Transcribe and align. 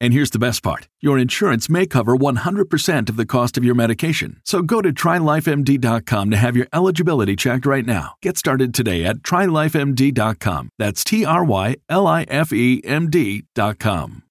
And 0.00 0.14
here's 0.14 0.30
the 0.30 0.38
best 0.38 0.62
part 0.62 0.88
your 1.00 1.18
insurance 1.18 1.68
may 1.68 1.86
cover 1.86 2.16
100% 2.16 3.08
of 3.08 3.16
the 3.16 3.26
cost 3.26 3.56
of 3.58 3.64
your 3.64 3.74
medication. 3.74 4.40
So 4.44 4.62
go 4.62 4.80
to 4.80 4.92
trylifemd.com 4.92 6.30
to 6.30 6.36
have 6.36 6.56
your 6.56 6.68
eligibility 6.72 7.36
checked 7.36 7.66
right 7.66 7.84
now. 7.84 8.14
Get 8.22 8.36
started 8.36 8.72
today 8.72 9.04
at 9.04 9.18
trylifemd.com. 9.18 10.70
That's 10.78 11.04
T 11.04 11.24
R 11.24 11.44
Y 11.44 11.76
L 11.88 12.06
I 12.06 12.22
F 12.28 12.52
E 12.52 12.80
M 12.84 13.10
D.com. 13.10 14.22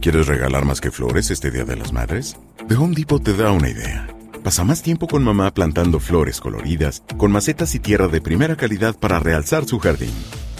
¿Quieres 0.00 0.26
regalar 0.26 0.64
más 0.64 0.80
que 0.80 0.90
flores 0.90 1.30
este 1.30 1.50
Día 1.50 1.64
de 1.64 1.76
las 1.76 1.92
Madres? 1.92 2.36
The 2.68 2.74
Home 2.74 2.94
Depot 2.94 3.22
te 3.22 3.34
da 3.34 3.52
una 3.52 3.70
idea. 3.70 4.08
Pasa 4.42 4.64
más 4.64 4.82
tiempo 4.82 5.06
con 5.06 5.22
mamá 5.22 5.52
plantando 5.52 6.00
flores 6.00 6.40
coloridas, 6.40 7.02
con 7.16 7.32
macetas 7.32 7.74
y 7.74 7.80
tierra 7.80 8.08
de 8.08 8.20
primera 8.20 8.56
calidad 8.56 8.98
para 8.98 9.18
realzar 9.18 9.64
su 9.64 9.78
jardín. 9.78 10.12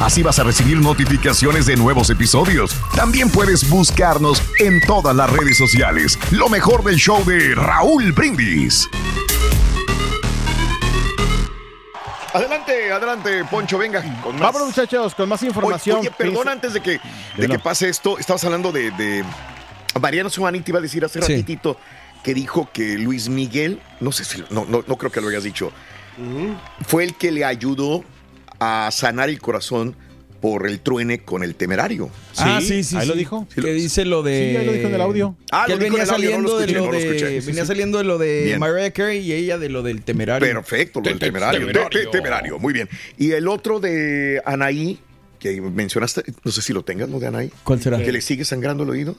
Así 0.00 0.22
vas 0.22 0.38
a 0.38 0.44
recibir 0.44 0.78
notificaciones 0.78 1.66
de 1.66 1.76
nuevos 1.76 2.08
episodios. 2.10 2.74
También 2.94 3.30
puedes 3.30 3.68
buscarnos 3.68 4.40
en 4.60 4.80
todas 4.86 5.14
las 5.14 5.28
redes 5.30 5.58
sociales. 5.58 6.16
Lo 6.30 6.48
mejor 6.48 6.84
del 6.84 6.96
show 6.96 7.24
de 7.24 7.54
Raúl 7.56 8.12
Brindis. 8.12 8.88
Adelante, 12.32 12.92
adelante, 12.92 13.44
Poncho, 13.50 13.76
venga. 13.78 14.00
Con 14.22 14.34
más. 14.34 14.42
Vámonos, 14.42 14.68
muchachos, 14.68 15.14
con 15.16 15.28
más 15.28 15.42
información. 15.42 15.98
Oye, 15.98 16.08
oye, 16.08 16.16
perdón, 16.16 16.48
antes 16.48 16.74
de 16.74 16.80
que, 16.80 17.00
de 17.36 17.48
que 17.48 17.58
pase 17.58 17.88
esto, 17.88 18.18
estabas 18.18 18.44
hablando 18.44 18.70
de, 18.70 18.92
de 18.92 19.24
Mariano 20.00 20.30
Suárez, 20.30 20.62
te 20.62 20.70
iba 20.70 20.78
a 20.78 20.82
decir 20.82 21.04
hace 21.04 21.20
Sí. 21.22 21.32
ratitito 21.32 21.76
que 22.22 22.34
dijo 22.34 22.68
que 22.72 22.98
Luis 22.98 23.28
Miguel, 23.28 23.80
no 24.00 24.12
sé 24.12 24.24
si, 24.24 24.44
no, 24.50 24.64
no, 24.68 24.84
no 24.86 24.96
creo 24.96 25.10
que 25.10 25.20
lo 25.20 25.28
hayas 25.28 25.42
dicho, 25.44 25.72
fue 26.86 27.02
el 27.04 27.14
que 27.16 27.32
le 27.32 27.44
ayudó 27.44 28.04
a 28.60 28.90
sanar 28.92 29.28
el 29.28 29.38
corazón 29.40 29.94
por 30.40 30.68
el 30.68 30.78
truene 30.80 31.18
con 31.24 31.42
el 31.42 31.56
temerario. 31.56 32.10
ah, 32.36 32.60
sí, 32.62 32.84
sí. 32.84 32.96
ahí 32.96 33.06
lo 33.08 33.14
sí. 33.14 33.18
dijo. 33.18 33.48
Que 33.52 33.72
dice 33.72 34.04
lo 34.04 34.22
de. 34.22 34.50
Sí, 34.52 34.56
ahí 34.56 34.66
lo 34.66 34.72
dijo 34.72 34.86
en 34.88 34.94
el 34.94 35.00
audio. 35.00 35.36
Ah, 35.50 35.64
que 35.66 35.72
lo 35.72 35.78
él 35.78 35.84
dijo 35.84 35.96
en 35.96 36.00
venía 36.00 36.04
el 36.04 36.10
audio, 36.10 36.30
no 36.40 36.48
saliendo 36.48 36.48
lo 36.52 36.60
escuché, 36.60 36.72
de 36.72 36.78
lo 36.78 36.86
no 36.86 36.92
lo 36.92 36.98
de. 36.98 37.06
escuché. 37.06 37.40
Sí, 37.40 37.46
venía 37.48 37.62
sí. 37.62 37.66
saliendo 37.68 37.98
de 37.98 38.04
lo 38.04 38.18
de. 38.18 38.56
Mariah 38.58 38.92
Carey 38.92 39.18
y 39.18 39.32
ella 39.32 39.58
de 39.58 39.68
lo 39.68 39.82
del 39.82 40.02
temerario. 40.02 40.46
Perfecto, 40.48 41.00
lo 41.00 41.04
del 41.04 41.14
Te- 41.14 41.18
te- 41.18 41.26
temerario. 41.26 41.60
temerario. 41.60 41.88
Te- 41.90 42.04
te- 42.04 42.10
temerario, 42.10 42.58
muy 42.60 42.72
bien. 42.72 42.88
Y 43.16 43.32
el 43.32 43.48
otro 43.48 43.80
de 43.80 44.40
Anaí, 44.44 45.00
que 45.40 45.60
mencionaste, 45.60 46.22
no 46.44 46.52
sé 46.52 46.62
si 46.62 46.72
lo 46.72 46.84
tengas, 46.84 47.08
lo 47.08 47.18
de 47.18 47.26
Anaí. 47.26 47.50
¿Cuál 47.64 47.82
será? 47.82 47.98
Que 47.98 48.12
le 48.12 48.20
sigue 48.20 48.44
sangrando 48.44 48.84
el 48.84 48.90
oído. 48.90 49.16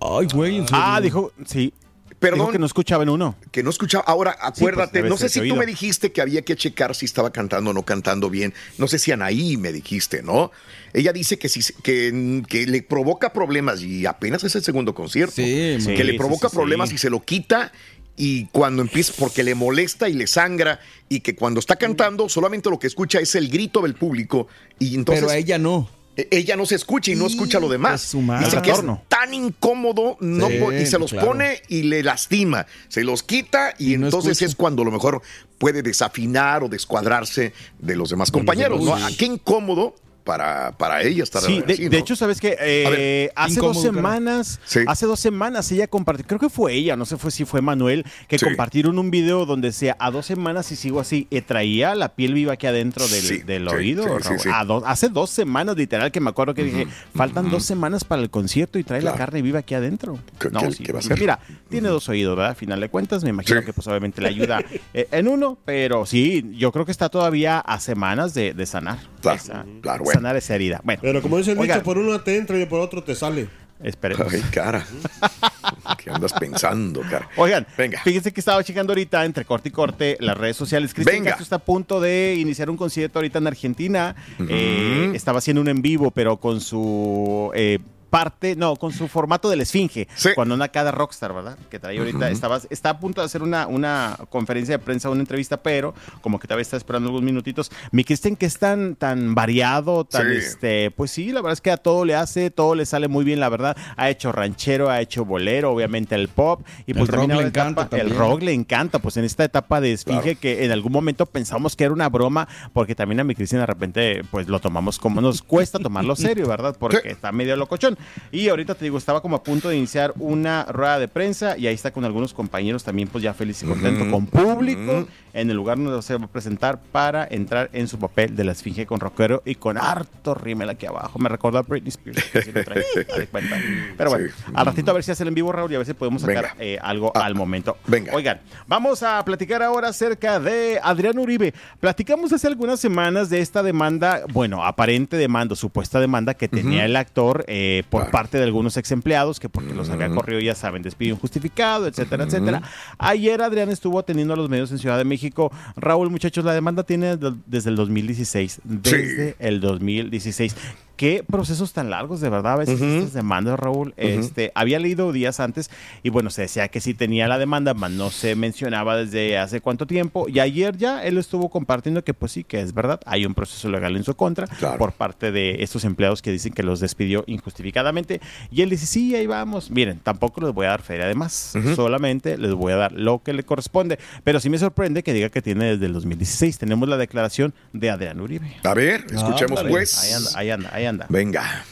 Ay, 0.00 0.28
güey. 0.32 0.64
Ah, 0.72 0.98
dijo, 1.02 1.32
sí. 1.44 1.74
Perdón. 2.18 2.40
Dijo 2.40 2.52
que 2.52 2.58
no 2.58 2.66
escuchaba 2.66 3.02
en 3.04 3.10
uno. 3.10 3.36
que 3.52 3.62
no 3.62 3.70
escuchaba. 3.70 4.04
Ahora, 4.06 4.36
acuérdate, 4.40 4.98
debe 4.98 5.08
no 5.08 5.16
sé 5.16 5.28
si 5.28 5.46
tú 5.48 5.54
me 5.54 5.66
dijiste 5.66 6.10
que 6.10 6.20
había 6.20 6.42
que 6.42 6.56
checar 6.56 6.94
si 6.94 7.06
estaba 7.06 7.30
cantando 7.30 7.70
o 7.70 7.72
no 7.72 7.84
cantando 7.84 8.28
bien. 8.28 8.54
No 8.76 8.88
sé 8.88 8.98
si 8.98 9.12
Anaí 9.12 9.56
me 9.56 9.72
dijiste, 9.72 10.22
¿no? 10.22 10.50
Ella 10.92 11.12
dice 11.12 11.38
que, 11.38 11.48
si, 11.48 11.60
que, 11.82 12.42
que 12.48 12.66
le 12.66 12.82
provoca 12.82 13.32
problemas 13.32 13.82
y 13.82 14.06
apenas 14.06 14.42
es 14.42 14.54
el 14.56 14.64
segundo 14.64 14.94
concierto. 14.94 15.36
Sí, 15.36 15.44
que 15.44 15.80
sí, 15.80 16.02
le 16.02 16.14
provoca 16.14 16.48
sí, 16.48 16.56
problemas 16.56 16.88
sí. 16.88 16.96
y 16.96 16.98
se 16.98 17.10
lo 17.10 17.22
quita. 17.24 17.72
Y 18.16 18.46
cuando 18.46 18.82
empieza, 18.82 19.12
porque 19.16 19.44
le 19.44 19.54
molesta 19.54 20.08
y 20.08 20.14
le 20.14 20.26
sangra, 20.26 20.80
y 21.08 21.20
que 21.20 21.36
cuando 21.36 21.60
está 21.60 21.76
cantando, 21.76 22.28
solamente 22.28 22.68
lo 22.68 22.80
que 22.80 22.88
escucha 22.88 23.20
es 23.20 23.36
el 23.36 23.48
grito 23.48 23.80
del 23.82 23.94
público. 23.94 24.48
Y 24.80 24.96
entonces 24.96 25.22
Pero 25.22 25.32
a 25.32 25.36
ella 25.36 25.56
no. 25.56 25.88
E- 26.18 26.28
ella 26.32 26.56
no 26.56 26.66
se 26.66 26.74
escucha 26.74 27.12
y 27.12 27.14
no 27.14 27.26
escucha 27.26 27.60
lo 27.60 27.68
demás. 27.68 28.02
su 28.02 28.20
madre. 28.20 28.44
Dice 28.46 28.60
que 28.60 28.72
es 28.72 28.80
tan 29.08 29.32
incómodo 29.32 30.16
no 30.20 30.48
Sí, 30.48 30.58
y 30.82 30.86
se 30.86 30.98
los 30.98 31.12
claro. 31.12 31.28
pone 31.28 31.62
y 31.68 31.84
le 31.84 32.02
lastima. 32.02 32.66
Se 32.88 33.04
los 33.04 33.22
quita 33.22 33.74
y, 33.78 33.94
entonces 33.94 34.42
es 34.42 34.54
cuando 34.56 34.82
a 34.82 34.84
lo 34.84 34.90
mejor 34.90 35.22
puede 35.58 35.82
desafinar 35.82 36.62
o 36.64 36.68
descuadrarse 36.68 37.52
de 37.78 37.96
los 37.96 38.10
demás 38.10 38.30
compañeros. 38.30 38.80
¿no? 38.80 38.96
demás. 38.96 39.12
Ah, 39.12 39.16
Qué 39.16 39.26
incómodo 39.26 39.94
para, 40.28 40.72
para 40.72 41.00
ella 41.04 41.22
estar 41.22 41.40
Sí, 41.40 41.62
de, 41.66 41.72
así, 41.72 41.84
de 41.84 41.88
¿no? 41.88 41.96
hecho, 41.96 42.14
¿sabes 42.14 42.38
qué? 42.38 42.54
Eh, 42.60 43.30
hace 43.34 43.60
dos 43.60 43.78
incómodo, 43.78 43.94
semanas, 43.94 44.60
Sí. 44.66 44.80
hace 44.86 45.06
dos 45.06 45.18
semanas 45.18 45.72
ella 45.72 45.86
compartió, 45.86 46.26
creo 46.26 46.38
que 46.38 46.50
fue 46.50 46.74
ella, 46.74 46.96
no 46.96 47.06
sé 47.06 47.16
fue 47.16 47.30
si 47.30 47.46
fue 47.46 47.62
Manuel, 47.62 48.04
que 48.28 48.38
Sí. 48.38 48.44
compartieron 48.44 48.98
un 48.98 49.10
video 49.10 49.46
donde 49.46 49.68
decía, 49.68 49.96
a 49.98 50.10
dos 50.10 50.26
semanas 50.26 50.70
y 50.70 50.76
sigo 50.76 51.00
así, 51.00 51.26
eh, 51.30 51.40
traía 51.40 51.94
la 51.94 52.10
piel 52.14 52.34
viva 52.34 52.52
aquí 52.52 52.66
adentro 52.66 53.08
del, 53.08 53.46
del 53.46 53.66
oído. 53.68 54.02
sí, 54.02 54.10
sí, 54.20 54.28
Raúl. 54.28 54.40
sí. 54.40 54.48
A 54.52 54.64
do- 54.66 54.86
hace 54.86 55.08
dos 55.08 55.30
semanas, 55.30 55.76
literal, 55.78 56.12
que 56.12 56.20
me 56.20 56.28
acuerdo 56.28 56.52
que 56.52 56.62
dije, 56.64 56.86
faltan 57.14 57.48
dos 57.50 57.64
semanas 57.64 58.04
para 58.04 58.20
el 58.20 58.28
concierto 58.28 58.78
y 58.78 58.84
trae 58.84 59.00
Claro. 59.00 59.14
la 59.14 59.18
carne 59.18 59.40
viva 59.40 59.60
aquí 59.60 59.74
adentro. 59.74 60.18
¿Qué- 60.38 60.50
qué- 60.50 60.84
qué 60.84 60.92
va 60.92 60.98
a 60.98 61.00
hacer? 61.00 61.18
Mira, 61.18 61.38
tiene 61.70 61.88
dos 61.88 62.06
oídos, 62.10 62.36
¿verdad? 62.36 62.52
A 62.52 62.54
final 62.54 62.80
de 62.80 62.90
cuentas, 62.90 63.24
me 63.24 63.30
imagino 63.30 63.62
que 63.64 63.72
pues 63.72 63.86
obviamente 63.86 64.20
le 64.20 64.28
ayuda 64.28 64.60
eh, 64.92 65.08
en 65.10 65.26
uno, 65.26 65.56
pero 65.64 66.04
sí, 66.04 66.44
yo 66.54 66.70
creo 66.70 66.84
que 66.84 66.92
está 66.92 67.08
todavía 67.08 67.60
a 67.60 67.80
semanas 67.80 68.34
de, 68.34 68.52
de 68.52 68.66
sanar. 68.66 68.98
Claro, 69.20 69.36
Esa- 69.38 69.66
claro, 69.82 70.04
bueno. 70.04 70.20
Sanar 70.20 70.36
esa 70.36 70.54
herida. 70.54 70.80
Bueno, 70.84 71.00
Pero 71.02 71.22
como 71.22 71.38
dice 71.38 71.52
el 71.52 71.58
Oigan. 71.58 71.78
dicho, 71.78 71.84
por 71.84 71.98
uno 71.98 72.20
te 72.20 72.36
entra 72.36 72.58
y 72.58 72.66
por 72.66 72.80
otro 72.80 73.02
te 73.02 73.14
sale. 73.14 73.48
esperemos. 73.82 74.32
Ay, 74.32 74.42
cara. 74.52 74.84
¿Qué 76.02 76.10
andas 76.10 76.32
pensando, 76.32 77.00
cara? 77.02 77.28
Oigan, 77.36 77.66
Venga. 77.76 78.00
fíjense 78.02 78.32
que 78.32 78.40
estaba 78.40 78.62
checando 78.64 78.92
ahorita 78.92 79.24
entre 79.24 79.44
corte 79.44 79.68
y 79.68 79.72
corte 79.72 80.16
las 80.20 80.36
redes 80.36 80.56
sociales. 80.56 80.92
Cristian 80.94 81.16
Venga. 81.18 81.30
Castro 81.30 81.42
está 81.44 81.56
a 81.56 81.60
punto 81.60 82.00
de 82.00 82.34
iniciar 82.38 82.70
un 82.70 82.76
concierto 82.76 83.18
ahorita 83.18 83.38
en 83.38 83.46
Argentina. 83.46 84.14
Eh, 84.48 85.12
estaba 85.14 85.38
haciendo 85.38 85.60
un 85.62 85.68
en 85.68 85.80
vivo, 85.82 86.10
pero 86.10 86.36
con 86.38 86.60
su 86.60 87.50
eh, 87.54 87.78
parte, 88.08 88.56
no, 88.56 88.76
con 88.76 88.92
su 88.92 89.08
formato 89.08 89.48
de 89.50 89.56
la 89.56 89.62
esfinge, 89.62 90.08
Sí. 90.14 90.30
cuando 90.34 90.54
anda 90.54 90.68
cada 90.68 90.90
rockstar, 90.90 91.32
¿verdad? 91.34 91.58
Que 91.70 91.78
trae 91.78 91.98
ahorita, 91.98 92.30
estaba, 92.30 92.60
está 92.70 92.90
a 92.90 93.00
punto 93.00 93.20
de 93.20 93.26
hacer 93.26 93.42
una, 93.42 93.66
una 93.66 94.18
conferencia 94.30 94.76
de 94.76 94.84
prensa, 94.84 95.10
una 95.10 95.20
entrevista, 95.20 95.58
pero 95.62 95.94
como 96.20 96.38
que 96.38 96.46
todavía 96.48 96.62
está 96.62 96.76
esperando 96.76 97.08
algunos 97.08 97.24
minutitos. 97.24 97.70
Mi 97.92 98.04
Kristen, 98.04 98.36
que 98.36 98.46
es 98.46 98.58
tan, 98.58 98.94
tan 98.96 99.34
variado, 99.34 100.04
tan, 100.04 100.28
Sí. 100.30 100.36
este, 100.38 100.90
pues 100.90 101.10
sí, 101.10 101.32
la 101.32 101.40
verdad 101.40 101.52
es 101.54 101.60
que 101.60 101.70
a 101.70 101.76
todo 101.76 102.04
le 102.04 102.14
hace, 102.14 102.50
todo 102.50 102.74
le 102.74 102.86
sale 102.86 103.08
muy 103.08 103.24
bien, 103.24 103.40
la 103.40 103.48
verdad. 103.48 103.76
Ha 103.96 104.10
hecho 104.10 104.32
ranchero, 104.32 104.90
ha 104.90 105.00
hecho 105.00 105.24
bolero, 105.24 105.72
obviamente 105.72 106.14
el 106.14 106.28
pop, 106.28 106.62
y 106.86 106.94
pues 106.94 107.08
El 107.08 107.14
también 107.14 107.30
rock 107.30 107.40
le 107.40 107.46
encanta 107.48 107.88
el 107.96 108.10
rock 108.16 108.42
le 108.42 108.52
encanta, 108.52 108.98
pues 108.98 109.16
en 109.16 109.24
esta 109.24 109.44
etapa 109.44 109.80
de 109.80 109.92
esfinge 109.92 110.36
que 110.36 110.64
en 110.64 110.70
algún 110.72 110.92
momento 110.92 111.26
pensamos 111.26 111.76
que 111.76 111.84
era 111.84 111.92
una 111.92 112.08
broma, 112.08 112.48
porque 112.72 112.94
también 112.94 113.20
a 113.20 113.24
mi 113.24 113.34
Cristian 113.34 113.60
de 113.60 113.66
repente 113.66 114.22
pues 114.30 114.48
lo 114.48 114.60
tomamos 114.60 114.98
como 114.98 115.20
nos 115.20 115.42
cuesta 115.42 115.78
tomarlo 115.78 116.14
serio, 116.16 116.48
¿verdad? 116.48 116.76
Porque 116.78 116.98
Sí. 117.02 117.08
está 117.08 117.32
medio 117.32 117.56
locochón. 117.56 117.97
Y 118.32 118.48
ahorita 118.48 118.74
te 118.74 118.84
digo, 118.84 118.98
estaba 118.98 119.20
como 119.22 119.36
a 119.36 119.42
punto 119.42 119.68
de 119.68 119.76
iniciar 119.76 120.12
una 120.18 120.64
rueda 120.64 120.98
de 120.98 121.08
prensa 121.08 121.56
y 121.56 121.66
ahí 121.66 121.74
está 121.74 121.90
con 121.90 122.04
algunos 122.04 122.34
compañeros 122.34 122.84
también 122.84 123.08
pues 123.08 123.22
ya 123.24 123.34
feliz 123.34 123.62
y 123.62 123.66
contento, 123.66 124.10
con 124.10 124.26
público 124.26 125.06
en 125.34 125.50
el 125.50 125.56
lugar 125.56 125.78
donde 125.78 126.00
se 126.02 126.16
va 126.16 126.24
a 126.24 126.28
presentar 126.28 126.80
para 126.90 127.26
entrar 127.30 127.70
en 127.72 127.86
su 127.86 127.98
papel 127.98 128.34
de 128.34 128.44
la 128.44 128.52
esfinge 128.52 128.86
con 128.86 128.98
rockero 128.98 129.42
y 129.44 129.54
con 129.54 129.76
harto 129.78 130.34
rímel 130.34 130.68
aquí 130.70 130.86
abajo. 130.86 131.18
Me 131.18 131.28
recordó 131.28 131.58
a 131.58 131.62
Britney 131.62 131.88
Spears. 131.90 132.24
que 132.24 132.42
sí 132.42 132.52
lo 132.52 132.64
trae. 132.64 132.82
Pero 133.96 134.10
bueno, 134.10 134.26
Sí. 134.28 134.52
al 134.54 134.66
ratito 134.66 134.90
a 134.90 134.94
ver 134.94 135.04
si 135.04 135.10
hace 135.10 135.22
el 135.22 135.28
en 135.28 135.34
vivo, 135.34 135.52
Raúl, 135.52 135.70
y 135.70 135.74
a 135.74 135.78
ver 135.78 135.86
si 135.86 135.94
podemos 135.94 136.22
sacar 136.22 136.54
eh, 136.58 136.78
algo 136.80 137.12
Ah, 137.14 137.24
al 137.26 137.34
momento. 137.34 137.76
venga. 137.86 138.12
Oigan, 138.14 138.40
vamos 138.66 139.02
a 139.02 139.24
platicar 139.24 139.62
ahora 139.62 139.88
acerca 139.88 140.40
de 140.40 140.80
Adrián 140.82 141.18
Uribe. 141.18 141.54
Platicamos 141.80 142.32
hace 142.32 142.46
algunas 142.46 142.80
semanas 142.80 143.30
de 143.30 143.40
esta 143.40 143.62
demanda, 143.62 144.22
bueno, 144.32 144.64
aparente 144.64 145.16
demanda, 145.16 145.54
supuesta 145.54 146.00
demanda 146.00 146.34
que 146.34 146.48
tenía 146.48 146.84
el 146.84 146.96
actor 146.96 147.44
eh, 147.48 147.84
por 147.90 148.02
Claro. 148.02 148.12
parte 148.12 148.38
de 148.38 148.44
algunos 148.44 148.76
ex 148.76 148.90
empleados 148.92 149.40
que 149.40 149.48
porque 149.48 149.74
los 149.74 149.88
había 149.90 150.08
corrido, 150.10 150.40
ya 150.40 150.54
saben, 150.54 150.82
despido 150.82 151.14
injustificado, 151.14 151.86
etcétera, 151.86 152.24
etcétera. 152.24 152.62
Ayer 152.98 153.40
Adrián 153.42 153.70
estuvo 153.70 153.98
atendiendo 153.98 154.34
a 154.34 154.36
los 154.36 154.48
medios 154.48 154.70
en 154.70 154.78
Ciudad 154.78 154.98
de 154.98 155.04
México. 155.04 155.50
Raúl, 155.76 156.10
muchachos, 156.10 156.44
la 156.44 156.52
demanda 156.52 156.82
tiene 156.82 157.16
de- 157.16 157.34
desde 157.46 157.70
el 157.70 157.76
2016. 157.76 158.60
Desde 158.64 159.36
el 159.38 159.60
2016. 159.60 160.54
Qué 160.98 161.24
procesos 161.24 161.72
tan 161.72 161.90
largos, 161.90 162.20
de 162.20 162.28
verdad, 162.28 162.54
a 162.54 162.56
veces 162.56 162.80
estas 162.82 163.12
demandas, 163.12 163.56
Raúl. 163.58 163.94
Este, 163.96 164.50
había 164.56 164.80
leído 164.80 165.12
días 165.12 165.38
antes 165.38 165.70
y 166.02 166.10
bueno, 166.10 166.28
se 166.28 166.42
decía 166.42 166.66
que 166.66 166.80
sí 166.80 166.92
tenía 166.92 167.28
la 167.28 167.38
demanda, 167.38 167.72
mas 167.72 167.92
no 167.92 168.10
se 168.10 168.34
mencionaba 168.34 168.96
desde 168.96 169.38
hace 169.38 169.60
cuánto 169.60 169.86
tiempo. 169.86 170.28
Y 170.28 170.40
ayer 170.40 170.76
ya 170.76 171.04
él 171.04 171.16
estuvo 171.16 171.50
compartiendo 171.50 172.02
que 172.02 172.14
pues 172.14 172.32
sí, 172.32 172.42
que 172.42 172.60
es 172.60 172.74
verdad, 172.74 173.00
hay 173.06 173.24
un 173.26 173.34
proceso 173.34 173.68
legal 173.68 173.94
en 173.96 174.02
su 174.02 174.16
contra 174.16 174.48
Claro. 174.48 174.76
por 174.76 174.90
parte 174.92 175.30
de 175.30 175.62
estos 175.62 175.84
empleados 175.84 176.20
que 176.20 176.32
dicen 176.32 176.52
que 176.52 176.64
los 176.64 176.80
despidió 176.80 177.22
injustificadamente. 177.28 178.20
Y 178.50 178.62
él 178.62 178.70
dice, 178.70 178.86
sí, 178.86 179.14
ahí 179.14 179.28
vamos. 179.28 179.70
Miren, 179.70 180.00
tampoco 180.00 180.40
les 180.40 180.52
voy 180.52 180.66
a 180.66 180.70
dar 180.70 180.82
feria 180.82 181.04
además, 181.04 181.54
solamente 181.76 182.36
les 182.38 182.54
voy 182.54 182.72
a 182.72 182.76
dar 182.76 182.90
lo 182.90 183.22
que 183.22 183.32
le 183.34 183.44
corresponde. 183.44 184.00
Pero 184.24 184.40
sí 184.40 184.50
me 184.50 184.58
sorprende 184.58 185.04
que 185.04 185.12
diga 185.12 185.28
que 185.28 185.42
tiene 185.42 185.66
desde 185.66 185.86
el 185.86 185.92
2016. 185.92 186.58
Tenemos 186.58 186.88
la 186.88 186.96
declaración 186.96 187.54
de 187.72 187.88
Adrián 187.90 188.20
Uribe. 188.20 188.50
A 188.64 188.74
ver, 188.74 189.04
escuchemos 189.12 189.60
Ándale. 189.60 189.68
pues. 189.70 189.96
Ahí 190.02 190.12
anda, 190.12 190.30
ahí 190.34 190.50
anda, 190.50 190.70
ahí 190.72 190.84
anda. 190.86 190.87
Venga. 190.88 191.06
Venga, 191.08 191.64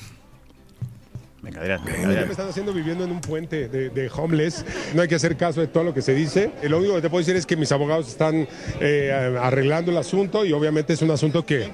venga, 1.43 1.61
Adrián. 1.61 1.83
me 2.27 2.31
están 2.33 2.49
haciendo 2.49 2.73
viviendo 2.73 3.05
en 3.05 3.13
un 3.13 3.21
puente 3.21 3.69
de, 3.69 3.89
de 3.91 4.11
homeless. 4.13 4.65
No 4.95 5.03
hay 5.03 5.09
que 5.09 5.15
hacer 5.15 5.37
caso 5.37 5.61
de 5.61 5.69
todo 5.69 5.85
lo 5.85 5.95
que 5.95 6.03
se 6.03 6.13
dice. 6.13 6.51
Y 6.61 6.69
lo 6.69 6.79
único 6.79 6.97
que 6.97 7.03
te 7.03 7.09
puedo 7.09 7.21
decir 7.21 7.37
es 7.37 7.47
que 7.47 7.57
mis 7.57 7.71
abogados 7.71 8.09
están 8.09 8.49
eh, 8.81 9.37
arreglando 9.41 9.93
el 9.93 9.97
asunto 9.97 10.45
y 10.45 10.53
obviamente 10.53 10.95
es 10.95 11.03
un 11.03 11.11
asunto 11.13 11.47
que... 11.47 11.71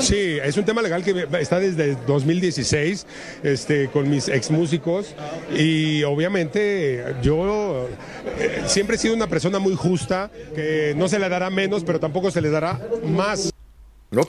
Sí, 0.00 0.38
es 0.42 0.56
un 0.56 0.64
tema 0.64 0.82
legal 0.82 1.04
que 1.04 1.28
está 1.38 1.60
desde 1.60 1.94
2016 2.06 3.06
este, 3.44 3.88
con 3.88 4.08
mis 4.10 4.28
ex 4.28 4.50
músicos 4.50 5.14
y 5.56 6.02
obviamente 6.04 7.16
yo 7.22 7.88
eh, 8.38 8.62
siempre 8.66 8.96
he 8.96 8.98
sido 8.98 9.14
una 9.14 9.26
persona 9.26 9.58
muy 9.58 9.74
justa, 9.74 10.30
que 10.54 10.94
no 10.96 11.06
se 11.06 11.18
le 11.18 11.28
dará 11.28 11.50
menos, 11.50 11.84
pero 11.84 12.00
tampoco 12.00 12.30
se 12.30 12.40
le 12.40 12.50
dará 12.50 12.80
más. 13.04 13.52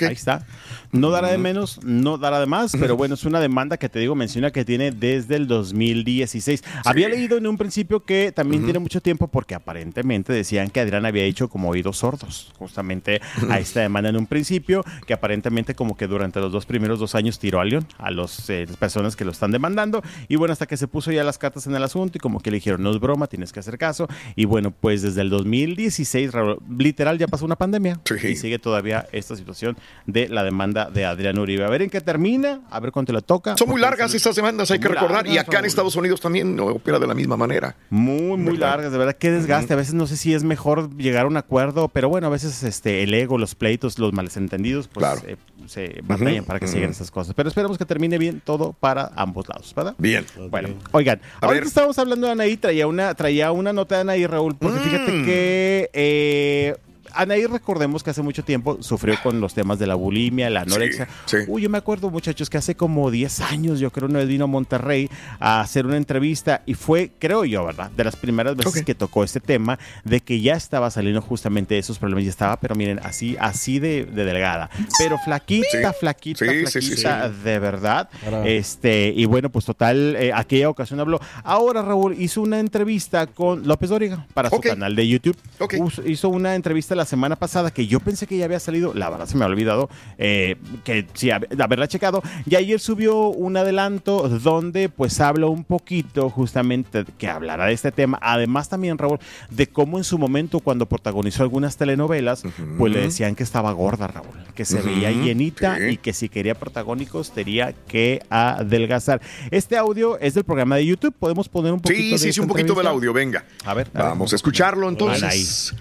Ahí 0.08 0.14
está. 0.14 0.46
No 0.92 1.10
dará 1.10 1.30
de 1.30 1.38
menos, 1.38 1.80
no 1.84 2.18
dará 2.18 2.40
de 2.40 2.46
más, 2.48 2.74
pero 2.80 2.98
bueno, 2.98 3.16
es 3.16 3.24
una 3.24 3.40
demanda 3.40 3.78
que 3.78 3.88
te 3.90 4.00
digo, 4.00 4.14
menciona 4.16 4.52
que 4.52 4.66
tiene 4.66 4.92
desde 4.92 5.36
el 5.36 5.48
2016. 5.48 6.64
Había 6.86 7.10
leído 7.10 7.38
en 7.38 7.48
un 7.48 7.58
principio 7.58 8.04
que 8.04 8.32
también 8.32 8.64
tiene 8.64 8.80
mucho 8.80 9.02
tiempo 9.02 9.28
porque 9.28 9.56
aparentemente 9.56 10.34
decían 10.34 10.70
que 10.70 10.80
Adrián 10.82 11.06
había 11.06 11.24
hecho 11.24 11.48
como 11.50 11.70
oídos 11.70 11.98
sordos, 11.98 12.52
justamente 12.58 13.22
a 13.50 13.60
esta 13.60 13.82
demanda 13.82 14.10
en 14.10 14.18
un 14.18 14.26
principio, 14.28 14.84
que 15.06 15.14
aparentemente 15.14 15.76
como 15.76 15.96
que 15.96 16.08
durante 16.08 16.40
los 16.40 16.52
dos 16.52 16.66
primeros 16.66 17.00
dos 17.00 17.16
años 17.16 17.40
tiró 17.40 17.60
a 17.60 17.66
León, 17.66 17.86
a 17.98 18.12
los, 18.12 18.50
eh, 18.50 18.66
las 18.68 18.78
personas 18.78 19.16
que 19.16 19.26
lo 19.26 19.32
están 19.32 19.52
demandando, 19.52 20.02
y 20.28 20.36
bueno, 20.36 20.52
hasta 20.54 20.66
que 20.66 20.78
se 20.78 20.88
puso 20.88 21.12
ya 21.12 21.24
las 21.24 21.38
cartas 21.38 21.68
en 21.68 21.76
el 21.76 21.84
asunto 21.84 22.18
y 22.18 22.20
como 22.20 22.40
que 22.40 22.52
le 22.52 22.56
dijeron, 22.58 22.82
no 22.84 22.92
es 22.92 23.00
broma, 23.00 23.28
tienes 23.28 23.54
que 23.54 23.60
hacer 23.60 23.78
caso, 23.78 24.08
y 24.36 24.46
bueno, 24.46 24.72
pues 24.72 25.02
desde 25.02 25.22
el 25.22 25.30
2016, 25.30 26.32
Raúl, 26.34 26.58
literal, 26.78 27.18
ya 27.18 27.28
pasó 27.28 27.46
una 27.46 27.56
pandemia 27.56 28.00
Sí. 28.06 28.28
y 28.28 28.36
sigue 28.36 28.60
todavía 28.60 29.08
esta 29.12 29.36
situación 29.36 29.69
de 30.06 30.28
la 30.30 30.44
demanda 30.44 30.90
de 30.90 31.06
Adrián 31.06 31.38
Uribe. 31.40 31.64
A 31.66 31.70
ver 31.70 31.82
en 31.82 31.90
qué 31.90 32.02
termina, 32.02 32.62
a 32.70 32.80
ver 32.80 32.92
cuánto 32.92 33.14
le 33.14 33.22
toca. 33.22 33.56
Son 33.58 33.70
muy 33.70 33.80
largas 33.82 34.14
estas 34.14 34.36
demandas, 34.36 34.72
hay 34.72 34.80
que 34.80 34.88
recordar. 34.88 35.26
Y 35.28 35.38
acá 35.38 35.60
en. 35.60 35.66
Estados 35.66 35.96
Unidos 35.96 36.20
también 36.20 36.56
no, 36.56 36.66
opera 36.66 36.98
de 37.00 37.06
la 37.08 37.14
misma 37.14 37.38
manera. 37.38 37.76
Muy, 37.90 38.38
muy 38.38 38.54
¿Verdad? 38.54 38.70
largas, 38.72 38.92
de 38.92 38.98
verdad, 38.98 39.16
qué 39.18 39.30
desgaste. 39.32 39.74
A 39.74 39.78
veces 39.78 39.94
no 39.94 40.08
sé 40.08 40.18
si 40.18 40.34
es 40.34 40.44
mejor 40.44 40.96
llegar 40.98 41.26
a 41.26 41.28
un 41.28 41.38
acuerdo, 41.38 41.88
pero 41.90 42.10
bueno, 42.10 42.28
a 42.28 42.30
veces 42.32 42.64
este, 42.64 43.04
el 43.04 43.14
ego, 43.14 43.38
los 43.38 43.56
pleitos, 43.56 44.00
los 44.00 44.14
malentendidos, 44.14 44.88
pues 44.88 45.06
Claro. 45.06 45.22
eh, 45.28 45.38
se 45.68 46.02
batallan 46.04 46.44
para 46.46 46.60
que 46.60 46.68
sigan 46.68 46.90
esas 46.90 47.12
cosas. 47.12 47.34
Pero 47.36 47.50
esperemos 47.50 47.78
que 47.78 47.86
termine 47.86 48.18
bien 48.18 48.42
todo 48.44 48.74
para 48.80 49.12
ambos 49.16 49.48
lados, 49.48 49.72
¿verdad? 49.76 49.94
Bien. 50.00 50.26
Bueno, 50.50 50.70
oigan, 50.92 51.22
A 51.40 51.46
ahorita 51.46 51.60
ver. 51.62 51.68
estábamos 51.68 52.00
hablando 52.00 52.26
de 52.28 52.34
Anaí, 52.34 52.58
traía 52.58 52.88
una, 52.88 53.14
traía 53.14 53.52
una 53.52 53.72
nota 53.72 53.96
de 53.96 54.02
Anaí, 54.02 54.26
Raúl, 54.26 54.56
porque 54.56 54.80
Mm. 54.80 54.84
fíjate 54.84 55.12
que 55.26 55.90
eh, 55.94 56.76
Anaí, 57.14 57.46
recordemos 57.46 58.04
que 58.04 58.10
hace 58.12 58.22
mucho 58.22 58.44
tiempo 58.44 58.78
sufrió 58.82 59.16
con 59.24 59.40
los 59.42 59.54
temas 59.54 59.80
de 59.80 59.88
la 59.88 59.96
bulimia, 59.96 60.50
la 60.50 60.62
anorexia. 60.62 61.08
sí. 61.26 61.38
Uy, 61.48 61.62
yo 61.64 61.70
me 61.70 61.78
acuerdo, 61.78 62.10
muchachos, 62.10 62.50
que 62.50 62.58
hace 62.58 62.76
como 62.76 63.10
10 63.12 63.42
años, 63.42 63.80
yo 63.80 63.92
creo, 63.92 64.08
una 64.08 64.20
vez 64.20 64.28
vino 64.28 64.46
a 64.46 64.48
Monterrey 64.48 65.10
a 65.40 65.62
hacer 65.62 65.86
una 65.86 65.98
entrevista 65.98 66.62
y 66.66 66.74
fue, 66.74 67.12
creo 67.20 67.46
yo, 67.46 67.66
¿verdad? 67.66 67.92
De 67.92 68.04
las 68.04 68.16
primeras 68.16 68.56
veces 68.56 68.84
que 68.84 68.96
tocó 68.96 69.24
este 69.24 69.40
tema 69.40 69.80
de 70.04 70.20
que 70.22 70.42
ya 70.42 70.54
estaba 70.56 70.90
saliendo 70.92 71.22
justamente 71.22 71.74
de 71.76 71.80
esos 71.80 71.98
problemas. 72.00 72.24
Ya 72.24 72.30
estaba, 72.30 72.60
pero 72.60 72.76
miren, 72.76 73.00
así, 73.04 73.36
así 73.40 73.80
de, 73.80 74.06
de 74.06 74.26
delgada. 74.26 74.70
Pero 74.98 75.18
flaquita, 75.18 75.68
Sí. 75.72 75.98
flaquita, 76.00 76.46
Sí, 76.46 76.66
sí, 76.68 76.82
sí, 76.82 77.02
flaquita, 77.02 77.30
de 77.30 77.60
verdad. 77.60 78.10
Para- 78.24 78.48
Este, 78.48 79.14
y 79.16 79.26
bueno, 79.26 79.50
pues 79.50 79.66
total, 79.66 80.16
eh, 80.18 80.32
aquella 80.34 80.70
ocasión 80.70 81.00
habló. 81.00 81.20
Ahora 81.44 81.82
Raúl 81.82 82.16
hizo 82.20 82.42
una 82.42 82.60
entrevista 82.60 83.28
con 83.28 83.68
López 83.68 83.90
Dóriga 83.90 84.26
para 84.34 84.50
su 84.50 84.60
canal 84.60 84.96
de 84.96 85.08
YouTube. 85.08 85.38
Ok. 85.60 85.76
Us- 85.80 86.02
Hizo 86.06 86.30
una 86.30 86.56
entrevista 86.56 86.96
la 87.00 87.06
semana 87.06 87.38
pasada 87.38 87.72
que 87.72 87.88
yo 87.88 88.00
pensé 88.02 88.28
que 88.28 88.38
ya 88.38 88.46
había 88.46 88.60
salido, 88.60 88.94
la 88.94 89.10
verdad 89.10 89.26
se 89.26 89.38
me 89.38 89.46
ha 89.46 89.48
olvidado, 89.48 89.90
eh, 90.18 90.58
que 90.84 91.08
sí, 91.14 91.32
haberla 91.32 91.88
checado. 91.88 92.22
Y 92.46 92.56
ayer 92.56 92.80
subió 92.80 93.30
un 93.30 93.56
adelanto 93.58 94.28
donde 94.28 94.90
pues 94.90 95.20
habla 95.22 95.48
un 95.48 95.64
poquito 95.64 96.30
justamente 96.30 97.06
que 97.18 97.30
hablará 97.30 97.66
de 97.66 97.74
este 97.74 97.92
tema. 97.92 98.20
Además 98.22 98.68
también, 98.68 98.98
Raúl, 98.98 99.20
de 99.50 99.68
cómo 99.68 99.98
en 99.98 100.04
su 100.04 100.18
momento 100.18 100.60
cuando 100.60 100.86
protagonizó 100.88 101.44
algunas 101.44 101.78
telenovelas, 101.78 102.44
pues 102.78 102.94
le 102.94 103.02
decían 103.02 103.34
que 103.34 103.44
estaba 103.44 103.72
gorda, 103.72 104.08
Raúl, 104.08 104.36
que 104.54 104.66
se 104.66 104.82
veía 104.82 105.12
llenita 105.12 105.78
sí. 105.78 105.84
y 105.92 105.98
que 105.98 106.12
si 106.12 106.28
quería 106.28 106.56
protagónicos 106.56 107.32
tenía 107.32 107.74
que 107.88 108.22
adelgazar. 108.30 109.22
Este 109.52 109.78
audio 109.78 110.20
es 110.20 110.34
del 110.34 110.44
programa 110.44 110.76
de 110.76 110.86
YouTube, 110.86 111.16
podemos 111.18 111.48
poner 111.48 111.72
un 111.72 111.80
poquito 111.80 112.00
Sí, 112.00 112.12
de 112.12 112.18
sí, 112.18 112.34
sí, 112.34 112.40
un 112.42 112.48
poquito 112.48 112.76
del 112.76 112.88
audio, 112.88 113.14
venga. 113.14 113.46
A 113.64 113.74
ver, 113.74 113.88
a 113.94 113.98
ver. 113.98 114.10
Vamos 114.10 114.34
a 114.34 114.36
escucharlo 114.36 114.90
entonces. 114.90 115.74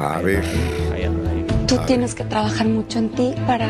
A 0.00 0.16
Ahí 0.16 0.24
ver. 0.24 0.44
ahí 0.94 1.02
ahí. 1.04 1.46
Tú 1.66 1.76
tienes 1.86 2.14
que 2.14 2.24
trabajar 2.24 2.66
mucho 2.66 2.98
en 2.98 3.10
ti 3.10 3.34
para. 3.46 3.68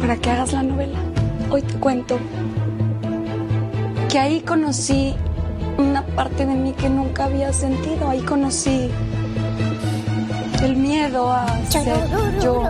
para 0.00 0.16
que 0.16 0.30
hagas 0.30 0.52
la 0.52 0.62
novela. 0.64 0.98
Hoy 1.50 1.62
te 1.62 1.74
cuento 1.74 2.18
que 4.08 4.18
ahí 4.18 4.40
conocí 4.40 5.14
una 5.76 6.04
parte 6.04 6.44
de 6.44 6.54
mí 6.54 6.72
que 6.72 6.88
nunca 6.88 7.26
había 7.26 7.52
sentido. 7.52 8.08
Ahí 8.08 8.20
conocí 8.22 8.90
el 10.62 10.76
miedo 10.76 11.30
a 11.30 11.46
ser 11.68 12.08
yo. 12.42 12.64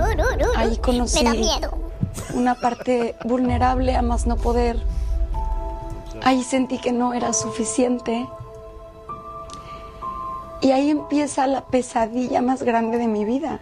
Ahí 0.56 0.76
conocí 0.76 1.24
una 2.34 2.54
parte 2.54 3.14
vulnerable 3.24 3.96
a 3.96 4.02
más 4.02 4.26
no 4.26 4.36
poder. 4.36 4.78
Ahí 6.22 6.42
sentí 6.42 6.78
que 6.78 6.92
no 6.92 7.14
era 7.14 7.32
suficiente. 7.32 8.26
Y 10.60 10.70
ahí 10.72 10.90
empieza 10.90 11.46
la 11.46 11.64
pesadilla 11.66 12.42
más 12.42 12.62
grande 12.62 12.98
de 12.98 13.06
mi 13.06 13.24
vida. 13.24 13.60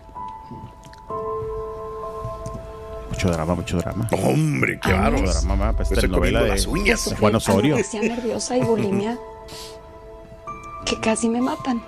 Mucho 3.11 3.31
drama, 3.31 3.55
mucho 3.55 3.77
drama. 3.79 4.09
Hombre, 4.25 4.79
qué 4.83 4.93
bárbaro. 4.93 5.19
Mucho 5.19 5.33
drama, 5.33 5.57
ma, 5.57 5.73
pues 5.73 5.89
telenovela 5.89 6.43
de 6.43 6.49
las 6.51 6.67
uñas. 6.67 7.15
Juan 7.19 7.35
Osorio. 7.35 7.75
anorexia 7.75 8.03
nerviosa 8.03 8.57
y 8.57 8.61
bulimia 8.63 9.19
que 10.85 11.01
casi 11.01 11.29
me 11.29 11.41
matan. 11.41 11.83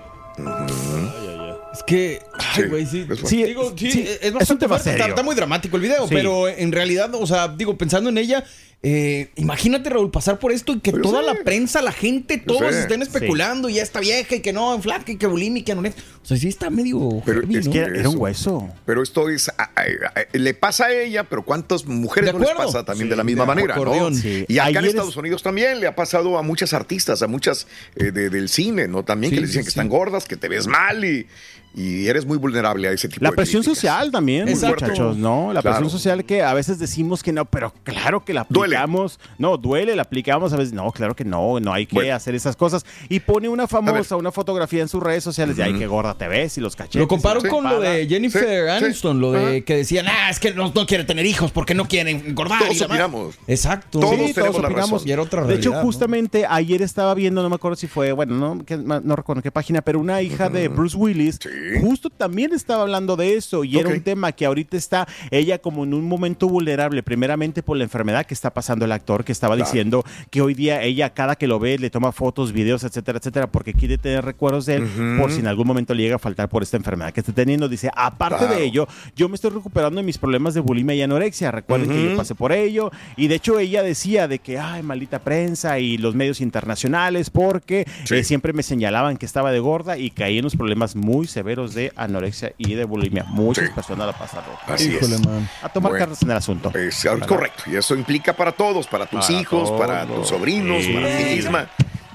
Es 1.73 1.83
que, 1.83 2.23
Ay, 2.57 2.65
güey, 2.69 2.87
sí. 2.87 3.07
es 3.11 3.21
Sí, 3.29 3.45
Digo, 3.45 3.73
sí, 3.77 3.91
sí, 3.93 4.09
es, 4.21 4.35
es 4.41 4.51
un 4.51 4.59
tema 4.59 4.77
fuerte, 4.79 4.91
serio. 4.99 5.07
está 5.15 5.23
muy 5.23 5.35
dramático 5.35 5.77
el 5.77 5.83
video, 5.83 6.09
Sí. 6.09 6.15
pero 6.15 6.49
en 6.49 6.73
realidad, 6.73 7.11
o 7.15 7.27
sea, 7.27 7.49
digo, 7.49 7.77
pensando 7.77 8.09
en 8.11 8.19
ella, 8.19 8.45
eh, 8.83 9.31
imagínate, 9.35 9.91
Raúl, 9.91 10.11
pasar 10.13 10.39
por 10.39 10.53
esto 10.53 10.73
y 10.73 10.79
que 10.79 10.93
Yo 10.93 11.01
toda 11.01 11.21
sé. 11.21 11.27
la 11.27 11.35
prensa, 11.45 11.83
la 11.83 11.91
gente, 11.91 12.39
todos 12.39 12.73
sé. 12.73 12.81
estén 12.83 13.03
especulando 13.03 13.69
y 13.69 13.75
ya 13.75 13.83
está 13.83 13.99
vieja 13.99 14.37
y 14.37 14.41
que 14.41 14.53
no, 14.53 14.73
en 14.75 14.83
flaca 14.83 15.11
y 15.11 15.17
que 15.17 15.27
bulímica, 15.27 15.75
no. 15.75 15.81
O 15.83 15.93
sea, 16.29 16.37
sí 16.37 16.47
está 16.49 16.71
medio. 16.71 17.21
Pero 17.25 17.41
heavy, 17.41 17.57
es 17.57 17.67
¿no? 17.67 17.73
que 17.73 17.79
Era, 17.79 17.89
era 17.89 18.09
un 18.09 18.15
Eso. 18.15 18.19
hueso. 18.19 18.69
Pero 18.87 19.03
esto 19.03 19.29
es. 19.31 19.49
a- 19.49 19.55
a- 19.59 19.83
a- 19.83 20.39
le 20.39 20.55
pasa 20.55 20.87
a 20.87 20.93
ella, 20.93 21.25
pero 21.25 21.43
¿cuántas 21.45 21.87
mujeres 21.87 22.33
no 22.33 22.39
les 22.39 22.51
pasa 22.51 22.85
también 22.85 23.07
Sí, 23.07 23.11
de 23.11 23.17
la 23.17 23.25
misma 23.25 23.43
de 23.45 23.49
manera? 23.49 23.75
¿no? 23.77 24.15
Sí. 24.15 24.45
Y 24.47 24.59
acá 24.59 24.79
en 24.79 24.85
Estados 24.85 25.11
es- 25.11 25.17
Unidos 25.17 25.43
también 25.43 25.81
le 25.81 25.87
ha 25.89 25.97
pasado 25.97 26.39
a 26.39 26.43
muchas 26.43 26.73
artistas, 26.73 27.23
a 27.23 27.27
muchas 27.27 27.67
eh, 27.97 28.13
de- 28.13 28.31
del 28.31 28.49
cine, 28.49 28.87
¿no? 28.87 29.05
También 29.05 29.31
Sí, 29.31 29.37
que 29.37 29.41
les 29.41 29.51
dicen 29.51 29.63
sí, 29.63 29.67
que 29.67 29.71
sí. 29.73 29.79
están 29.79 29.89
gordas, 29.89 30.27
que 30.27 30.37
te 30.37 30.49
ves 30.49 30.67
mal 30.69 31.05
y, 31.05 31.27
y 31.75 32.07
eres 32.09 32.27
muy 32.27 32.37
vulnerable 32.39 32.89
a 32.89 32.93
ese 32.93 33.09
tipo 33.09 33.23
La 33.25 33.31
de 33.31 33.37
presión 33.37 33.63
críticas. 33.63 33.81
social 33.81 34.11
también, 34.11 34.49
Exacto. 34.49 34.85
muchachos, 34.85 35.17
¿no? 35.17 35.53
La 35.53 35.63
Claro. 35.63 35.77
presión 35.79 35.91
social 35.91 36.25
que 36.25 36.43
a 36.43 36.53
veces 36.55 36.79
decimos 36.79 37.23
que 37.23 37.33
no, 37.33 37.45
pero 37.47 37.73
claro 37.85 38.25
que 38.25 38.35
la 38.35 38.45
Duele. 38.69 38.77
aplicamos. 38.77 39.21
No, 39.39 39.57
duele, 39.57 39.97
la 39.97 40.03
aplicamos 40.03 40.53
a 40.53 40.57
veces. 40.57 40.73
No, 40.73 40.91
claro 40.93 41.15
que 41.17 41.25
no, 41.25 41.61
no 41.61 41.73
hay 41.73 41.87
que 41.87 41.95
Bueno. 41.95 42.15
hacer 42.15 42.35
esas 42.35 42.57
cosas. 42.57 42.85
Y 43.09 43.21
pone 43.21 43.49
una 43.49 43.65
A 43.65 43.69
famosa, 43.69 44.17
una 44.17 44.33
fotografía 44.33 44.83
en 44.83 44.89
sus 44.89 45.03
redes 45.03 45.25
sociales 45.25 45.57
de, 45.57 45.63
ay, 45.65 45.75
qué 45.75 45.87
gorda 45.87 46.15
te 46.15 46.29
ves 46.29 46.57
y 46.59 46.61
los 46.61 46.77
cachetes. 46.77 47.01
Lo 47.01 47.09
comparo 47.09 47.41
con 47.43 47.65
lo 47.65 47.81
de 47.81 48.07
Jennifer 48.07 48.43
Sí, 48.43 48.49
sí. 48.79 48.85
Aniston, 48.85 49.21
lo 49.21 49.33
de 49.33 49.57
Ajá. 49.57 49.61
que 49.65 49.77
decían, 49.77 50.07
ah, 50.09 50.31
es 50.31 50.39
que 50.41 50.53
no, 50.55 50.73
no 50.75 50.87
quiere 50.87 51.05
tener 51.05 51.27
hijos 51.27 51.51
porque 51.51 51.75
no 51.75 51.87
quieren 51.87 52.23
engordar. 52.27 52.61
Todos 52.61 52.77
y 52.77 52.81
la 52.81 52.89
madre". 52.89 53.03
opinamos. 53.05 53.35
Exacto. 53.47 54.01
Todos 54.01 54.11
Sí, 54.11 54.17
tenemos 54.35 54.35
todos 54.53 54.63
la 54.63 54.69
opinamos. 54.69 54.91
razón. 54.93 55.09
Y 55.09 55.13
era 55.13 55.23
otra 55.23 55.45
De 55.45 55.55
hecho, 55.55 55.63
realidad, 55.71 55.81
¿no? 55.81 55.87
justamente 55.87 56.47
ayer 56.49 56.83
estaba 56.83 57.15
viendo, 57.15 57.43
no 57.43 57.49
me 57.49 57.55
acuerdo 57.57 57.77
si 57.77 57.87
fue, 57.87 58.13
bueno, 58.13 58.35
no, 58.35 58.65
que- 58.65 58.77
no 58.77 59.17
recuerdo 59.17 59.43
qué 59.43 59.51
página, 59.51 59.83
pero 59.83 59.99
una 60.01 60.23
hija 60.23 60.49
de 60.49 60.69
Bruce 60.69 60.97
Willis 60.97 61.39
Sí. 61.43 61.49
justo 61.81 62.11
también 62.11 62.53
estaba 62.53 62.83
hablando 62.83 63.17
de 63.17 63.35
eso 63.37 63.65
y 63.65 63.79
era 63.79 63.89
un 63.89 64.01
tema 64.03 64.33
que 64.33 64.47
ahorita 64.47 64.77
está 64.77 65.07
ella 65.31 65.59
como 65.59 65.85
en 65.85 65.95
un 65.95 66.05
momento 66.07 66.49
vulnerable, 66.49 67.03
primeramente 67.03 67.63
por 67.63 67.77
la 67.77 67.85
enfermedad 67.85 68.27
que 68.27 68.35
está 68.35 68.53
pasando 68.59 68.85
el 68.87 68.93
actor, 68.93 69.25
que 69.25 69.31
estaba 69.31 69.55
Claro. 69.55 69.71
diciendo 69.71 70.05
que 70.31 70.41
hoy 70.43 70.55
día 70.55 70.83
ella 70.83 71.11
cada 71.15 71.37
que 71.37 71.47
lo 71.47 71.59
ve 71.61 71.79
le 71.79 71.91
toma 71.91 72.11
fotos, 72.11 72.51
videos, 72.53 72.83
etcétera, 72.83 73.19
etcétera, 73.19 73.47
porque 73.47 73.73
quiere 73.73 73.99
tener 73.99 74.25
recuerdos 74.25 74.67
de 74.67 74.77
él 74.77 74.89
por 75.21 75.31
si 75.31 75.39
en 75.41 75.47
algún 75.47 75.67
momento 75.69 75.95
le 75.95 76.03
llega 76.03 76.17
a 76.17 76.19
faltar 76.19 76.49
por 76.49 76.63
esta 76.65 76.77
enfermedad 76.77 77.13
que 77.13 77.21
está 77.21 77.33
teniendo. 77.33 77.69
Dice, 77.69 77.89
aparte 77.95 78.39
Claro. 78.39 78.55
de 78.57 78.65
ello, 78.65 78.89
yo 79.15 79.29
me 79.29 79.37
estoy 79.37 79.51
recuperando 79.51 80.01
de 80.01 80.05
mis 80.07 80.19
problemas 80.19 80.55
de 80.55 80.61
bulimia 80.61 80.95
y 80.97 81.03
anorexia. 81.03 81.51
Recuerden 81.53 81.89
que 81.91 82.11
yo 82.11 82.17
pasé 82.17 82.35
por 82.35 82.51
ello. 82.53 82.91
Y 83.17 83.29
de 83.29 83.37
hecho 83.37 83.59
ella 83.61 83.83
decía 83.85 84.27
de 84.27 84.39
que, 84.41 84.59
ay, 84.59 84.83
maldita 84.83 85.21
prensa 85.21 85.79
y 85.79 85.99
los 85.99 86.15
medios 86.17 86.41
internacionales, 86.41 87.31
porque 87.31 87.87
Sí. 88.05 88.17
eh, 88.17 88.25
siempre 88.25 88.53
me 88.53 88.63
señalaban 88.63 89.17
que 89.17 89.27
estaba 89.27 89.53
de 89.53 89.61
gorda 89.61 89.97
y 89.99 90.11
caí 90.11 90.39
en 90.39 90.45
los 90.45 90.57
problemas 90.57 90.97
muy 90.97 91.27
severos 91.27 91.75
de 91.75 91.93
anorexia 91.97 92.53
y 92.59 92.75
de 92.75 92.85
bulimia. 92.85 93.25
Muchas 93.25 93.67
Sí. 93.67 93.73
personas 93.75 94.07
la 94.07 94.19
pasaron. 94.19 94.51
Así 94.67 94.91
Híjole, 94.91 95.15
es. 95.17 95.27
man. 95.27 95.49
A 95.63 95.69
tomar 95.69 95.93
Bueno. 95.93 96.07
cartas 96.07 96.23
en 96.23 96.31
el 96.31 96.37
asunto. 96.37 96.73
Es 96.75 97.07
correcto. 97.27 97.65
Y 97.71 97.77
eso 97.77 97.95
implica 97.95 98.33
para 98.33 98.48
todos, 98.53 98.87
para 98.87 99.07
tus 99.07 99.27
Para 99.27 99.41
hijos, 99.41 99.71
para 99.73 100.07
tus 100.07 100.29
sobrinos, 100.29 100.83
Sí. 100.85 100.93
para 100.93 101.17
ti 101.17 101.25
misma. 101.25 101.69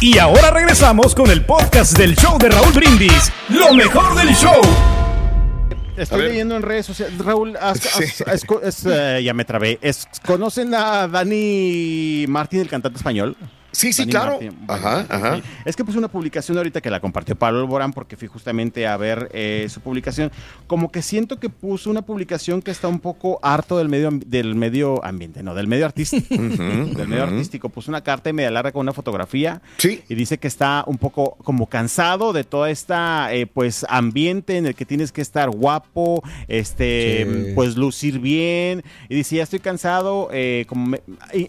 Y 0.00 0.18
ahora 0.18 0.50
regresamos 0.52 1.14
con 1.14 1.28
el 1.30 1.44
podcast 1.44 1.98
del 1.98 2.14
show 2.14 2.38
de 2.38 2.48
Raúl 2.48 2.72
Brindis. 2.72 3.32
Lo 3.48 3.74
mejor 3.74 4.14
del 4.14 4.28
show. 4.34 4.60
Estoy 5.96 6.22
leyendo 6.28 6.54
en 6.56 6.62
redes 6.62 6.86
sociales. 6.86 7.18
Raúl, 7.18 7.56
es, 8.62 8.86
eh, 8.86 9.20
ya 9.24 9.34
me 9.34 9.44
trabé. 9.44 9.78
Es- 9.82 10.06
¿Conocen 10.24 10.72
a 10.74 11.08
Dani 11.08 12.26
Martín, 12.28 12.60
el 12.60 12.68
cantante 12.68 12.96
español? 12.98 13.36
Sí, 13.78 13.92
sí, 13.92 14.02
Dani 14.02 14.10
claro. 14.10 14.30
Martín. 14.32 14.58
Ajá, 14.66 15.06
ajá. 15.08 15.36
Sí. 15.36 15.42
Es 15.64 15.76
que 15.76 15.84
puso 15.84 15.98
una 15.98 16.08
publicación 16.08 16.56
ahorita 16.56 16.80
que 16.80 16.90
la 16.90 16.98
compartió 17.00 17.36
Pablo 17.36 17.60
Alborán 17.60 17.92
porque 17.92 18.16
fui 18.16 18.26
justamente 18.26 18.86
a 18.88 18.96
ver 18.96 19.28
eh, 19.32 19.66
su 19.70 19.80
publicación. 19.80 20.32
Como 20.66 20.90
que 20.90 21.00
siento 21.00 21.38
que 21.38 21.48
puso 21.48 21.88
una 21.88 22.02
publicación 22.02 22.60
que 22.60 22.72
está 22.72 22.88
un 22.88 22.98
poco 22.98 23.38
harto 23.42 23.78
del 23.78 23.88
medio, 23.88 24.10
del 24.26 24.56
medio 24.56 25.04
ambiente, 25.04 25.42
no, 25.44 25.54
del 25.54 25.68
medio 25.68 25.86
artístico. 25.86 26.26
del 26.36 27.06
medio 27.08 27.22
artístico. 27.22 27.68
Puso 27.68 27.90
una 27.92 28.02
carta 28.02 28.30
y 28.30 28.32
media 28.32 28.50
larga 28.50 28.72
con 28.72 28.80
una 28.80 28.92
fotografía. 28.92 29.62
Sí. 29.76 30.02
Y 30.08 30.14
dice 30.16 30.38
que 30.38 30.48
está 30.48 30.82
un 30.88 30.98
poco 30.98 31.36
como 31.44 31.68
cansado 31.68 32.32
de 32.32 32.42
toda 32.42 32.70
esta 32.70 33.32
eh, 33.32 33.46
pues 33.46 33.86
ambiente 33.88 34.56
en 34.56 34.66
el 34.66 34.74
que 34.74 34.84
tienes 34.86 35.12
que 35.12 35.20
estar 35.20 35.50
guapo, 35.50 36.22
este 36.48 36.88
Sí. 37.28 37.52
pues 37.54 37.76
lucir 37.76 38.18
bien. 38.18 38.82
Y 39.08 39.14
dice, 39.14 39.36
ya 39.36 39.42
estoy 39.44 39.60
cansado, 39.60 40.30
eh, 40.32 40.64
como 40.68 40.86
me- 40.86 41.02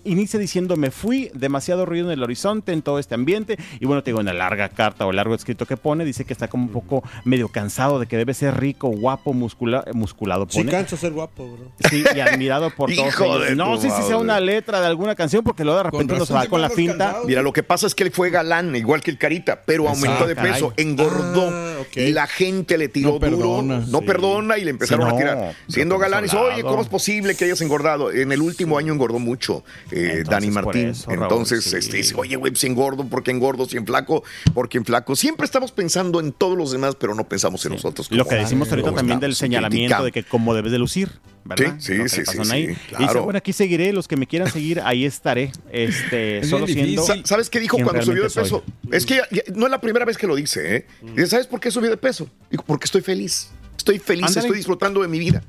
inicia 0.04 0.40
diciendo, 0.40 0.76
me 0.76 0.92
fui, 0.92 1.32
demasiado 1.34 1.86
ruido 1.86 2.06
en 2.08 2.14
el 2.14 2.19
horizonte, 2.24 2.72
en 2.74 2.82
todo 2.82 3.00
este 3.00 3.16
ambiente. 3.16 3.58
Y 3.80 3.86
bueno, 3.86 4.04
te 4.04 4.12
digo, 4.12 4.20
una 4.20 4.34
larga 4.34 4.70
carta 4.70 5.06
o 5.06 5.12
largo 5.12 5.36
escrito 5.36 5.66
que 5.66 5.78
pone, 5.78 6.06
dice 6.06 6.26
que 6.26 6.34
está 6.34 6.48
como 6.48 6.64
un 6.66 6.72
poco 6.72 7.04
medio 7.26 7.48
cansado 7.50 8.00
de 8.00 8.08
que 8.08 8.18
debe 8.18 8.34
ser 8.34 8.60
rico, 8.60 8.90
guapo, 8.90 9.34
muscula- 9.34 9.86
musculado. 9.94 10.46
Sí, 10.50 10.60
Pone. 10.60 10.72
cansa 10.72 10.98
ser 10.98 11.12
guapo, 11.12 11.48
bro. 11.52 11.72
Sí, 11.90 12.04
y 12.16 12.20
admirado 12.20 12.70
por 12.72 12.90
todos 12.96 13.08
Hijo 13.08 13.40
de 13.40 13.56
No 13.56 13.78
sé 13.80 13.90
si 13.90 14.02
sea 14.04 14.18
una 14.18 14.40
letra 14.40 14.80
de 14.82 14.88
alguna 14.88 15.16
canción, 15.16 15.44
porque 15.44 15.64
luego 15.64 15.78
de 15.78 15.84
repente 15.84 16.14
uno 16.14 16.26
se 16.26 16.34
va 16.34 16.46
con 16.48 16.62
la 16.62 16.70
finta. 16.70 17.18
Mira, 17.26 17.42
lo 17.42 17.54
que 17.54 17.64
pasa 17.64 17.88
es 17.88 17.96
que 17.96 18.04
él 18.04 18.12
fue 18.12 18.30
galán, 18.30 18.76
igual 18.76 19.02
que 19.02 19.12
el 19.12 19.18
Carita, 19.18 19.62
pero 19.66 19.88
aumentó 19.90 20.28
de 20.28 20.36
caray. 20.36 20.54
peso, 20.54 20.74
engordó. 20.78 21.50
Ah. 21.52 21.66
Y 21.96 22.12
la 22.12 22.28
gente 22.28 22.78
le 22.78 22.90
tiró 22.90 23.14
No 23.14 23.20
perdona. 23.20 23.76
duro, 23.80 23.88
no 23.92 24.00
Sí. 24.00 24.06
perdona 24.06 24.58
y 24.58 24.64
le 24.66 24.72
empezaron 24.72 25.06
Sí, 25.08 25.10
no, 25.12 25.16
a 25.16 25.18
tirar. 25.20 25.56
Siendo 25.68 25.98
galán, 25.98 26.24
dice, 26.24 26.38
oye, 26.38 26.62
¿cómo 26.62 26.82
es 26.82 26.88
posible 26.88 27.36
que 27.36 27.46
hayas 27.46 27.62
engordado? 27.62 28.12
En 28.12 28.32
el 28.32 28.42
último 28.42 28.78
año 28.78 28.94
engordó 28.94 29.20
mucho 29.20 29.64
eh, 29.92 30.20
Entonces, 30.20 30.30
Dani 30.30 30.52
Martín. 30.52 30.88
eso, 30.90 31.10
Raúl, 31.10 31.24
Entonces, 31.24 31.64
sí. 31.64 31.78
este, 31.78 31.99
dice, 32.00 32.16
oye, 32.18 32.36
güey, 32.36 32.54
si 32.56 32.68
engordo, 32.68 33.06
¿por 33.06 33.24
qué 33.24 33.32
engordo? 33.32 33.66
Si 33.66 33.78
en 33.78 33.86
flaco, 33.86 34.24
¿por 34.54 34.68
qué 34.70 34.78
en 34.80 34.86
flaco? 34.86 35.16
Siempre 35.16 35.46
estamos 35.46 35.72
pensando 35.72 36.20
en 36.20 36.32
todos 36.32 36.58
los 36.58 36.72
demás, 36.72 36.96
pero 37.00 37.16
no 37.16 37.28
pensamos 37.28 37.66
en 37.66 37.74
nosotros. 37.74 38.12
Lo 38.12 38.26
que 38.26 38.36
decimos 38.36 38.70
ahorita 38.70 38.94
también 38.94 39.20
del 39.20 39.36
señalamiento 39.36 40.04
de 40.04 40.12
que 40.12 40.24
cómo 40.24 40.54
debes 40.54 40.72
de 40.72 40.80
lucir, 40.80 41.10
¿verdad? 41.46 41.76
Sí, 41.80 41.94
sí, 42.10 42.10
sí, 42.10 42.22
sí, 42.26 42.38
ahí. 42.40 42.46
sí, 42.46 42.56
Y 42.64 42.68
dice, 42.68 42.80
claro. 42.98 43.24
bueno, 43.24 43.38
aquí 43.38 43.54
seguiré, 43.54 43.94
los 43.94 44.08
que 44.08 44.18
me 44.18 44.28
quieran 44.28 44.52
seguir, 44.52 44.82
ahí 44.84 45.06
estaré, 45.06 45.52
este, 45.72 46.40
Es 46.40 46.50
solo 46.50 46.68
siendo... 46.68 47.04
¿Sabes 47.24 47.50
qué 47.50 47.60
dijo 47.60 47.78
cuando 47.84 48.02
subió 48.02 48.24
de 48.24 48.30
soy. 48.30 48.44
peso? 48.44 48.64
Es 48.92 49.06
que 49.06 49.16
ya- 49.16 49.28
ya- 49.32 49.44
no 49.56 49.66
es 49.66 49.72
la 49.72 49.82
primera 49.82 50.06
vez 50.06 50.18
que 50.18 50.28
lo 50.28 50.36
dice, 50.36 50.76
¿eh? 50.76 50.88
Dice, 51.16 51.28
¿sabes 51.28 51.48
por 51.48 51.60
qué 51.60 51.72
subió 51.72 51.90
de 51.90 51.98
peso? 51.98 52.30
Dijo, 52.52 52.64
porque 52.66 52.86
estoy 52.86 53.02
feliz. 53.02 53.50
Estoy 53.78 53.98
feliz, 54.00 54.36
estoy 54.36 54.58
disfrutando 54.58 55.02
de 55.02 55.08
mi 55.08 55.20
vida. 55.20 55.42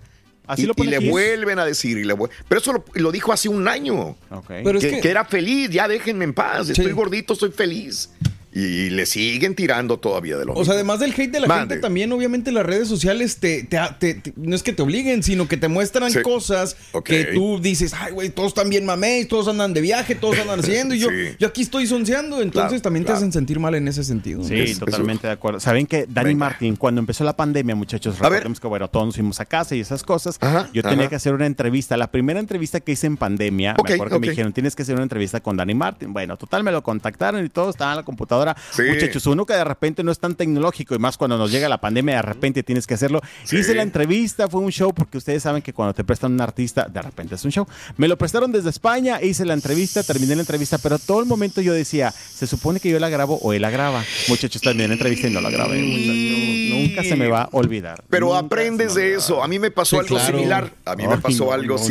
Así 0.50 0.62
y, 0.62 0.66
lo 0.66 0.72
y 0.72 0.74
pone 0.74 0.90
le 0.90 0.96
aquí. 0.96 1.10
vuelven 1.10 1.60
a 1.60 1.64
decir. 1.64 1.96
Y 1.96 2.04
le 2.04 2.16
Pero 2.16 2.60
eso 2.60 2.72
lo, 2.72 2.84
lo 2.94 3.12
dijo 3.12 3.32
hace 3.32 3.48
un 3.48 3.68
año. 3.68 4.16
Ok. 4.30 4.46
Pero 4.64 4.78
es 4.78 5.00
que, 5.00 5.08
era 5.08 5.24
feliz, 5.24 5.70
ya 5.70 5.86
déjenme 5.86 6.24
en 6.24 6.34
paz. 6.34 6.68
Estoy 6.68 6.90
gordito, 6.92 7.34
estoy 7.34 7.52
feliz. 7.52 8.10
Y 8.52 8.90
le 8.90 9.06
siguen 9.06 9.54
tirando 9.54 9.98
todavía 9.98 10.36
de 10.36 10.44
lo 10.44 10.54
O 10.54 10.64
sea, 10.64 10.74
además 10.74 10.98
del 10.98 11.12
hate 11.12 11.30
de 11.30 11.38
la 11.40 11.46
Mande. 11.46 11.74
gente, 11.76 11.82
también 11.82 12.10
obviamente 12.12 12.50
las 12.50 12.66
redes 12.66 12.88
sociales 12.88 13.36
te, 13.38 13.62
te- 13.62 13.78
te- 14.00 14.14
te- 14.14 14.32
no 14.36 14.56
es 14.56 14.64
que 14.64 14.72
te 14.72 14.82
obliguen, 14.82 15.22
sino 15.22 15.46
que 15.46 15.56
te 15.56 15.68
muestran 15.68 16.10
Sí. 16.10 16.20
cosas 16.22 16.76
que 17.04 17.26
tú 17.26 17.60
dices, 17.60 17.94
ay, 17.94 18.12
güey, 18.12 18.30
todos 18.30 18.48
están 18.48 18.68
bien 18.68 18.84
mamés, 18.84 19.28
todos 19.28 19.46
andan 19.46 19.72
de 19.72 19.80
viaje, 19.80 20.16
todos 20.16 20.36
andan 20.40 20.58
haciendo, 20.60 20.96
y 20.96 20.98
yo, 20.98 21.08
Sí. 21.10 21.36
yo 21.38 21.46
aquí 21.46 21.62
estoy 21.62 21.86
sonceando, 21.86 22.42
entonces 22.42 22.70
Claro, 22.70 22.82
también 22.82 23.04
claro. 23.04 23.18
te 23.20 23.24
hacen 23.24 23.32
sentir 23.32 23.60
mal 23.60 23.74
en 23.76 23.86
ese 23.86 24.02
sentido. 24.02 24.42
Sí, 24.42 24.58
Es- 24.58 24.78
totalmente 24.80 25.28
de 25.28 25.32
acuerdo. 25.32 25.60
Saben 25.60 25.86
que 25.86 26.06
Dani. 26.08 26.34
Martín, 26.34 26.74
cuando 26.76 27.00
empezó 27.00 27.22
la 27.22 27.36
pandemia, 27.36 27.74
muchachos, 27.76 28.16
A 28.18 28.22
ver. 28.24 28.32
recordemos 28.32 28.58
que 28.60 28.66
bueno, 28.66 28.88
todos 28.88 29.06
nos 29.06 29.14
fuimos 29.14 29.38
a 29.40 29.44
casa 29.44 29.76
y 29.76 29.80
esas 29.80 30.02
cosas. 30.02 30.38
Ajá, 30.40 30.68
yo 30.72 30.82
tenía 30.82 31.00
ajá. 31.02 31.08
que 31.10 31.16
hacer 31.16 31.34
una 31.34 31.46
entrevista. 31.46 31.96
La 31.96 32.10
primera 32.10 32.40
entrevista 32.40 32.80
que 32.80 32.92
hice 32.92 33.06
en 33.06 33.16
pandemia, 33.16 33.74
Ok, 33.78 33.88
me 33.90 33.94
acuerdo 33.94 34.16
que 34.16 34.26
me 34.26 34.30
dijeron, 34.30 34.52
tienes 34.52 34.74
que 34.74 34.82
hacer 34.82 34.94
una 34.96 35.04
entrevista 35.04 35.40
con 35.40 35.56
Dani 35.56 35.74
Martín. 35.74 36.12
Bueno, 36.12 36.36
total, 36.36 36.64
me 36.64 36.72
lo 36.72 36.82
contactaron 36.82 37.44
y 37.44 37.48
todo 37.48 37.70
estaba 37.70 37.92
en 37.92 37.96
la 37.98 38.02
computadora. 38.02 38.39
Sí. 38.70 38.82
Muchachos, 38.82 39.26
uno 39.26 39.46
que 39.46 39.54
de 39.54 39.64
repente 39.64 40.02
no 40.02 40.12
es 40.12 40.18
tan 40.18 40.34
tecnológico 40.34 40.94
y 40.94 40.98
más 40.98 41.16
cuando 41.16 41.36
nos 41.38 41.50
llega 41.50 41.68
la 41.68 41.80
pandemia, 41.80 42.16
de 42.16 42.22
repente 42.22 42.62
tienes 42.62 42.86
que 42.86 42.94
hacerlo. 42.94 43.20
Sí. 43.44 43.58
Hice 43.58 43.74
la 43.74 43.82
entrevista, 43.82 44.48
fue 44.48 44.60
un 44.60 44.70
show, 44.70 44.92
porque 44.94 45.18
ustedes 45.18 45.42
saben 45.42 45.62
que 45.62 45.72
cuando 45.72 45.94
te 45.94 46.04
prestan 46.04 46.32
un 46.32 46.40
artista, 46.40 46.86
de 46.88 47.02
repente 47.02 47.34
es 47.34 47.44
un 47.44 47.50
show. 47.52 47.66
Me 47.96 48.08
lo 48.08 48.16
prestaron 48.16 48.52
desde 48.52 48.70
España, 48.70 49.20
hice 49.22 49.44
la 49.44 49.54
entrevista, 49.54 50.02
terminé 50.02 50.34
la 50.34 50.42
entrevista, 50.42 50.78
pero 50.78 50.98
todo 50.98 51.20
el 51.20 51.26
momento 51.26 51.60
yo 51.60 51.72
decía, 51.72 52.10
se 52.12 52.46
supone 52.46 52.80
que 52.80 52.90
yo 52.90 52.98
la 52.98 53.08
grabo 53.08 53.38
o 53.42 53.52
él 53.52 53.62
la 53.62 53.70
graba. 53.70 54.04
Muchachos, 54.28 54.60
terminé 54.62 54.88
la 54.88 54.94
entrevista 54.94 55.28
y 55.28 55.30
no 55.30 55.40
la 55.40 55.50
grabé, 55.50 55.80
muchachos. 55.82 56.88
Nunca 56.88 57.04
se 57.04 57.16
me 57.16 57.28
va 57.28 57.42
a 57.42 57.48
olvidar. 57.52 58.02
Pero 58.08 58.26
Nunca 58.26 58.38
aprendes 58.40 58.94
de 58.94 59.14
eso. 59.14 59.42
A 59.42 59.48
mí 59.48 59.58
me 59.58 59.70
pasó 59.70 59.96
Sí, 59.96 60.00
algo 60.00 60.16
claro. 60.16 60.36
similar. 60.36 60.72
A 60.84 60.96
mí 60.96 61.06
me 61.06 61.18
pasó 61.18 61.52
algo 61.52 61.74
no, 61.76 61.80
no. 61.80 61.84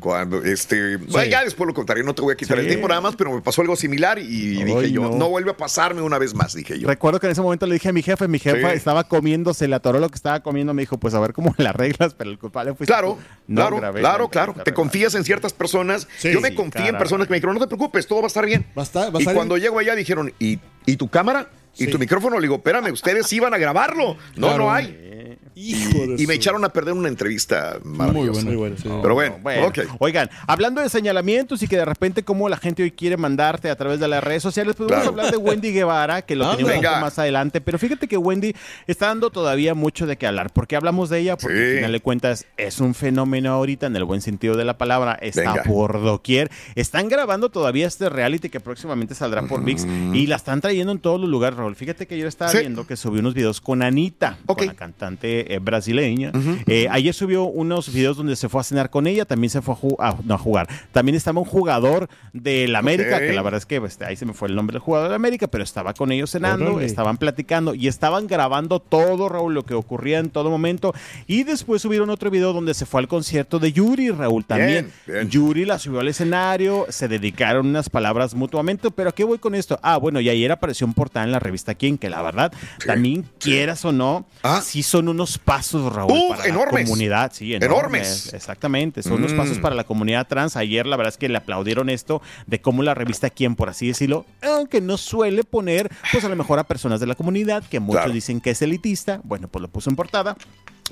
Cuando 0.00 0.42
este. 0.42 0.96
bueno, 0.96 1.30
ya 1.30 1.44
después 1.44 1.66
lo 1.66 1.72
contaré, 1.72 2.02
no 2.02 2.14
te 2.14 2.20
voy 2.20 2.32
a 2.34 2.36
quitar 2.36 2.56
Sí. 2.58 2.62
el 2.62 2.68
tiempo 2.68 2.88
nada 2.88 3.00
más, 3.00 3.16
pero 3.16 3.32
me 3.32 3.40
pasó 3.40 3.62
algo 3.62 3.74
similar 3.76 4.18
y 4.18 4.58
Ay, 4.58 4.64
dije 4.64 4.90
yo, 4.92 5.02
no. 5.02 5.16
no. 5.16 5.28
vuelve 5.30 5.52
a 5.52 5.56
pasarme 5.56 6.02
una 6.02 6.18
vez 6.18 6.34
más, 6.34 6.52
dije 6.54 6.78
yo. 6.78 6.88
Recuerdo 6.88 7.20
que 7.20 7.26
en 7.26 7.32
ese 7.32 7.40
momento 7.40 7.64
le 7.66 7.74
dije 7.74 7.88
a 7.88 7.92
mi 7.92 8.02
jefe, 8.02 8.28
mi 8.28 8.38
jefa 8.38 8.70
Sí. 8.70 8.76
estaba 8.76 9.04
comiendo, 9.04 9.54
se 9.54 9.66
le 9.68 9.76
atoró 9.76 10.00
lo 10.00 10.08
que 10.08 10.16
estaba 10.16 10.40
comiendo, 10.40 10.74
me 10.74 10.82
dijo, 10.82 10.98
pues 10.98 11.14
a 11.14 11.20
ver 11.20 11.32
cómo 11.32 11.54
la 11.58 11.70
arreglas, 11.70 12.12
pero 12.14 12.28
el 12.30 12.38
culpable 12.38 12.74
fue 12.74 12.86
Claro, 12.86 13.18
claro, 13.46 13.76
grabé 13.76 14.00
claro, 14.00 14.24
la 14.24 14.30
claro. 14.30 14.52
Te 14.52 14.58
¿verdad? 14.58 14.74
confías 14.74 15.14
en 15.14 15.24
ciertas 15.24 15.52
personas. 15.52 16.06
Sí, 16.18 16.32
yo 16.32 16.40
me 16.40 16.48
sí, 16.50 16.54
confié 16.54 16.80
en 16.82 16.86
caray. 16.88 16.98
personas 16.98 17.26
que 17.26 17.30
me 17.32 17.36
dijeron, 17.38 17.54
no 17.54 17.60
te 17.60 17.68
preocupes, 17.68 18.06
todo 18.06 18.18
va 18.20 18.26
a 18.26 18.28
estar 18.28 18.44
bien. 18.44 18.66
Va 18.76 18.82
a 18.82 18.84
estar- 18.84 19.14
va 19.14 19.18
a 19.18 19.20
y 19.20 19.22
estar 19.22 19.34
cuando 19.34 19.54
bien. 19.54 19.62
llego 19.64 19.78
allá 19.78 19.94
dijeron, 19.94 20.32
¿y, 20.38 20.58
y 20.86 20.96
tu 20.96 21.08
cámara? 21.08 21.48
¿Y 21.76 21.86
Sí. 21.86 21.90
tu 21.90 21.98
micrófono? 21.98 22.36
Le 22.36 22.42
digo, 22.42 22.56
espérame, 22.56 22.92
ustedes 22.92 23.32
iban 23.32 23.52
a 23.54 23.58
grabarlo. 23.58 24.16
No, 24.36 24.48
Claro. 24.48 24.64
no 24.64 24.72
hay. 24.72 25.13
Hijo 25.56 25.98
Y 26.18 26.26
me 26.26 26.34
echaron 26.34 26.64
a 26.64 26.68
perder 26.70 26.94
una 26.94 27.08
entrevista 27.08 27.78
maravillosa. 27.84 28.44
Muy 28.44 28.56
bueno, 28.56 28.76
sí. 28.76 28.88
Pero 29.02 29.14
bueno, 29.14 29.38
Bueno. 29.42 29.72
Oigan, 29.98 30.28
hablando 30.46 30.80
de 30.80 30.88
señalamientos 30.88 31.62
y 31.62 31.68
que 31.68 31.76
de 31.76 31.84
repente 31.84 32.22
como 32.24 32.48
la 32.48 32.56
gente 32.56 32.82
hoy 32.82 32.90
quiere 32.90 33.16
mandarte 33.16 33.70
a 33.70 33.76
través 33.76 34.00
de 34.00 34.08
las 34.08 34.22
redes 34.24 34.42
sociales, 34.42 34.74
pues 34.76 34.90
a 34.90 34.94
Claro. 34.94 35.08
hablar 35.10 35.30
de 35.30 35.36
Wendy 35.36 35.72
Guevara, 35.72 36.22
que 36.22 36.34
lo 36.36 36.44
Ah, 36.46 36.50
tenemos 36.56 36.70
un 36.72 36.76
venga. 36.80 36.90
poco 36.90 37.00
más 37.02 37.18
adelante. 37.18 37.60
Pero 37.60 37.78
fíjate 37.78 38.08
que 38.08 38.16
Wendy 38.16 38.54
está 38.86 39.06
dando 39.08 39.30
todavía 39.30 39.74
mucho 39.74 40.06
de 40.06 40.16
qué 40.16 40.26
hablar. 40.26 40.52
¿Por 40.52 40.66
qué 40.66 40.76
hablamos 40.76 41.08
de 41.10 41.20
ella? 41.20 41.36
Porque 41.36 41.56
Sí. 41.56 41.62
al 41.70 41.76
final 41.76 41.92
de 41.92 42.00
cuentas 42.00 42.46
es 42.56 42.80
un 42.80 42.94
fenómeno 42.94 43.52
ahorita, 43.52 43.86
en 43.86 43.96
el 43.96 44.04
buen 44.04 44.20
sentido 44.20 44.56
de 44.56 44.64
la 44.64 44.76
palabra. 44.78 45.18
Está 45.20 45.40
Venga. 45.52 45.62
por 45.64 46.02
doquier. 46.02 46.50
Están 46.74 47.08
grabando 47.08 47.48
todavía 47.50 47.86
este 47.86 48.08
reality 48.08 48.48
que 48.48 48.60
próximamente 48.60 49.14
saldrá 49.14 49.42
por 49.42 49.62
VIX 49.64 49.86
y 50.14 50.26
la 50.26 50.36
están 50.36 50.60
trayendo 50.60 50.92
en 50.92 50.98
todos 50.98 51.20
los 51.20 51.28
lugares, 51.30 51.58
Raúl. 51.58 51.76
Fíjate 51.76 52.06
que 52.06 52.18
yo 52.18 52.26
estaba 52.28 52.50
Sí. 52.50 52.58
viendo 52.58 52.86
que 52.86 52.96
subió 52.96 53.20
unos 53.20 53.34
videos 53.34 53.60
con 53.60 53.82
Anita, 53.82 54.38
con 54.46 54.66
la 54.66 54.74
cantante 54.74 55.43
eh, 55.48 55.58
brasileña. 55.58 56.32
Eh, 56.66 56.86
ayer 56.90 57.14
subió 57.14 57.44
unos 57.44 57.92
videos 57.92 58.16
donde 58.16 58.36
se 58.36 58.48
fue 58.48 58.60
a 58.60 58.64
cenar 58.64 58.90
con 58.90 59.06
ella, 59.06 59.24
también 59.24 59.50
se 59.50 59.62
fue 59.62 59.74
a, 59.74 59.76
ju- 59.78 59.96
a- 59.98 60.16
no, 60.24 60.34
a 60.34 60.38
jugar. 60.38 60.68
También 60.92 61.14
estaba 61.16 61.40
un 61.40 61.46
jugador 61.46 62.08
del 62.32 62.74
América, 62.76 63.18
que 63.18 63.32
la 63.32 63.42
verdad 63.42 63.58
es 63.58 63.66
que 63.66 63.80
pues, 63.80 64.00
ahí 64.02 64.16
se 64.16 64.26
me 64.26 64.32
fue 64.32 64.48
el 64.48 64.54
nombre 64.56 64.74
del 64.74 64.80
jugador 64.82 65.08
del 65.08 65.16
América, 65.16 65.46
pero 65.48 65.64
estaba 65.64 65.94
con 65.94 66.12
ellos 66.12 66.30
cenando, 66.30 66.72
Órale. 66.72 66.86
estaban 66.86 67.16
platicando 67.16 67.74
y 67.74 67.88
estaban 67.88 68.26
grabando 68.26 68.80
todo, 68.80 69.28
Raúl, 69.28 69.54
lo 69.54 69.64
que 69.64 69.74
ocurría 69.74 70.18
en 70.18 70.30
todo 70.30 70.50
momento. 70.50 70.92
Y 71.26 71.44
después 71.44 71.82
subieron 71.82 72.10
otro 72.10 72.30
video 72.30 72.52
donde 72.52 72.74
se 72.74 72.86
fue 72.86 73.00
al 73.00 73.08
concierto 73.08 73.58
de 73.58 73.72
Yuri, 73.72 74.10
Raúl, 74.10 74.44
también. 74.44 74.92
Bien, 75.06 75.18
bien. 75.18 75.30
Yuri 75.30 75.64
la 75.64 75.78
subió 75.78 76.00
al 76.00 76.08
escenario, 76.08 76.86
se 76.88 77.08
dedicaron 77.08 77.66
unas 77.66 77.88
palabras 77.90 78.34
mutuamente, 78.34 78.90
pero 78.90 79.10
¿a 79.10 79.12
qué 79.12 79.24
voy 79.24 79.38
con 79.38 79.54
esto? 79.54 79.78
Ah, 79.82 79.96
bueno, 79.96 80.20
y 80.20 80.28
ayer 80.28 80.50
apareció 80.52 80.86
un 80.86 80.94
portal 80.94 81.24
en 81.26 81.32
la 81.32 81.38
revista 81.38 81.74
Quién, 81.74 81.98
que 81.98 82.08
la 82.10 82.22
verdad, 82.22 82.52
también 82.86 83.24
quieras 83.38 83.84
o 83.84 83.92
no, 83.92 84.26
Ah. 84.42 84.60
sí 84.64 84.82
son 84.82 85.08
unos 85.08 85.33
pasos, 85.38 85.92
Raúl, 85.92 86.12
Uf, 86.12 86.36
para 86.36 86.48
enormes. 86.48 86.82
la 86.84 86.84
comunidad, 86.90 87.32
sí, 87.34 87.54
enormes. 87.54 87.70
Enormes. 87.70 88.34
Exactamente, 88.34 89.02
son 89.02 89.14
unos 89.14 89.32
Mm. 89.32 89.36
pasos 89.36 89.58
para 89.58 89.74
la 89.74 89.84
comunidad 89.84 90.26
trans. 90.26 90.56
Ayer 90.56 90.86
la 90.86 90.96
verdad 90.96 91.12
es 91.12 91.18
que 91.18 91.28
le 91.28 91.36
aplaudieron 91.38 91.90
esto 91.90 92.22
de 92.46 92.60
cómo 92.60 92.82
la 92.82 92.94
revista 92.94 93.30
Quién, 93.30 93.56
por 93.56 93.68
así 93.68 93.86
decirlo, 93.88 94.26
aunque 94.42 94.80
no 94.80 94.96
suele 94.96 95.44
poner, 95.44 95.90
pues 96.12 96.24
a 96.24 96.28
lo 96.28 96.36
mejor 96.36 96.58
a 96.58 96.64
personas 96.64 97.00
de 97.00 97.06
la 97.06 97.14
comunidad, 97.14 97.62
que 97.64 97.80
muchos 97.80 98.02
Claro. 98.02 98.12
dicen 98.14 98.40
que 98.40 98.50
es 98.50 98.62
elitista, 98.62 99.20
bueno, 99.24 99.48
pues 99.48 99.60
lo 99.62 99.68
puso 99.68 99.90
en 99.90 99.96
portada. 99.96 100.36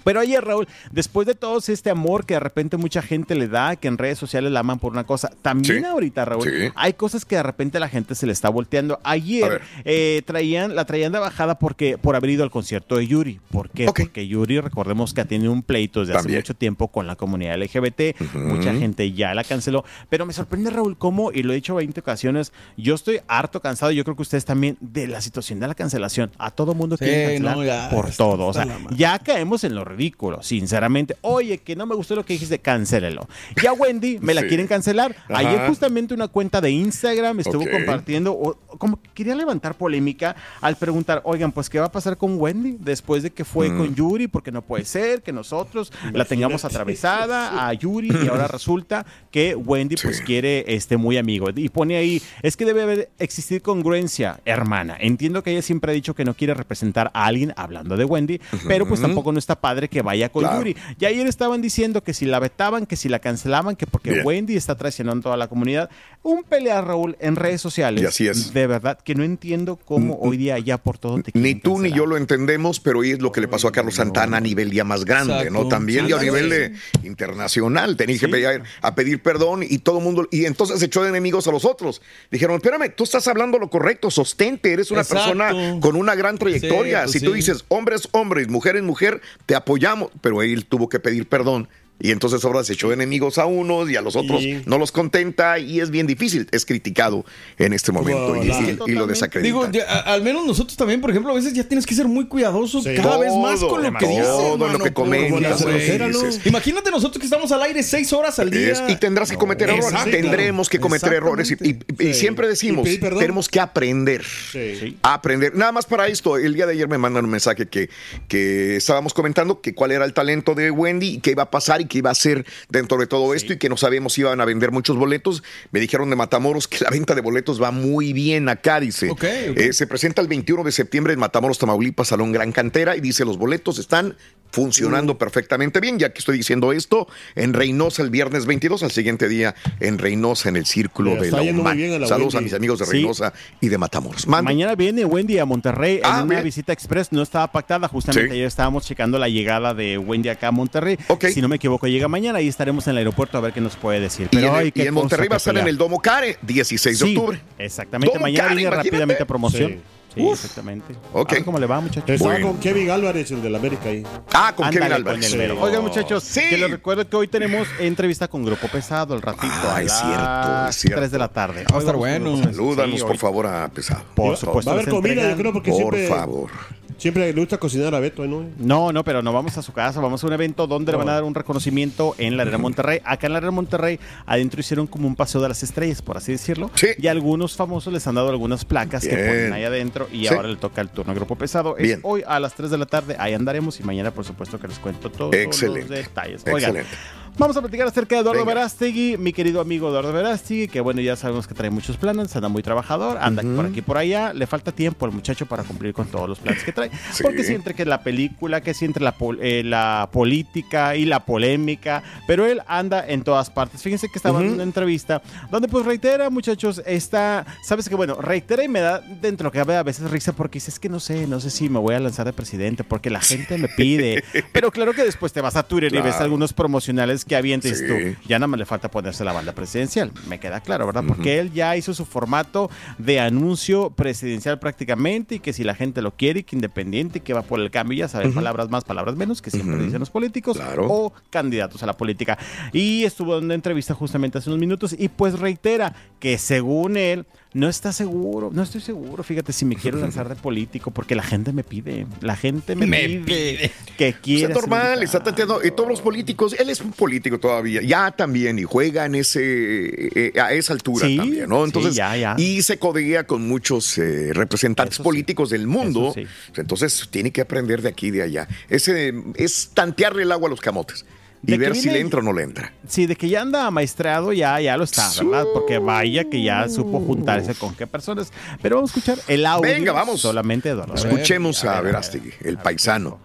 Pero 0.05 0.21
ayer, 0.21 0.45
Raúl, 0.45 0.69
después 0.91 1.27
de 1.27 1.35
todo 1.35 1.59
este 1.67 1.91
amor 1.91 2.27
que 2.27 2.35
de 2.35 2.41
repente 2.41 2.77
mucha 2.77 3.03
gente 3.03 3.35
le 3.35 3.49
da, 3.49 3.77
que 3.77 3.89
en 3.89 3.99
redes 3.99 4.19
sociales 4.19 4.51
la 4.53 4.61
aman 4.61 4.79
por 4.79 4.93
una 4.93 5.05
cosa, 5.05 5.31
también 5.43 5.81
Sí. 5.81 5.85
ahorita, 5.85 6.25
Raúl, 6.25 6.45
Sí. 6.45 6.73
hay 6.75 6.93
cosas 6.95 7.25
que 7.25 7.37
de 7.37 7.43
repente 7.43 7.79
la 7.81 7.89
gente 7.89 8.15
se 8.15 8.27
le 8.27 8.33
está 8.33 8.49
volteando. 8.49 9.01
Ayer 9.05 9.61
eh, 9.85 10.23
traían, 10.27 10.75
la 10.75 10.85
traían 10.85 11.13
de 11.13 11.19
bajada 11.19 11.59
porque, 11.59 11.99
por 11.99 12.17
haber 12.17 12.31
ido 12.31 12.45
al 12.45 12.51
concierto 12.51 12.97
de 12.97 13.07
Yuri. 13.07 13.41
¿Por 13.51 13.71
qué? 13.71 13.87
Porque 13.87 14.27
Yuri, 14.27 14.61
recordemos 14.61 15.15
que 15.15 15.21
ha 15.21 15.25
tenido 15.25 15.53
un 15.53 15.63
pleito 15.63 16.01
desde 16.01 16.17
hace 16.17 16.29
mucho 16.29 16.55
tiempo 16.55 16.89
con 16.89 17.07
la 17.07 17.17
comunidad 17.17 17.55
LGBT. 17.57 18.15
Mucha 18.35 18.75
gente 18.75 19.13
ya 19.13 19.35
la 19.35 19.45
canceló. 19.45 19.85
Pero 20.09 20.27
me 20.27 20.33
sorprende, 20.33 20.71
Raúl, 20.71 20.97
cómo, 20.97 21.33
y 21.33 21.43
lo 21.43 21.53
he 21.53 21.57
dicho 21.57 21.75
20 21.75 22.01
ocasiones, 22.01 22.53
yo 22.77 22.95
estoy 22.95 23.21
harto 23.29 23.61
cansado, 23.61 23.93
yo 23.93 24.05
creo 24.05 24.17
que 24.17 24.23
ustedes 24.23 24.45
también, 24.45 24.77
de 24.81 25.07
la 25.07 25.21
situación 25.21 25.61
de 25.61 25.69
la 25.69 25.75
cancelación. 25.75 26.31
A 26.39 26.51
todo 26.51 26.75
mundo 26.75 26.97
Sí, 26.97 27.05
quiere 27.05 27.25
cancelar 27.35 27.57
no, 27.57 27.65
ya, 27.65 27.89
por 27.91 28.11
todo. 28.11 28.47
O 28.47 28.53
sea, 28.53 28.67
ya 28.97 29.19
caemos 29.19 29.65
en 29.65 29.75
lo 29.75 29.85
ridículo, 29.93 30.43
sinceramente. 30.43 31.17
Oye, 31.23 31.59
que 31.59 31.77
no 31.77 31.87
me 31.87 31.95
gustó 31.95 32.15
lo 32.17 32.25
que 32.25 32.33
dijiste, 32.35 32.59
cancélelo. 32.59 33.29
Ya 33.63 33.73
Wendy 33.73 34.19
me 34.21 34.35
la 34.35 34.43
Sí. 34.43 34.49
quieren 34.49 34.67
cancelar. 34.67 35.15
Ajá. 35.29 35.39
Ayer 35.39 35.69
justamente 35.69 36.15
una 36.15 36.29
cuenta 36.29 36.61
de 36.61 36.71
Instagram 36.71 37.41
estuvo 37.41 37.65
compartiendo, 37.71 38.33
o, 38.33 38.55
como 38.79 39.01
que 39.01 39.11
quería 39.15 39.35
levantar 39.35 39.75
polémica 39.77 40.35
al 40.61 40.77
preguntar, 40.77 41.21
oigan, 41.25 41.53
pues, 41.53 41.69
¿qué 41.71 41.79
va 41.79 41.87
a 41.87 41.93
pasar 41.93 42.17
con 42.17 42.39
Wendy 42.41 42.77
después 42.81 43.23
de 43.23 43.31
que 43.31 43.45
fue 43.45 43.69
Mm. 43.71 43.79
con 43.79 43.95
Yuri? 43.95 44.29
Porque 44.29 44.51
no 44.53 44.63
puede 44.63 44.85
ser 44.85 45.23
que 45.23 45.33
nosotros 45.33 45.93
la 46.13 46.25
tengamos 46.25 46.65
atravesada 46.65 47.67
a 47.69 47.73
Yuri 47.75 48.11
y 48.25 48.29
ahora 48.29 48.49
resulta 48.49 49.07
que 49.31 49.55
Wendy, 49.55 49.97
pues, 50.03 50.21
quiere 50.21 50.65
este 50.75 50.97
muy 50.97 51.17
amigo. 51.19 51.49
Y 51.55 51.69
pone 51.69 51.97
ahí, 51.97 52.21
es 52.43 52.57
que 52.57 52.65
debe 52.65 52.83
haber 52.83 53.11
existir 53.19 53.63
congruencia, 53.63 54.41
hermana. 54.45 54.97
Entiendo 55.01 55.43
que 55.43 55.53
ella 55.53 55.63
siempre 55.63 55.93
ha 55.93 55.95
dicho 55.95 56.15
que 56.15 56.25
no 56.25 56.35
quiere 56.35 56.55
representar 56.55 57.11
a 57.15 57.27
alguien 57.27 57.53
hablando 57.57 57.97
de 57.97 58.05
Wendy, 58.05 58.41
pero 58.67 58.87
pues 58.87 59.01
tampoco 59.01 59.33
no 59.33 59.39
está 59.39 59.61
padre 59.61 59.82
que 59.89 60.03
vaya 60.03 60.29
con 60.29 60.43
Claro. 60.43 60.59
Yuri. 60.59 60.77
Y 60.99 61.05
ayer 61.05 61.27
estaban 61.27 61.63
diciendo 61.63 62.03
que 62.03 62.15
si 62.15 62.27
la 62.27 62.39
vetaban, 62.39 62.87
que 62.87 62.97
si 62.97 63.09
la 63.09 63.19
cancelaban, 63.19 63.77
que 63.77 63.87
porque 63.87 64.11
Bien. 64.13 64.27
Wendy 64.27 64.57
está 64.57 64.77
traicionando 64.77 65.21
a 65.21 65.23
toda 65.23 65.37
la 65.37 65.49
comunidad. 65.49 65.91
Un 66.23 66.45
pelear, 66.45 66.87
Raúl, 66.87 67.17
en 67.21 67.37
redes 67.37 67.61
sociales. 67.61 68.03
Y 68.03 68.07
así 68.07 68.29
es. 68.29 68.53
De 68.53 68.67
verdad, 68.67 68.99
que 69.03 69.15
no 69.15 69.25
entiendo 69.25 69.77
cómo 69.77 70.19
hoy 70.21 70.37
día 70.37 70.59
ya 70.59 70.79
por 70.79 70.99
todo 70.99 71.21
te 71.23 71.33
Ni 71.35 71.55
tú 71.55 71.79
ni 71.81 71.91
yo 71.93 72.07
lo 72.07 72.17
entendemos, 72.17 72.81
pero 72.81 73.01
hoy 73.01 73.11
es 73.13 73.21
lo 73.21 73.33
que 73.33 73.41
le 73.41 73.49
pasó 73.49 73.69
a 73.69 73.73
Carlos 73.73 73.95
Santana 73.97 74.37
a 74.37 74.41
nivel 74.41 74.71
ya 74.71 74.85
más 74.85 75.05
grande, 75.05 75.35
Exacto. 75.35 75.53
¿no? 75.65 75.69
También 75.69 76.07
ya 76.07 76.19
a 76.19 76.23
nivel 76.23 76.49
de 76.51 76.73
internacional. 77.03 77.97
Tenía 77.97 78.19
que 78.19 78.29
pedir, 78.29 78.63
a 78.81 78.95
pedir 78.95 79.23
perdón 79.23 79.63
y 79.69 79.79
todo 79.79 79.99
el 79.99 80.05
mundo. 80.05 80.29
Y 80.31 80.45
entonces 80.45 80.79
se 80.81 80.87
echó 80.87 81.03
de 81.03 81.09
enemigos 81.09 81.47
a 81.49 81.53
los 81.53 81.65
otros. 81.65 82.03
Dijeron, 82.31 82.57
espérame, 82.57 82.93
tú 82.95 83.05
estás 83.05 83.27
hablando 83.29 83.59
lo 83.59 83.69
correcto, 83.71 84.11
sostente, 84.11 84.73
eres 84.73 84.91
una 84.91 85.03
Exacto. 85.03 85.25
persona 85.25 85.81
con 85.81 85.97
una 85.97 86.15
gran 86.15 86.39
trayectoria. 86.39 87.01
Sí, 87.01 87.05
pues 87.05 87.13
si 87.13 87.21
tú 87.21 87.31
sí. 87.31 87.37
dices, 87.37 87.65
hombres, 87.69 88.09
hombres, 88.13 88.49
mujeres, 88.49 88.83
mujer, 88.83 89.21
te 89.47 89.55
apoyamos. 89.55 89.72
Pero 90.21 90.43
él 90.43 90.67
tuvo 90.67 90.89
que 90.89 91.01
pedir 91.01 91.29
perdón. 91.29 91.69
Y 92.05 92.11
entonces 92.11 92.45
ahora 92.45 92.65
se 92.65 92.73
echó 92.73 92.93
enemigos 92.93 93.39
a 93.39 93.47
unos 93.47 93.89
y 93.89 93.95
a 93.95 94.03
los 94.03 94.17
otros 94.17 94.43
Y- 94.43 94.61
no 94.67 94.77
los 94.77 94.91
contenta 94.91 95.61
y 95.61 95.79
es 95.81 95.91
bien 95.91 96.09
difícil. 96.09 96.49
Es 96.51 96.67
criticado 96.67 97.25
en 97.59 97.73
este 97.73 97.93
momento 97.93 98.35
y- 98.37 98.49
Voilà. 98.49 98.77
y, 98.87 98.91
y 98.91 98.95
lo 98.95 99.07
desacredita. 99.07 99.47
Digo, 99.47 99.71
ya, 99.71 99.85
al 100.01 100.21
menos 100.23 100.45
nosotros 100.45 100.77
también, 100.77 101.01
por 101.01 101.11
ejemplo, 101.11 101.31
a 101.31 101.35
veces 101.37 101.53
ya 101.53 101.63
tienes 101.63 101.87
que 101.87 101.95
ser 101.95 102.09
muy 102.09 102.27
cuidadoso 102.27 102.83
Sí. 102.83 102.91
cada 102.97 103.19
vez 103.19 103.33
más 103.37 103.61
con 103.61 103.83
lo 103.85 103.93
que 103.99 104.07
dices. 104.09 104.25
todo 104.27 104.57
lo 104.59 104.79
mano, 104.79 104.93
comentas, 104.93 105.61
lo 105.61 105.69
que 105.69 105.99
dices. 106.09 106.41
Imagínate 106.45 106.91
nosotros 106.91 107.21
que 107.21 107.27
estamos 107.27 107.53
al 107.53 107.63
aire 107.63 107.83
seis 107.85 108.13
horas 108.13 108.37
al 108.41 108.51
día. 108.51 108.73
Es- 108.73 108.83
y 108.89 108.97
tendrás 108.97 109.31
que 109.31 109.37
cometer 109.37 109.71
errores. 109.71 110.05
Tendremos 110.05 110.69
que 110.69 110.81
cometer 110.81 111.13
errores. 111.13 111.53
Y, 111.53 111.69
y- 111.69 111.79
y 112.01 112.07
Sí. 112.13 112.15
siempre 112.15 112.49
decimos, 112.49 112.89
tenemos 112.99 113.49
que 113.49 113.61
aprender. 113.61 114.25
Sí. 114.51 114.97
Aprender. 115.03 115.55
Nada 115.55 115.71
más 115.71 115.87
para 115.87 116.09
esto. 116.09 116.37
El 116.37 116.55
día 116.55 116.67
de 116.67 116.73
ayer 116.73 116.89
me 116.89 116.99
mandan 116.99 117.25
un 117.25 117.31
mensaje 117.31 117.67
que, 117.69 117.89
que 118.29 118.77
estábamos 118.77 119.15
comentando 119.15 119.61
que 119.61 119.73
cuál 119.75 119.93
era 119.93 120.05
el 120.05 120.13
talento 120.13 120.55
de 120.57 120.71
Wendy 120.73 121.15
y 121.15 121.19
qué 121.21 121.31
iba 121.31 121.45
a 121.45 121.51
pasar 121.51 121.81
y 121.81 121.85
que 121.93 121.99
iba 121.99 122.11
a 122.11 122.15
ser 122.15 122.47
dentro 122.71 122.97
de 122.97 123.07
todo 123.07 123.35
esto 123.35 123.53
y 123.53 123.59
que 123.59 123.69
no 123.69 123.77
sabíamos 123.77 124.15
si 124.15 124.23
iban 124.23 124.41
a 124.41 124.47
vender 124.47 124.71
muchos 124.71 124.97
boletos. 124.97 125.43
Me 125.73 125.81
dijeron 125.81 126.09
de 126.09 126.17
Matamoros 126.17 126.67
que 126.67 126.83
la 126.83 126.89
venta 126.89 127.15
de 127.15 127.21
boletos 127.21 127.63
va 127.63 127.71
muy 127.71 128.15
bien 128.15 128.49
acá, 128.49 128.81
dice. 128.81 129.13
Eh, 129.23 129.75
se 129.75 129.87
presenta 129.87 130.23
el 130.23 130.29
21 130.29 130.65
de 130.65 130.73
septiembre 130.73 131.13
en 131.13 131.19
Matamoros, 131.19 131.59
Tamaulipas, 131.59 132.09
Salón 132.09 132.33
Gran 132.33 132.51
Cantera 132.53 132.97
y 132.97 133.01
dice 133.03 133.27
los 133.27 133.37
boletos 133.37 133.79
están 133.79 134.17
funcionando 134.53 135.17
perfectamente 135.17 135.81
bien, 135.81 135.99
ya 135.99 136.13
que 136.13 136.19
estoy 136.19 136.37
diciendo 136.37 136.73
esto, 136.73 137.09
en 137.37 137.55
Reynosa 137.55 138.03
el 138.03 138.11
viernes 138.11 138.45
22, 138.45 138.83
al 138.83 138.91
siguiente 138.91 139.27
día 139.27 139.55
en 139.81 139.99
Reynosa 139.99 140.51
en 140.51 140.57
el 140.57 140.67
Círculo 140.67 141.17
de 141.17 141.31
la 141.31 141.39
a 141.39 141.99
la 141.99 142.07
Saludos 142.07 142.35
a 142.35 142.41
mis 142.43 142.53
amigos 142.53 142.79
de 142.79 142.85
Sí. 142.85 142.93
Reynosa 142.93 143.33
y 143.63 143.69
de 143.69 143.79
Matamoros. 143.79 144.27
Mañana 144.27 144.75
viene 144.75 145.07
Wendy 145.07 145.39
a 145.39 145.47
Monterrey 145.47 146.01
Ah, 146.05 146.19
en 146.19 146.25
una 146.25 146.35
bien. 146.35 146.45
visita 146.45 146.73
express. 146.73 147.13
No 147.13 147.23
estaba 147.23 147.51
pactada. 147.51 147.89
Justamente 147.89 148.29
Sí. 148.29 148.35
ayer 148.35 148.47
estábamos 148.47 148.85
checando 148.85 149.19
la 149.19 149.29
llegada 149.31 149.73
de 149.73 149.97
Wendy 149.97 150.29
acá 150.29 150.49
a 150.49 150.53
Monterrey. 150.53 150.99
Si 151.33 151.41
no 151.41 151.49
me 151.49 151.59
equivoco, 151.77 151.87
llega 151.89 152.09
mañana 152.09 152.41
y 152.41 152.49
estaremos 152.49 152.87
en 152.87 152.93
el 152.93 152.99
aierpuerto 152.99 153.39
a 153.39 153.41
ver 153.41 153.53
qué 153.53 153.61
nos 153.61 153.77
puede 153.77 154.01
decir. 154.01 154.29
Y, 154.31 154.37
Pero, 154.37 154.49
en, 154.49 154.55
el- 154.55 154.61
ay, 154.61 154.73
y 154.75 154.81
en 154.83 154.95
Monterrey 154.95 155.29
va 155.29 155.37
a 155.37 155.39
estar 155.39 155.57
en 155.57 155.67
el 155.69 155.77
Domo 155.77 156.01
Care, 156.01 156.39
16 156.43 156.99
de 156.99 157.07
Sí, 157.07 157.17
octubre. 157.17 157.41
Exactamente. 157.59 158.13
Domo 158.15 158.23
Mañana 158.23 158.43
Care, 158.45 158.55
viene 158.57 158.63
imagínate. 158.69 158.89
rápidamente 158.91 159.23
a 159.23 159.27
promoción. 159.27 159.71
Sí. 159.73 159.81
Sí, 160.15 160.21
Uf. 160.21 160.33
exactamente. 160.35 160.95
Ok. 161.15 161.33
A 161.33 161.35
ver 161.37 161.45
¿Cómo 161.47 161.59
le 161.59 161.65
va, 161.65 161.81
muchachos? 161.81 162.11
Estaba 162.11 162.33
Bueno. 162.35 162.49
con 162.49 162.61
Kevin 162.61 162.91
Álvarez, 162.91 163.31
el 163.31 163.41
del 163.43 163.55
América 163.55 163.89
ahí. 163.89 164.03
Ah, 164.35 164.53
con 164.55 164.67
Kevin 164.67 164.83
Ándale, 164.83 164.95
Álvarez. 164.97 165.31
con 165.31 165.41
el 165.41 165.51
Sí. 165.53 165.57
Oigan, 165.59 165.83
muchachos, 165.83 166.23
Sí. 166.23 166.41
que 166.51 166.59
les 166.59 166.71
recuerdo 166.71 167.09
que 167.09 167.17
hoy 167.17 167.29
tenemos 167.29 167.67
entrevista 167.81 168.29
con 168.29 168.45
Grupo 168.45 168.69
Pesado 168.69 169.15
al 169.15 169.23
ratito. 169.23 169.47
Ah, 169.65 169.77
a 169.77 169.83
es 169.83 169.91
cierto, 169.91 170.69
es 170.69 170.77
cierto. 170.77 170.99
3 171.01 171.11
de 171.13 171.19
la 171.19 171.29
tarde. 171.29 171.65
Va 171.73 171.77
a 171.77 171.81
estar 171.81 171.97
bueno. 171.97 172.37
Salúdanos, 172.37 172.97
Sí, 172.97 173.01
por 173.03 173.13
hoy- 173.13 173.17
favor, 173.17 173.47
a 173.47 173.69
Pesado. 173.71 174.03
Por 174.15 174.37
supuesto. 174.37 174.71
Va 174.71 174.77
a 174.77 174.81
haber 174.81 174.91
comida, 174.93 175.31
yo 175.31 175.37
creo, 175.39 175.53
porque 175.55 175.71
Por 175.71 175.79
siempre, 175.79 176.07
favor. 176.09 176.51
Siempre 176.99 177.33
le 177.33 177.41
gusta 177.41 177.59
cocinar 177.59 177.95
a 177.95 178.01
Beto, 178.01 178.27
¿no? 178.27 178.45
No, 178.59 178.93
no, 178.93 179.05
pero 179.05 179.23
no 179.23 179.33
vamos 179.33 179.57
a 179.59 179.63
su 179.63 179.73
casa, 179.73 180.01
vamos 180.01 180.23
a 180.23 180.27
un 180.27 180.33
evento 180.33 180.67
donde 180.67 180.93
le 180.93 180.99
van 180.99 181.09
a 181.09 181.13
dar 181.15 181.25
un 181.25 181.35
reconocimiento 181.35 182.15
en 182.19 182.37
la 182.37 182.43
Arena 182.43 182.59
Monterrey. 182.59 183.01
Acá 183.05 183.27
en 183.27 183.33
la 183.33 183.39
Arena 183.39 183.51
Monterrey, 183.53 183.99
adentro 184.27 184.61
hicieron 184.61 184.87
como 184.87 185.07
un 185.09 185.17
paseo 185.17 185.41
de 185.41 185.49
las 185.49 185.63
estrellas, 185.63 186.03
por 186.03 186.17
así 186.17 186.33
decirlo. 186.33 186.71
Sí. 186.75 186.89
Y 186.99 187.07
algunos 187.09 187.57
famosos 187.57 187.93
les 187.93 188.07
han 188.07 188.15
dado 188.15 188.29
algunas 188.31 188.65
placas 188.65 189.03
que 189.03 189.17
ponen 189.17 189.53
ahí 189.53 189.65
adentro 189.65 190.09
y 190.13 190.27
Sí. 190.27 190.35
ahora 190.35 190.49
le 190.49 190.57
toca 190.57 190.81
el 190.81 190.89
turno 190.91 191.13
a 191.13 191.15
Grupo 191.15 191.37
Pesado. 191.37 191.77
Es 191.77 191.83
Bien. 191.85 192.01
hoy 192.03 192.23
a 192.27 192.39
las 192.41 192.55
3 192.55 192.71
de 192.71 192.79
la 192.79 192.87
tarde, 192.87 193.17
ahí 193.19 193.35
andaremos 193.35 193.79
y 193.81 193.83
mañana, 193.83 194.11
por 194.11 194.25
supuesto, 194.25 194.59
que 194.59 194.69
les 194.69 194.79
cuento 194.79 195.11
todos 195.11 195.35
Excelente. 195.35 195.81
los 195.81 195.89
detalles. 195.91 196.43
Oigan, 196.47 196.77
Excelente. 196.77 196.91
Vamos 197.39 197.57
a 197.57 197.61
platicar 197.63 197.89
acerca 197.89 198.15
de 198.15 198.21
Eduardo 198.21 198.43
Venga. 198.45 198.55
Verástegui, 198.55 199.17
mi 199.17 199.33
querido 199.33 199.61
amigo 199.63 199.89
Eduardo 199.89 200.13
Verástegui, 200.13 200.69
que 200.69 200.81
bueno, 200.83 201.01
ya 201.01 201.17
sabemos 201.17 201.47
que 201.49 201.55
trae 201.55 201.71
muchos 201.71 201.97
planes, 201.97 202.37
anda 202.37 202.49
muy 202.51 202.63
trabajador, 202.63 203.17
anda 203.19 203.43
por 203.43 203.65
aquí 203.67 203.81
por 203.81 203.97
allá, 203.97 204.35
le 204.35 204.47
falta 204.47 204.71
tiempo 204.71 205.07
al 205.07 205.13
muchacho 205.13 205.47
para 205.47 205.65
cumplir 205.65 205.95
con 205.95 206.07
todos 206.09 206.29
los 206.29 206.39
planes 206.39 206.63
que 206.63 206.73
trae. 206.73 206.91
Sí. 207.13 207.23
Porque 207.23 207.43
si 207.43 207.55
entre 207.55 207.75
que 207.75 207.85
la 207.87 208.03
película, 208.03 208.61
que 208.61 208.75
si 208.75 208.85
entre 208.85 209.03
la, 209.03 209.13
pol- 209.13 209.39
eh, 209.43 209.63
la 209.65 210.09
política 210.13 210.95
y 210.95 211.05
la 211.07 211.25
polémica, 211.25 212.03
pero 212.27 212.47
él 212.47 212.61
anda 212.67 213.05
en 213.07 213.23
todas 213.23 213.51
partes. 213.51 213.83
Fíjense 213.83 214.09
que 214.09 214.19
estaba 214.19 214.41
en 214.41 214.51
una 214.51 214.63
entrevista 214.63 215.23
donde 215.51 215.69
pues 215.69 215.85
reitera, 215.87 216.29
muchachos, 216.31 216.83
está, 216.87 217.45
sabes 217.65 217.89
que 217.89 217.95
bueno, 217.95 218.21
reitera 218.21 218.63
y 218.63 218.69
me 218.69 218.81
da 218.81 219.01
dentro 219.01 219.51
que 219.51 219.59
a 219.59 219.83
veces 219.83 220.11
risa 220.11 220.33
porque 220.33 220.57
dices 220.57 220.79
que 220.79 220.89
no 220.91 221.01
sé, 221.01 221.27
no 221.27 221.41
sé 221.41 221.51
si 221.51 221.69
me 221.71 221.79
voy 221.79 221.95
a 221.95 222.01
lanzar 222.01 222.27
de 222.27 222.33
presidente 222.35 222.85
porque 222.85 223.09
la 223.11 223.21
gente 223.21 223.57
me 223.59 223.69
pide. 223.69 224.23
pero 224.53 224.71
claro 224.71 224.93
que 224.93 225.03
después 225.03 225.33
te 225.33 225.41
vas 225.41 225.57
a 225.57 225.63
Twitter 225.63 225.95
y 225.95 226.01
ves 226.01 226.17
algunos 226.17 226.53
promocionales 226.53 227.22
que 227.25 227.37
avientes 227.37 227.79
Sí. 227.79 227.87
tú. 227.87 227.95
Ya 228.29 228.39
nada 228.39 228.47
más 228.49 228.59
le 228.59 228.67
falta 228.67 228.91
ponerse 228.91 229.25
la 229.25 229.33
banda 229.33 229.53
presidencial, 229.53 230.13
me 230.29 230.39
queda 230.41 230.61
claro, 230.61 230.87
¿verdad? 230.87 231.05
Porque 231.07 231.39
él 231.39 231.53
ya 231.53 231.77
hizo 231.77 231.95
su 231.95 232.05
formato 232.05 232.71
de 232.99 233.21
anuncio 233.21 233.91
presidencial 233.91 234.59
prácticamente 234.59 235.37
y 235.37 235.39
que 235.41 235.53
si 235.53 235.65
la 235.65 235.75
gente 235.75 236.03
lo 236.03 236.13
quiere 236.17 236.41
y 236.41 236.43
que 236.45 236.57
independiente 236.57 237.19
y 237.19 237.21
que 237.23 237.35
va 237.35 237.43
por 237.43 237.61
el 237.61 237.71
cambio, 237.71 237.97
ya 237.99 238.09
saben, 238.09 238.33
palabras 238.35 238.69
más, 238.71 238.85
palabras 238.85 239.17
menos, 239.17 239.41
que 239.43 239.51
siempre 239.51 239.77
dicen 239.83 240.01
los 240.01 240.11
políticos 240.11 240.57
Claro. 240.57 240.87
o 240.91 241.13
candidatos 241.31 241.83
a 241.83 241.87
la 241.87 241.97
política. 241.97 242.39
Y 242.73 243.05
estuvo 243.05 243.39
en 243.39 243.45
una 243.45 243.55
entrevista 243.55 243.95
justamente 243.95 244.39
hace 244.39 244.51
unos 244.51 244.61
minutos 244.61 244.95
y 244.99 245.09
pues 245.09 245.39
reitera 245.39 245.95
que 246.21 246.39
según 246.39 246.97
él 246.97 247.27
no 247.55 247.69
está 247.69 247.93
seguro, 247.93 248.51
no 248.53 248.63
estoy 248.63 248.81
seguro, 248.81 249.23
fíjate, 249.23 249.53
si 249.53 249.65
me 249.65 249.77
quiero 249.77 249.99
lanzar 249.99 250.29
de 250.29 250.37
político 250.37 250.91
porque 250.91 251.15
la 251.15 251.23
gente 251.23 251.53
me 251.53 251.63
pide, 251.65 252.07
la 252.21 252.35
gente 252.37 252.75
me, 252.75 252.87
Me 252.87 253.09
pide, 253.09 253.71
que 253.99 254.13
Pues 254.13 254.17
quiera 254.23 254.49
es 254.49 254.55
normal, 254.55 255.03
está 255.03 255.23
tanteando. 255.23 255.65
Y 255.65 255.71
todos 255.71 255.89
los 255.89 256.01
políticos, 256.01 256.55
él 256.59 256.71
es 256.71 256.81
un 256.81 256.93
político 256.93 257.39
todavía, 257.39 257.83
ya 257.83 258.11
también, 258.11 258.59
y 258.59 258.63
juega 258.65 259.05
en 259.07 259.17
ese, 259.17 259.41
eh, 259.43 260.41
a 260.41 260.53
esa 260.53 260.73
altura 260.73 261.07
Sí, 261.07 261.17
también, 261.17 261.49
¿no? 261.49 261.59
sí, 261.59 261.65
Entonces, 261.65 261.95
ya, 261.95 262.17
ya. 262.17 262.35
y 262.39 262.63
se 262.63 262.79
codea 262.79 263.27
con 263.27 263.47
muchos 263.47 263.99
eh, 263.99 264.31
representantes 264.33 264.95
Eso 264.95 265.03
sí, 265.03 265.05
políticos 265.09 265.51
del 265.51 265.67
mundo. 265.67 266.15
Entonces, 266.57 267.09
tiene 267.11 267.31
que 267.33 267.43
aprender 267.43 267.83
de 267.83 267.89
aquí 267.91 268.07
y 268.07 268.11
de 268.13 268.23
allá. 268.23 268.49
Ese 268.69 269.13
es 269.37 269.71
tantearle 269.75 270.23
el 270.23 270.33
agua 270.33 270.49
a 270.49 270.51
los 270.51 270.61
camotes 270.61 271.05
y 271.45 271.57
ver 271.59 271.75
si 271.75 271.83
viene- 271.83 271.95
le 271.95 272.01
entra 272.01 272.21
o 272.21 272.23
no 272.23 272.33
le 272.33 272.43
entra. 272.45 272.73
Sí, 272.87 273.07
de 273.07 273.17
que 273.17 273.29
ya 273.29 273.41
anda 273.43 273.71
maestrado, 273.71 274.33
ya, 274.33 274.61
ya 274.61 274.77
lo 274.77 274.85
está, 274.85 275.09
¿verdad? 275.23 275.45
Porque 275.53 275.79
vaya 275.79 276.25
que 276.31 276.43
ya 276.43 276.69
supo 276.69 277.01
juntarse 277.01 277.55
con 277.55 277.75
qué 277.75 277.87
personas. 277.87 278.33
Pero 278.61 278.77
vamos 278.77 278.91
a 278.91 278.99
escuchar 278.99 279.19
el 279.29 279.45
audio. 279.47 279.73
Venga, 279.73 279.93
vamos. 279.93 280.21
Solamente 280.21 280.69
Eduardo. 280.71 280.95
Escuchemos 280.95 281.65
a, 281.65 281.75
ver, 281.77 281.85
Verástegui, 281.87 282.31
el 282.43 282.59
paisano. 282.59 283.19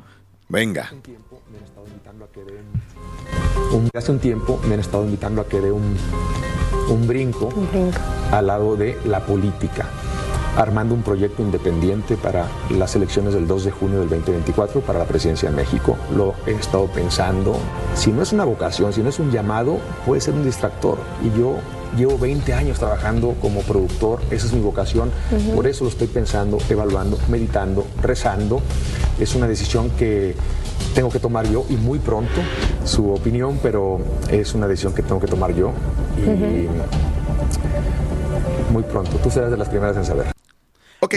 Venga. 0.50 0.92
Un- 3.72 3.90
hace 3.94 4.12
un 4.12 4.20
tiempo 4.20 4.60
me 4.68 4.76
han 4.76 4.80
estado 4.80 5.04
invitando 5.04 5.42
a 5.42 5.48
que 5.48 5.60
dé 5.60 5.72
un, 5.72 5.96
un 6.90 7.08
brinco 7.08 7.50
al 8.32 8.48
lado 8.48 8.76
de 8.78 8.98
la 9.06 9.26
política, 9.26 9.86
armando 10.58 10.96
un 10.96 11.04
proyecto 11.04 11.44
independiente 11.44 12.18
para 12.18 12.48
las 12.72 12.96
elecciones 12.96 13.34
del 13.34 13.48
2 13.48 13.66
de 13.66 13.72
junio 13.72 14.00
del 14.00 14.10
2024 14.10 14.82
para 14.82 15.00
la 15.00 15.06
presidencia 15.06 15.50
de 15.50 15.56
México. 15.56 15.96
Lo 16.16 16.34
he 16.48 16.52
estado 16.52 16.88
pensando, 16.88 17.56
si 17.96 18.12
no 18.12 18.24
es 18.24 18.34
una 18.34 18.44
vocación, 18.44 18.92
si 18.92 19.02
no 19.02 19.10
es 19.10 19.20
un 19.20 19.32
llamado, 19.32 19.78
puede 20.06 20.20
ser 20.20 20.34
un 20.34 20.44
distractor. 20.44 20.98
Y 21.24 21.40
yo 21.40 21.58
llevo 21.96 22.18
20 22.18 22.54
años 22.54 22.80
trabajando 22.80 23.36
como 23.40 23.62
productor, 23.62 24.20
esa 24.32 24.48
es 24.48 24.54
mi 24.54 24.62
vocación, 24.62 25.12
por 25.56 25.68
eso 25.68 25.84
lo 25.84 25.90
estoy 25.92 26.08
pensando, 26.08 26.58
evaluando, 26.70 27.18
meditando, 27.30 27.86
rezando. 28.02 28.62
Es 29.20 29.36
una 29.36 29.48
decisión 29.48 29.92
que 29.92 30.36
tengo 30.96 31.10
que 31.10 31.20
tomar 31.20 31.48
yo 31.48 31.66
y 31.70 31.76
muy 31.76 32.00
pronto 32.00 32.42
su 32.84 33.12
opinión, 33.12 33.60
pero 33.62 34.00
es 34.30 34.56
una 34.56 34.68
decisión 34.68 34.94
que 34.94 35.04
tengo 35.04 35.22
que 35.22 35.28
tomar 35.28 35.54
yo 35.54 35.72
y 36.18 36.68
muy 38.74 38.84
pronto. 38.84 39.18
Tú 39.18 39.30
serás 39.30 39.52
de 39.52 39.58
las 39.58 39.70
primeras 39.70 39.96
en 39.98 40.06
saber. 40.06 40.37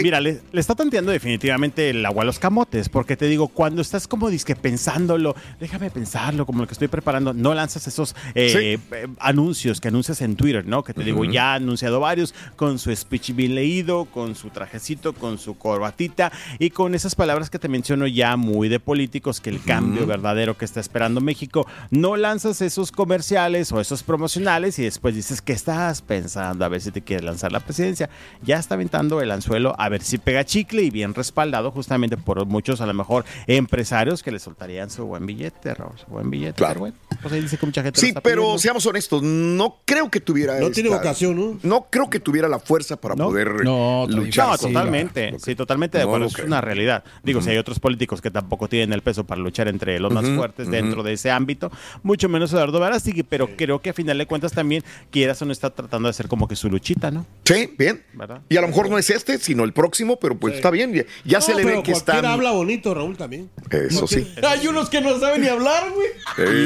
Mira, 0.03 0.21
le, 0.21 0.41
le 0.51 0.61
está 0.61 0.75
tanteando 0.75 1.11
definitivamente 1.11 1.89
el 1.89 2.05
agua 2.05 2.21
a 2.21 2.25
los 2.25 2.37
camotes, 2.37 2.87
porque 2.87 3.17
te 3.17 3.25
digo, 3.25 3.47
cuando 3.47 3.81
estás 3.81 4.07
como 4.07 4.29
disque 4.29 4.55
pensándolo, 4.55 5.35
déjame 5.59 5.89
pensarlo, 5.89 6.45
como 6.45 6.61
lo 6.61 6.67
que 6.67 6.73
estoy 6.73 6.87
preparando, 6.87 7.33
no 7.33 7.53
lanzas 7.55 7.87
esos 7.87 8.15
eh, 8.35 8.77
eh, 8.91 9.07
anuncios 9.19 9.81
que 9.81 9.87
anuncias 9.87 10.21
en 10.21 10.35
Twitter, 10.35 10.65
¿no? 10.67 10.83
Que 10.83 10.93
te 10.93 11.03
digo, 11.03 11.25
ya 11.25 11.53
ha 11.53 11.55
anunciado 11.55 11.99
varios, 11.99 12.35
con 12.55 12.77
su 12.77 12.95
speech 12.95 13.33
bien 13.33 13.55
leído, 13.55 14.05
con 14.05 14.35
su 14.35 14.49
trajecito, 14.49 15.13
con 15.13 15.39
su 15.39 15.57
corbatita 15.57 16.31
y 16.59 16.69
con 16.69 16.93
esas 16.93 17.15
palabras 17.15 17.49
que 17.49 17.57
te 17.57 17.67
menciono 17.67 18.05
ya 18.05 18.37
muy 18.37 18.69
de 18.69 18.79
políticos, 18.79 19.41
que 19.41 19.49
el 19.49 19.63
cambio 19.63 20.05
verdadero 20.05 20.57
que 20.57 20.65
está 20.65 20.79
esperando 20.79 21.21
México, 21.21 21.65
no 21.89 22.17
lanzas 22.17 22.61
esos 22.61 22.91
comerciales 22.91 23.71
o 23.71 23.81
esos 23.81 24.03
promocionales 24.03 24.77
y 24.77 24.83
después 24.83 25.15
dices 25.15 25.41
que 25.41 25.53
estás 25.53 26.03
pensando 26.03 26.65
a 26.65 26.69
ver 26.69 26.81
si 26.81 26.91
te 26.91 27.01
quieres 27.01 27.25
lanzar 27.25 27.51
la 27.51 27.59
presidencia. 27.59 28.09
Ya 28.43 28.57
está 28.57 28.75
aventando 28.75 29.21
el 29.21 29.31
anzuelo 29.31 29.70
a 29.77 29.89
ver 29.89 30.01
si 30.01 30.17
pega 30.17 30.43
chicle 30.45 30.81
y 30.83 30.89
bien 30.89 31.13
respaldado 31.13 31.71
justamente 31.71 32.17
por 32.17 32.45
muchos 32.45 32.81
a 32.81 32.85
lo 32.85 32.93
mejor 32.93 33.25
empresarios 33.47 34.23
que 34.23 34.31
le 34.31 34.39
soltarían 34.39 34.89
su 34.89 35.05
buen 35.05 35.25
billete, 35.25 35.73
Raúl, 35.73 35.97
su 35.97 36.05
buen 36.07 36.29
billete. 36.29 36.53
Claro. 36.55 36.71
Pero 36.73 36.79
bueno, 36.81 36.95
pues 37.21 37.33
ahí 37.33 37.41
dice 37.41 37.57
que 37.57 37.65
mucha 37.65 37.83
gente 37.83 37.97
lo 37.97 38.01
Sí, 38.01 38.07
está 38.09 38.21
pero 38.21 38.41
pidiendo. 38.41 38.59
seamos 38.59 38.85
honestos, 38.85 39.21
no 39.23 39.77
creo 39.85 40.09
que 40.09 40.19
tuviera. 40.19 40.59
No 40.59 40.71
tiene 40.71 40.89
vocación, 40.89 41.35
¿no? 41.35 41.59
No 41.63 41.87
creo 41.89 42.09
que 42.09 42.19
tuviera 42.19 42.47
la 42.47 42.59
fuerza 42.59 42.95
para 42.95 43.15
poder 43.15 43.47
luchar. 43.65 44.47
No, 44.49 44.57
totalmente. 44.57 45.35
Sí, 45.39 45.55
totalmente 45.55 45.97
de 45.97 46.03
No 46.05 46.09
acuerdo. 46.11 46.27
es 46.27 46.39
una 46.39 46.61
realidad. 46.61 47.03
Digo, 47.23 47.41
si 47.41 47.49
hay 47.49 47.57
otros 47.57 47.79
políticos 47.79 48.21
que 48.21 48.31
tampoco 48.31 48.67
tienen 48.67 48.93
el 48.93 49.01
peso 49.01 49.25
para 49.25 49.41
luchar 49.41 49.67
entre 49.67 49.99
los 49.99 50.11
más 50.13 50.27
fuertes 50.29 50.69
dentro 50.69 51.03
de 51.03 51.13
ese 51.13 51.31
ámbito, 51.31 51.71
mucho 52.03 52.29
menos 52.29 52.51
Eduardo 52.53 52.79
Verástegui, 52.79 53.23
pero 53.23 53.49
creo 53.55 53.81
que 53.81 53.89
a 53.91 53.93
final 53.93 54.17
de 54.17 54.25
cuentas 54.25 54.51
también 54.53 54.83
quieras 55.09 55.41
o 55.41 55.45
no 55.45 55.51
está 55.51 55.69
tratando 55.69 56.07
de 56.07 56.11
hacer 56.11 56.27
como 56.27 56.47
que 56.47 56.55
su 56.55 56.69
luchita, 56.69 57.11
¿no? 57.11 57.25
Sí, 57.45 57.73
bien. 57.77 58.03
¿Verdad? 58.13 58.41
Y 58.49 58.57
a 58.57 58.61
lo 58.61 58.67
mejor 58.67 58.89
no 58.89 58.97
es 58.97 59.09
este, 59.09 59.37
sino 59.37 59.60
el 59.63 59.73
próximo, 59.73 60.17
pero 60.19 60.37
pues 60.37 60.55
está 60.55 60.69
bien. 60.71 60.93
Ya, 60.93 61.03
ya 61.25 61.37
No, 61.39 61.41
se 61.45 61.55
le 61.55 61.65
ve 61.65 61.83
que 61.83 61.91
está. 61.91 62.13
cualquiera 62.13 62.33
habla 62.33 62.51
bonito, 62.51 62.93
Raúl, 62.93 63.17
también. 63.17 63.49
Eso 63.69 64.07
sí. 64.07 64.27
Hay 64.47 64.67
unos 64.67 64.89
que 64.89 65.01
no 65.01 65.19
saben 65.19 65.41
ni 65.41 65.47
hablar, 65.47 65.83
güey. 65.91 66.07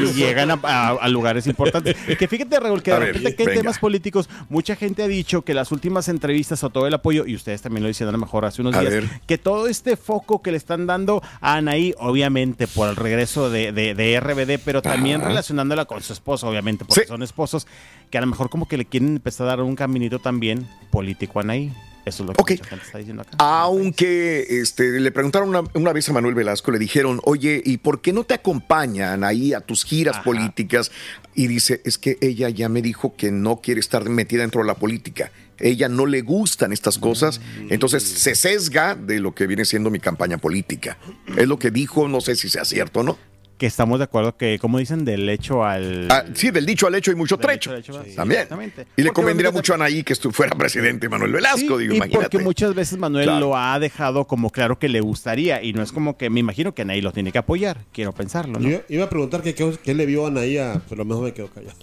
y 0.06 0.14
llegan 0.14 0.52
a, 0.52 0.60
a- 0.64 0.90
a 0.92 1.10
lugares 1.10 1.48
importantes. 1.48 1.96
que 2.20 2.28
fíjate, 2.28 2.60
Raúl, 2.60 2.82
que 2.84 2.92
de 2.92 3.00
repente 3.00 3.36
que 3.36 3.44
hay 3.50 3.58
temas 3.58 3.80
políticos, 3.80 4.30
mucha 4.50 4.76
gente 4.76 5.04
ha 5.04 5.08
dicho 5.08 5.44
que 5.44 5.54
las 5.54 5.72
últimas 5.72 6.08
entrevistas 6.08 6.64
o 6.64 6.70
todo 6.70 6.88
el 6.88 6.94
apoyo, 6.94 7.26
y 7.26 7.36
ustedes 7.36 7.62
también 7.62 7.84
lo 7.84 7.88
dicen 7.88 8.08
a 8.08 8.12
lo 8.12 8.18
mejor 8.18 8.46
hace 8.46 8.62
unos 8.62 8.76
A 8.76 8.82
días, 8.82 8.94
ver. 8.94 9.10
que 9.28 9.38
todo 9.38 9.68
este 9.68 9.98
foco 9.98 10.42
que 10.42 10.52
le 10.52 10.58
están 10.58 10.88
dando 10.88 11.22
a 11.42 11.56
Anaí, 11.56 11.94
obviamente 11.98 12.68
por 12.68 12.90
el 12.90 12.96
regreso 12.96 13.50
de, 13.50 13.72
de- 13.72 13.94
de 13.96 14.20
RBD, 14.20 14.60
pero 14.64 14.82
también 14.82 15.20
Ajá. 15.22 15.30
relacionándola 15.30 15.86
con 15.86 16.02
su 16.02 16.14
esposo, 16.14 16.48
obviamente, 16.48 16.86
porque 16.86 17.02
Sí. 17.02 17.08
son 17.08 17.24
esposos, 17.24 17.68
que 18.10 18.18
a 18.18 18.22
lo 18.22 18.28
mejor 18.28 18.50
como 18.50 18.68
que 18.68 18.78
le 18.78 18.86
quieren 18.86 19.10
empezar 19.16 19.48
a 19.48 19.50
dar 19.52 19.62
un 19.62 19.76
caminito 19.76 20.20
también 20.20 20.68
político 20.92 21.40
a 21.40 21.42
Anaí. 21.44 21.72
Eso 22.06 22.24
es 22.24 22.28
lo 22.30 22.34
que 22.34 22.41
Ok. 22.41 22.52
mucha 22.52 22.65
gente 22.70 22.86
está 22.86 22.98
diciendo 23.00 23.22
acá. 23.24 23.32
Aunque 23.39 24.46
este, 24.62 25.00
le 25.00 25.12
preguntaron 25.12 25.50
una, 25.50 25.63
una 25.74 25.91
vez 25.94 26.08
a 26.10 26.13
Manuel 26.13 26.36
Velasco, 26.36 26.72
le 26.72 26.80
dijeron, 26.80 27.20
oye, 27.24 27.62
¿y 27.65 27.78
por 27.78 28.02
qué 28.02 28.13
no 28.13 28.24
te 28.24 28.34
acompañan 28.36 29.24
ahí 29.24 29.54
a 29.54 29.62
tus 29.62 29.84
giras 29.84 30.20
políticas? 30.20 30.91
Y 31.34 31.48
dice, 31.48 31.82
es 31.84 31.98
que 31.98 32.18
ella 32.22 32.50
ya 32.50 32.70
me 32.70 32.82
dijo 32.82 33.15
que 33.15 33.32
no 33.32 33.58
quiere 33.62 33.80
estar 33.80 34.08
metida 34.10 34.41
dentro 34.41 34.62
de 34.62 34.68
la 34.68 34.76
política. 34.76 35.32
Ella 35.58 35.88
no 35.89 36.06
le 36.06 36.22
gustan 36.22 36.74
estas 36.74 36.98
cosas, 36.98 37.39
entonces 37.70 38.04
se 38.04 38.36
sesga 38.36 38.94
de 38.94 39.20
lo 39.20 39.34
que 39.34 39.48
viene 39.48 39.63
siendo 39.65 39.89
mi 39.89 40.00
campaña 40.00 40.38
política. 40.38 40.98
Es 41.38 41.48
lo 41.48 41.58
que 41.58 41.72
dijo, 41.72 42.08
no 42.10 42.20
sé 42.22 42.36
si 42.36 42.50
sea 42.50 42.65
cierto 42.65 43.00
o 43.00 43.04
no. 43.04 43.18
Que 43.58 43.68
estamos 43.68 44.00
de 44.00 44.04
acuerdo 44.04 44.36
que, 44.36 44.60
como 44.60 44.80
dicen, 44.80 45.06
del 45.06 45.30
hecho 45.30 45.63
al... 45.63 46.08
Ah, 46.12 46.26
sí, 46.34 46.52
del 46.52 46.65
dicho 46.65 46.88
al 46.88 46.96
hecho 46.96 47.12
hay 47.12 47.15
mucho 47.15 47.38
trecho. 47.38 47.74
dicho 47.74 47.94
al 47.94 48.02
hecho, 48.02 48.10
sí, 48.12 48.15
También. 48.15 48.41
exactamente. 48.41 48.82
Y 48.98 49.02
le 49.02 49.08
Porque 49.10 49.22
convendría 49.22 49.52
mucho 49.52 49.72
a 49.72 49.76
Anaí 49.78 50.04
que 50.04 50.13
fuera 50.15 50.56
presidente 50.58 51.08
Manuel 51.08 51.32
Velasco, 51.32 51.78
Sí, 51.78 51.84
digo, 51.84 51.94
y 51.94 51.98
imagínate. 51.98 52.18
porque 52.30 52.39
muchas 52.39 52.74
veces 52.76 52.98
Manuel 53.00 53.26
Claro. 53.28 53.39
lo 53.39 53.58
ha 53.58 53.80
dejado 53.80 54.26
como 54.26 54.50
claro 54.50 54.78
que 54.78 54.89
le 54.89 55.00
gustaría 55.00 55.63
y 55.63 55.72
no 55.72 55.82
es 55.84 55.94
como 55.94 56.18
que 56.18 56.30
me 56.30 56.41
imagino 56.41 56.74
que 56.74 56.82
Anaí 56.82 57.00
lo 57.00 57.13
tiene 57.13 57.32
que 57.32 57.38
apoyar, 57.38 57.78
quiero 57.94 58.12
pensarlo, 58.12 58.60
¿no? 58.60 58.68
Yo 58.70 58.82
iba 58.89 59.06
a 59.06 59.10
preguntar 59.10 59.41
que 59.41 59.56
qué, 59.56 59.72
qué 59.82 59.94
le 59.94 60.06
vio 60.06 60.26
a 60.26 60.28
Anaí, 60.28 60.58
a- 60.58 60.82
pero 60.89 61.02
a 61.02 61.06
lo 61.06 61.06
mejor 61.06 61.24
me 61.24 61.34
quedo 61.34 61.48
callado. 61.48 61.76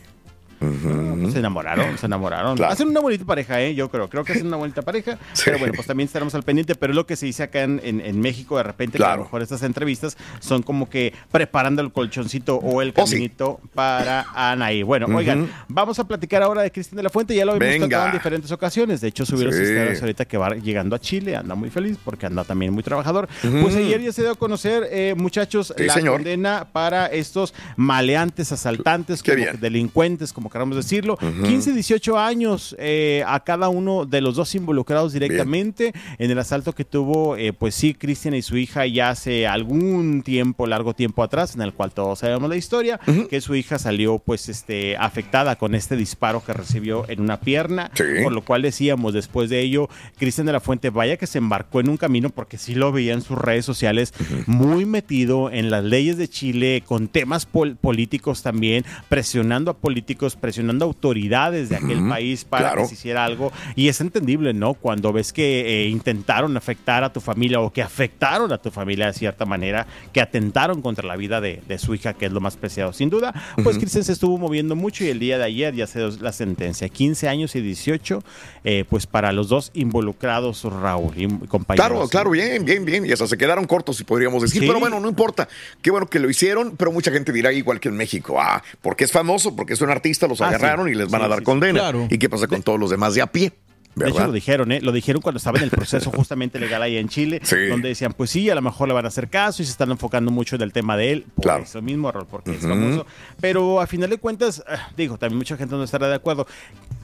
Se 1.32 1.38
enamoraron, 1.38 1.98
se 1.98 2.06
enamoraron. 2.06 2.56
Claro. 2.56 2.72
Hacen 2.72 2.88
una 2.88 3.00
bonita 3.00 3.24
pareja, 3.24 3.60
¿eh? 3.60 3.74
Yo 3.74 3.88
creo. 3.90 4.08
Creo 4.08 4.24
que 4.24 4.32
hacen 4.32 4.46
una 4.46 4.56
bonita 4.56 4.82
pareja. 4.82 5.18
Pero 5.44 5.58
bueno, 5.58 5.74
pues 5.74 5.86
también 5.86 6.06
estaremos 6.06 6.34
al 6.34 6.42
pendiente. 6.42 6.74
Pero 6.74 6.92
es 6.92 6.96
lo 6.96 7.06
que 7.06 7.16
se 7.16 7.26
dice 7.26 7.42
acá 7.42 7.62
en, 7.62 7.80
en- 7.84 8.00
en 8.00 8.20
México, 8.20 8.56
de 8.56 8.62
repente, 8.62 8.98
que 8.98 9.04
a 9.04 9.16
lo 9.16 9.24
mejor 9.24 9.42
estas 9.42 9.62
entrevistas 9.62 10.16
son 10.40 10.62
como 10.62 10.88
que 10.88 11.12
preparando 11.30 11.82
el 11.82 11.92
colchoncito 11.92 12.56
o 12.56 12.82
el 12.82 12.92
Oh, 12.96 13.06
sí. 13.06 13.12
caminito 13.14 13.60
para 13.74 14.26
Anaí. 14.34 14.82
Bueno, 14.82 15.06
Ujú. 15.06 15.16
oigan, 15.18 15.50
vamos 15.68 15.98
a 15.98 16.04
platicar 16.04 16.42
ahora 16.42 16.62
de 16.62 16.70
Cristian 16.70 16.96
de 16.96 17.02
la 17.02 17.10
Fuente. 17.10 17.34
Ya 17.34 17.44
lo 17.44 17.52
habíamos 17.52 17.74
Venga. 17.74 17.86
tocado 17.86 18.06
en 18.06 18.12
diferentes 18.12 18.52
ocasiones. 18.52 19.00
De 19.00 19.08
hecho, 19.08 19.24
subió 19.26 19.46
los 19.46 19.54
Sí. 19.56 20.00
ahorita 20.00 20.24
que 20.24 20.36
va 20.36 20.50
llegando 20.54 20.94
a 20.96 20.98
Chile. 20.98 21.36
Anda 21.36 21.54
muy 21.54 21.70
feliz 21.70 21.96
porque 22.04 22.26
anda 22.26 22.44
también 22.44 22.72
muy 22.72 22.82
trabajador. 22.82 23.28
Pues 23.62 23.74
ayer 23.76 24.00
ya 24.02 24.12
se 24.12 24.22
dio 24.22 24.32
a 24.32 24.34
conocer, 24.34 24.86
eh, 24.90 25.14
muchachos, 25.16 25.72
la 25.76 25.94
señor. 25.94 26.14
condena 26.14 26.66
para 26.72 27.06
estos 27.06 27.54
maleantes, 27.76 28.52
asaltantes, 28.52 29.22
como 29.22 29.36
delincuentes, 29.60 30.32
como 30.32 30.50
queramos 30.52 30.76
decirlo. 30.76 31.16
15, 31.44 31.72
18 31.72 32.18
años 32.18 32.76
eh, 32.78 33.24
a 33.26 33.40
cada 33.40 33.68
uno 33.68 34.04
de 34.04 34.20
los 34.20 34.36
dos 34.36 34.54
involucrados 34.54 35.12
directamente 35.12 35.92
en 36.18 36.30
el 36.30 36.38
asalto 36.38 36.74
que 36.74 36.84
tuvo, 36.84 37.36
eh, 37.36 37.52
pues 37.52 37.74
sí, 37.74 37.94
Cristian 37.94 38.34
y 38.34 38.42
su 38.42 38.56
hija 38.56 38.86
ya 38.86 39.10
hace 39.10 39.46
algún 39.46 40.22
tiempo, 40.22 40.66
largo 40.66 40.94
tiempo 40.94 41.22
atrás, 41.22 41.54
en 41.54 41.62
el 41.62 41.72
cual 41.72 41.92
todos 41.92 42.18
sabemos 42.20 42.48
la 42.48 42.56
historia, 42.56 43.00
que 43.30 43.40
su 43.40 43.54
hija 43.54 43.78
salió 43.78 44.18
pues 44.18 44.48
este 44.48 44.96
afectada 44.96 45.56
con 45.56 45.74
este 45.74 45.96
disparo 45.96 46.42
que 46.44 46.52
recibió 46.52 47.08
en 47.08 47.20
una 47.20 47.40
pierna, 47.40 47.90
por 48.22 48.32
lo 48.32 48.42
cual 48.42 48.62
decíamos 48.62 49.14
después 49.14 49.48
de 49.50 49.60
ello, 49.60 49.88
Cristian 50.18 50.46
de 50.46 50.52
la 50.52 50.60
Fuente, 50.60 50.90
vaya 50.90 51.16
que 51.16 51.26
se 51.26 51.38
embarcó 51.38 51.80
en 51.80 51.88
un 51.88 51.96
camino 51.96 52.30
porque 52.30 52.58
sí 52.58 52.74
lo 52.74 52.92
veía 52.92 53.14
en 53.14 53.22
sus 53.22 53.38
redes 53.38 53.64
sociales, 53.64 54.12
muy 54.46 54.84
metido 54.84 55.50
en 55.50 55.70
las 55.70 55.84
leyes 55.84 56.16
de 56.18 56.28
Chile, 56.28 56.82
con 56.86 57.08
temas 57.08 57.46
pol- 57.46 57.76
políticos 57.76 58.42
también, 58.42 58.84
presionando 59.08 59.70
a 59.70 59.74
políticos, 59.76 60.36
presionando 60.42 60.84
autoridades 60.84 61.68
de 61.68 61.76
aquel 61.76 62.06
país 62.08 62.44
para 62.44 62.70
claro. 62.70 62.82
que 62.82 62.88
se 62.88 62.94
hiciera 62.94 63.24
algo. 63.24 63.52
Y 63.76 63.88
es 63.88 64.00
entendible, 64.00 64.52
¿no? 64.52 64.74
Cuando 64.74 65.12
ves 65.12 65.32
que 65.32 65.84
eh, 65.84 65.88
intentaron 65.88 66.56
afectar 66.56 67.04
a 67.04 67.12
tu 67.12 67.20
familia 67.20 67.60
o 67.60 67.72
que 67.72 67.80
afectaron 67.80 68.52
a 68.52 68.58
tu 68.58 68.72
familia 68.72 69.06
de 69.06 69.12
cierta 69.12 69.46
manera, 69.46 69.86
que 70.12 70.20
atentaron 70.20 70.82
contra 70.82 71.06
la 71.06 71.16
vida 71.16 71.40
de, 71.40 71.62
de 71.68 71.78
su 71.78 71.94
hija, 71.94 72.14
que 72.14 72.26
es 72.26 72.32
lo 72.32 72.40
más 72.40 72.56
preciado, 72.56 72.92
sin 72.92 73.08
duda, 73.08 73.32
pues. 73.62 73.78
Cristian 73.78 74.04
se 74.04 74.12
estuvo 74.12 74.38
moviendo 74.38 74.76
mucho 74.76 75.04
y 75.04 75.08
el 75.08 75.18
día 75.18 75.38
de 75.38 75.44
ayer 75.44 75.74
ya 75.74 75.86
se 75.86 75.98
dio 75.98 76.10
la 76.20 76.32
sentencia. 76.32 76.88
15 76.88 77.28
años 77.28 77.54
y 77.54 77.60
18, 77.60 78.22
eh, 78.64 78.84
pues 78.88 79.06
para 79.06 79.32
los 79.32 79.48
dos 79.48 79.70
involucrados, 79.74 80.64
Raúl 80.64 81.12
y 81.16 81.28
compañeros. 81.46 81.88
Claro, 81.88 82.08
claro, 82.08 82.30
bien, 82.30 82.64
bien, 82.64 82.84
bien. 82.84 83.06
Y 83.06 83.12
hasta 83.12 83.26
se 83.26 83.36
quedaron 83.36 83.66
cortos, 83.66 83.96
si 83.96 84.04
podríamos 84.04 84.42
decir. 84.42 84.62
Sí. 84.62 84.66
Pero 84.66 84.80
bueno, 84.80 85.00
no 85.00 85.08
importa. 85.08 85.48
Qué 85.80 85.90
bueno 85.90 86.06
que 86.06 86.18
lo 86.18 86.28
hicieron, 86.28 86.76
pero 86.76 86.92
mucha 86.92 87.10
gente 87.10 87.32
dirá 87.32 87.52
igual 87.52 87.80
que 87.80 87.88
en 87.88 87.96
México. 87.96 88.40
Ah, 88.40 88.62
porque 88.80 89.04
es 89.04 89.12
famoso, 89.12 89.54
porque 89.54 89.74
es 89.74 89.80
un 89.80 89.90
artista, 89.90 90.26
los 90.32 90.40
Ah, 90.40 90.48
agarraron 90.48 90.86
sí. 90.86 90.92
y 90.92 90.94
les 90.96 91.10
van 91.10 91.20
Sí, 91.20 91.24
a 91.26 91.28
dar 91.28 91.38
sí, 91.38 91.44
condena. 91.44 91.78
Claro. 91.80 92.06
¿Y 92.10 92.18
qué 92.18 92.28
pasa 92.28 92.46
con 92.46 92.62
todos 92.62 92.78
los 92.80 92.90
demás 92.90 93.14
de 93.14 93.22
a 93.22 93.26
pie? 93.30 93.52
De 93.94 94.06
hecho, 94.06 94.14
¿Verdad? 94.14 94.26
lo 94.28 94.32
dijeron, 94.32 94.72
¿eh? 94.72 94.80
Lo 94.80 94.90
dijeron 94.90 95.20
cuando 95.20 95.36
estaba 95.36 95.58
en 95.58 95.64
el 95.64 95.70
proceso 95.70 96.10
justamente 96.16 96.58
legal 96.58 96.80
ahí 96.80 96.96
en 96.96 97.08
Chile, 97.10 97.42
donde 97.68 97.88
decían, 97.90 98.14
pues 98.14 98.30
sí, 98.30 98.48
a 98.48 98.54
lo 98.54 98.62
mejor 98.62 98.88
le 98.88 98.94
van 98.94 99.04
a 99.04 99.08
hacer 99.08 99.28
caso 99.28 99.60
y 99.62 99.66
se 99.66 99.72
están 99.72 99.90
enfocando 99.90 100.30
mucho 100.32 100.56
en 100.56 100.62
el 100.62 100.72
tema 100.72 100.96
de 100.96 101.12
él, 101.12 101.26
por 101.34 101.60
eso 101.60 101.82
mismo, 101.82 102.10
Raúl, 102.10 102.26
porque 102.26 102.52
es 102.52 102.60
famoso. 102.62 103.04
Pero 103.40 103.82
a 103.82 103.86
final 103.86 104.08
de 104.08 104.16
cuentas, 104.16 104.64
ah, 104.66 104.88
digo, 104.96 105.18
también 105.18 105.36
mucha 105.36 105.58
gente 105.58 105.74
no 105.74 105.82
estará 105.84 106.08
de 106.08 106.14
acuerdo. 106.14 106.46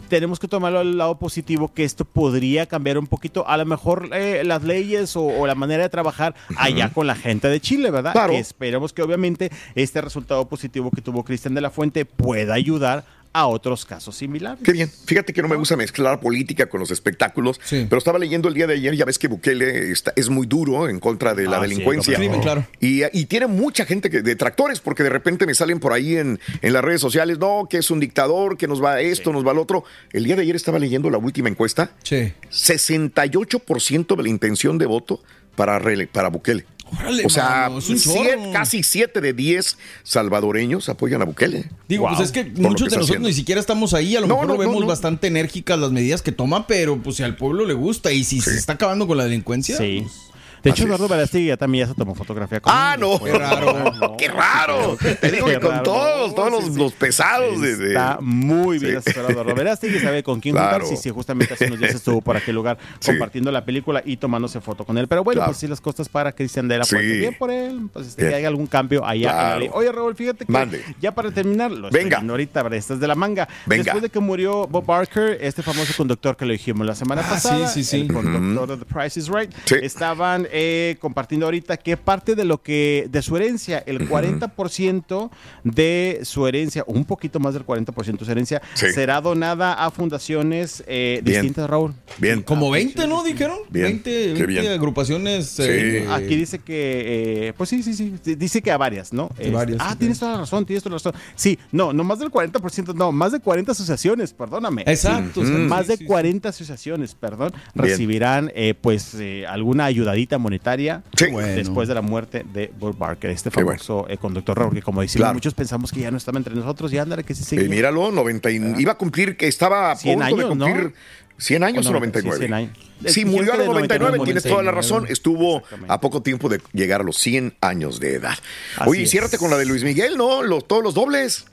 Tenemos 0.09 0.39
que 0.39 0.49
tomarlo 0.49 0.79
al 0.79 0.97
lado 0.97 1.19
positivo, 1.19 1.75
que 1.75 1.85
esto 1.85 2.07
podría 2.07 2.65
cambiar 2.65 2.97
un 2.97 3.07
poquito, 3.07 3.47
a 3.47 3.59
lo 3.59 3.67
mejor 3.67 4.09
eh, 4.15 4.43
las 4.43 4.63
leyes 4.63 5.15
o, 5.17 5.27
o 5.27 5.47
la 5.47 5.55
manera 5.55 5.83
de 5.83 5.91
trabajar 5.91 6.35
allá 6.57 6.89
con 6.95 7.07
la 7.07 7.15
gente 7.15 7.49
de 7.49 7.61
Chile, 7.61 7.91
¿verdad? 7.91 8.13
Claro. 8.13 8.33
Que 8.33 8.39
esperemos 8.39 8.95
que 8.95 9.03
obviamente 9.03 9.51
este 9.75 10.01
resultado 10.01 10.49
positivo 10.49 10.91
que 10.91 11.03
tuvo 11.03 11.23
Cristian 11.23 11.53
de 11.55 11.61
la 11.61 11.69
Fuente 11.69 12.07
pueda 12.07 12.55
ayudar 12.55 13.05
a 13.33 13.47
otros 13.47 13.85
casos 13.85 14.17
similares. 14.17 14.59
Qué 14.65 14.73
bien. 14.73 14.91
Fíjate 15.05 15.33
que 15.33 15.43
no 15.43 15.49
me 15.49 15.57
gusta 15.57 15.77
mezclar 15.77 16.19
política 16.21 16.67
con 16.69 16.81
los 16.81 16.91
espectáculos, 16.91 17.61
pero 17.71 17.99
estaba 17.99 18.19
leyendo 18.19 18.49
el 18.49 18.55
día 18.55 18.67
de 18.67 18.75
ayer, 18.75 18.97
ya 18.97 19.05
ves 19.05 19.19
que 19.19 19.29
Bukele 19.29 19.91
está- 19.93 20.13
es 20.17 20.29
muy 20.29 20.47
duro 20.47 20.89
en 20.89 20.99
contra 21.01 21.35
de 21.35 21.45
la 21.47 21.59
Ah, 21.59 21.63
sí, 21.65 21.69
delincuencia. 21.71 22.17
Crimen, 22.17 22.41
claro. 22.41 22.67
Y, 22.81 23.03
y 23.13 23.27
tiene 23.27 23.47
mucha 23.47 23.85
gente 23.85 24.11
que, 24.11 24.23
detractores, 24.23 24.81
porque 24.81 25.03
de 25.03 25.11
repente 25.11 25.47
me 25.47 25.55
salen 25.55 25.79
por 25.81 25.93
ahí 25.93 26.17
en, 26.17 26.41
en 26.63 26.73
las 26.73 26.83
redes 26.85 27.01
sociales, 27.01 27.39
no, 27.39 27.67
que 27.69 27.79
es 27.79 27.91
un 27.91 28.01
dictador, 28.01 28.57
que 28.57 28.67
nos 28.69 28.83
va 28.83 28.95
a 28.95 29.01
esto, 29.01 29.33
nos 29.33 29.47
va 29.47 29.51
al 29.53 29.59
otro. 29.59 29.85
El 30.13 30.25
día 30.25 30.35
de 30.37 30.43
ayer 30.43 30.57
estaba 30.57 30.79
leyendo 30.79 31.11
la 31.11 31.19
última 31.19 31.49
encuesta. 31.49 31.91
Sí. 32.03 32.33
68% 32.51 34.17
de 34.17 34.23
la 34.23 34.29
intención 34.29 34.79
de 34.79 34.87
voto 34.87 35.23
para, 35.57 35.81
para 36.13 36.29
Bukele. 36.29 36.65
Órale, 36.99 37.25
o 37.27 37.29
sea, 37.29 37.67
mano, 37.69 37.79
es 37.79 37.89
un 37.89 37.99
siete- 37.99 38.51
casi 38.53 38.83
7 38.83 39.21
de 39.21 39.33
10 39.33 39.77
salvadoreños 40.03 40.89
apoyan 40.89 41.23
a 41.23 41.25
Bukele. 41.25 41.67
Digo, 41.89 42.05
Wow. 42.07 42.17
pues 42.17 42.27
es 42.29 42.33
que 42.33 42.45
muchos 42.45 42.55
que 42.55 42.63
de 42.63 42.73
nosotros 42.73 43.05
haciendo. 43.07 43.29
ni 43.29 43.35
siquiera 43.35 43.61
estamos 43.61 43.95
ahí. 43.95 44.17
A 44.17 44.21
lo 44.21 44.27
No, 44.27 44.35
mejor 44.35 44.47
no, 44.49 44.53
lo 44.55 44.59
vemos 44.61 44.75
no, 44.77 44.81
no. 44.83 44.87
bastante 44.87 45.27
enérgicas 45.27 45.79
las 45.79 45.91
medidas 45.93 46.23
que 46.23 46.33
toma, 46.33 46.67
pero 46.67 47.01
pues 47.03 47.17
si 47.17 47.23
al 47.23 47.37
pueblo 47.37 47.65
le 47.67 47.75
gusta 47.75 48.13
y 48.13 48.25
si 48.25 48.41
se 48.41 48.57
está 48.57 48.75
acabando 48.75 49.07
con 49.07 49.17
la 49.19 49.25
delincuencia. 49.25 49.77
Sí. 49.77 50.01
pues, 50.03 50.28
De 50.69 50.73
hecho, 50.73 50.85
Eduardo 50.85 51.09
Verástegui 51.09 51.47
ya 51.47 51.57
también 51.57 51.87
ya 51.87 51.93
se 51.93 51.99
tomó 51.99 52.15
fotografía 52.15 52.61
con 52.61 52.73
Ah, 52.75 52.97
no. 53.01 53.19
Qué 53.19 53.33
raro. 53.33 54.17
Qué 54.19 54.29
raro. 54.29 54.97
Te 55.21 55.31
digo 55.33 55.47
que 55.47 55.61
con 55.61 55.71
raro. 55.71 55.83
todos, 55.83 56.35
todos 56.35 56.51
los, 56.51 56.77
los 56.77 56.93
pesados 56.93 57.61
de- 57.61 57.89
Está 57.89 58.19
muy 58.21 58.79
bien 58.79 58.97
asesorado 58.99 59.31
Eduardo 59.33 59.55
Verástegui, 59.55 59.99
sabe 60.01 60.23
con 60.23 60.41
quién 60.41 60.55
Claro. 60.55 60.71
juntarse. 60.81 60.97
Sí, 60.97 61.03
sí, 61.05 61.11
justamente 61.11 61.55
hace 61.55 61.67
unos 61.67 61.79
días 61.79 61.95
estuvo 61.95 62.21
por 62.21 62.37
aquel 62.37 62.55
lugar 62.55 62.79
compartiendo 63.05 63.51
la 63.53 63.65
película 63.65 64.03
y 64.05 64.17
tomándose 64.17 64.61
foto 64.61 64.85
con 64.85 64.99
él. 64.99 65.09
Pero 65.09 65.25
bueno, 65.25 65.39
Claro. 65.41 65.51
pues 65.53 65.59
sí, 65.59 65.67
las 65.69 65.81
costas 65.81 66.09
para 66.09 66.33
Cristian 66.33 66.69
de 66.69 66.79
la 66.79 66.85
Sí. 66.85 66.97
Bien 66.97 67.35
por 67.39 67.51
él, 67.51 67.89
pues 67.93 68.09
este, 68.09 68.29
que 68.29 68.35
haya 68.35 68.49
algún 68.49 68.67
cambio 68.67 69.05
allá 69.05 69.31
en 69.31 69.37
la 69.37 69.43
Claro. 69.43 69.61
ley. 69.61 69.71
Oye, 69.73 69.93
Raúl, 69.93 70.15
fíjate 70.17 70.45
que 70.47 70.53
Mande. 70.53 70.83
ya 71.01 71.15
para 71.15 71.31
terminar, 71.31 71.71
lo 71.71 71.91
Venga. 71.91 72.19
ahorita, 72.29 72.63
pero 72.63 72.75
esta 72.75 72.95
es 72.95 73.01
de 73.01 73.07
la 73.09 73.15
manga. 73.15 73.49
Venga. 73.67 73.85
Después 73.85 74.03
de 74.03 74.11
que 74.11 74.21
murió 74.21 74.67
Bob 74.67 74.85
Barker, 74.87 75.39
este 75.41 75.63
famoso 75.63 75.93
conductor 75.97 76.37
que 76.37 76.45
lo 76.47 76.53
dijimos 76.53 76.87
la 76.87 76.95
semana 76.95 77.23
Ah, 77.25 77.31
pasada, 77.31 77.69
sí, 77.69 77.85
sí, 77.85 77.91
sí. 77.91 78.01
el 78.03 78.13
conductor 78.13 78.69
de 78.79 78.85
The 78.85 78.93
Price 78.93 79.19
is 79.21 79.29
Right, 79.29 79.53
estaban 79.83 80.47
eh, 80.61 80.97
compartiendo 80.99 81.47
ahorita 81.47 81.77
que 81.77 81.97
parte 81.97 82.35
de 82.35 82.45
lo 82.45 82.61
que, 82.63 83.07
de 83.11 83.23
su 83.23 83.37
herencia, 83.37 83.79
el 83.87 84.09
40% 84.09 85.31
de 85.65 86.21
su 86.25 86.47
herencia, 86.49 86.83
un 86.87 87.05
poquito 87.05 87.39
más 87.39 87.55
del 87.55 87.65
40% 87.65 88.19
de 88.19 88.25
su 88.25 88.31
herencia, 88.33 88.61
Sí. 88.75 88.87
será 88.93 89.21
donada 89.21 89.75
a 89.75 89.91
fundaciones 89.93 90.83
eh, 90.87 91.21
Bien. 91.23 91.43
distintas, 91.43 91.71
Raúl. 91.71 91.95
Bien. 92.19 92.43
Como 92.43 92.71
20, 92.71 93.07
¿no? 93.07 93.23
Dijeron. 93.23 93.59
Bien, 93.71 93.85
20, 94.03 94.11
qué 94.11 94.33
20 94.47 94.47
bien. 94.47 94.73
agrupaciones. 94.73 95.59
eh, 95.61 96.07
Aquí 96.11 96.35
dice 96.37 96.59
que, 96.59 97.49
eh, 97.49 97.53
pues 97.57 97.71
sí, 97.71 97.83
sí, 97.83 97.95
sí, 97.95 98.15
dice 98.35 98.61
que 98.63 98.71
a 98.73 98.77
varias, 98.77 99.13
¿no? 99.13 99.31
Sí, 99.41 99.51
varias, 99.51 99.79
ah, 99.81 99.95
tienes 99.99 100.19
toda 100.19 100.33
la 100.33 100.39
razón, 100.39 100.67
tienes 100.67 100.83
toda 100.83 100.95
la 100.95 100.97
razón. 100.99 101.13
Sí, 101.37 101.57
no, 101.71 101.93
no 101.93 102.03
más 102.03 102.19
del 102.19 102.31
40%, 102.31 102.95
no, 102.95 103.13
más 103.13 103.33
de 103.33 103.41
40 103.41 103.73
asociaciones, 103.73 104.33
perdóname. 104.33 104.83
Exacto, 104.87 105.43
Sí, 105.45 105.47
sí, 105.47 105.53
más 105.53 105.83
sí, 105.87 105.93
de 105.93 105.97
sí, 105.99 106.05
40 106.05 106.49
asociaciones, 106.49 107.15
perdón, 107.15 107.53
Bien. 107.75 107.89
recibirán 107.89 108.51
eh, 108.55 108.75
pues 108.81 109.15
eh, 109.15 109.47
alguna 109.47 109.85
ayudadita 109.85 110.38
monetaria 110.39 111.03
Sí. 111.17 111.27
después 111.55 111.89
de 111.89 111.95
la 111.95 112.03
muerte 112.03 112.45
de 112.53 112.73
Bob 112.79 112.97
Barker, 112.97 113.31
este 113.31 113.51
Qué 113.51 113.63
bueno. 113.63 113.79
famoso 113.79 114.07
eh, 114.09 114.17
conductor 114.19 114.59
Raúl, 114.59 114.75
que 114.75 114.83
como 114.83 115.01
decimos, 115.03 115.23
Claro. 115.23 115.35
muchos 115.35 115.55
pensamos 115.55 115.93
que 115.93 116.01
ya 116.01 116.11
no 116.11 116.17
estaba 116.17 116.39
entre 116.39 116.55
nosotros 116.55 116.93
y 116.93 116.99
ándale 116.99 117.25
que 117.25 117.35
sí 117.35 117.45
sigue. 117.45 117.65
Eh, 117.65 117.69
míralo, 117.69 118.11
90 118.11 118.51
y- 118.51 118.61
iba 118.79 118.93
a 118.93 118.97
cumplir, 118.99 119.37
que 119.37 119.49
estaba 119.49 119.93
a 119.93 119.97
100 119.97 120.19
punto 120.21 120.37
de 120.37 120.43
años, 120.45 120.57
¿no? 120.57 120.65
cumplir 120.67 120.95
100 121.37 121.63
años 121.63 121.87
o 121.87 121.91
O 121.91 121.93
no, 121.93 121.99
99. 122.01 122.37
sí, 122.37 122.41
100 122.41 122.55
años. 122.55 122.79
Sí, 123.07 123.25
murió 123.25 123.53
a 123.53 123.57
los 123.57 123.67
de 123.67 123.73
99, 123.73 124.17
99, 124.17 124.25
tienes 124.25 124.43
toda 124.43 124.63
la 124.63 124.73
99. 124.73 124.77
razón. 125.07 125.13
Estuvo 125.13 125.63
a 125.87 126.01
poco 126.01 126.21
tiempo 126.23 126.49
de 126.49 126.61
llegar 126.73 127.01
a 127.03 127.05
los 127.05 127.17
100 127.19 127.55
años 127.61 128.01
de 128.01 128.15
edad. 128.15 128.37
Así 128.77 128.91
Oye, 128.91 129.03
y 129.03 129.07
ciérrate 129.07 129.39
con 129.39 129.49
la 129.51 129.57
de 129.57 129.67
Luis 129.67 129.85
Miguel, 129.85 130.17
¿no? 130.17 130.43
Los, 130.43 130.67
todos 130.67 130.83
los 130.83 130.95
dobles. 130.95 131.47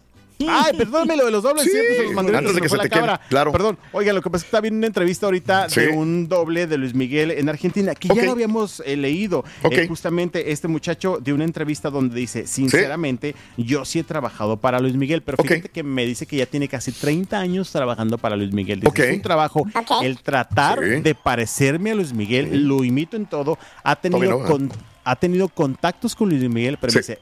Ay, 0.48 0.74
perdóname 0.78 1.16
lo 1.16 1.26
de 1.26 1.32
los 1.32 1.44
dobles. 1.44 1.64
Sí, 1.64 1.70
siempre 1.72 1.96
se 1.98 2.04
los 2.04 2.14
mandé 2.14 2.36
antes 2.38 2.56
de 2.56 2.62
que 2.62 2.70
fue 2.70 2.78
se 2.78 2.84
la 2.90 2.90
te 3.18 3.20
claro. 3.30 3.52
Perdón. 3.52 3.78
Oiga, 3.92 4.12
lo 4.14 4.22
que 4.22 4.30
pasa 4.30 4.38
es 4.38 4.44
que 4.44 4.48
está 4.50 4.62
viendo 4.62 4.78
una 4.80 4.88
entrevista 4.88 5.26
ahorita 5.28 5.70
Sí. 5.70 5.80
de 5.82 5.90
un 5.90 6.28
doble 6.28 6.68
de 6.68 6.78
Luis 6.78 6.94
Miguel 6.94 7.32
en 7.32 7.48
Argentina, 7.50 7.96
que 7.96 8.10
Ok. 8.12 8.18
ya 8.18 8.24
lo 8.26 8.32
habíamos 8.32 8.82
eh, 8.86 8.98
leído. 8.98 9.44
Eh, 9.70 9.88
justamente 9.88 10.52
este 10.52 10.68
muchacho 10.68 11.20
de 11.22 11.34
una 11.34 11.44
entrevista 11.46 11.90
donde 11.90 12.20
dice, 12.20 12.48
sinceramente, 12.48 13.36
yo 13.58 13.86
sí 13.86 14.00
he 14.00 14.04
trabajado 14.04 14.58
para 14.58 14.80
Luis 14.80 14.96
Miguel, 14.96 15.22
pero 15.22 15.38
fíjate 15.42 15.70
que 15.70 15.84
me 15.84 16.06
dice 16.06 16.26
que 16.26 16.38
ya 16.38 16.46
tiene 16.46 16.68
casi 16.68 16.92
30 16.92 17.40
años 17.40 17.72
trabajando 17.72 18.18
para 18.18 18.36
Luis 18.36 18.52
Miguel. 18.52 18.80
Dice, 18.82 18.90
Ok. 18.90 19.00
Es 19.00 19.16
un 19.16 19.22
trabajo, 19.22 19.66
el 20.04 20.20
tratar 20.20 20.80
Sí. 20.84 21.02
de 21.02 21.16
parecerme 21.16 21.92
a 21.92 21.96
Luis 21.96 22.14
Miguel, 22.14 22.68
lo 22.68 22.84
imito 22.84 23.16
en 23.18 23.26
todo, 23.26 23.58
ha 23.84 23.96
tenido, 23.96 24.20
Todavía 24.22 24.44
no, 24.44 24.52
con- 24.52 24.72
ha 25.04 25.16
tenido 25.16 25.48
contactos 25.50 26.16
con 26.16 26.30
Luis 26.30 26.42
Miguel, 26.50 26.78
pero 26.82 26.92
me 26.94 27.00
dice, 27.00 27.20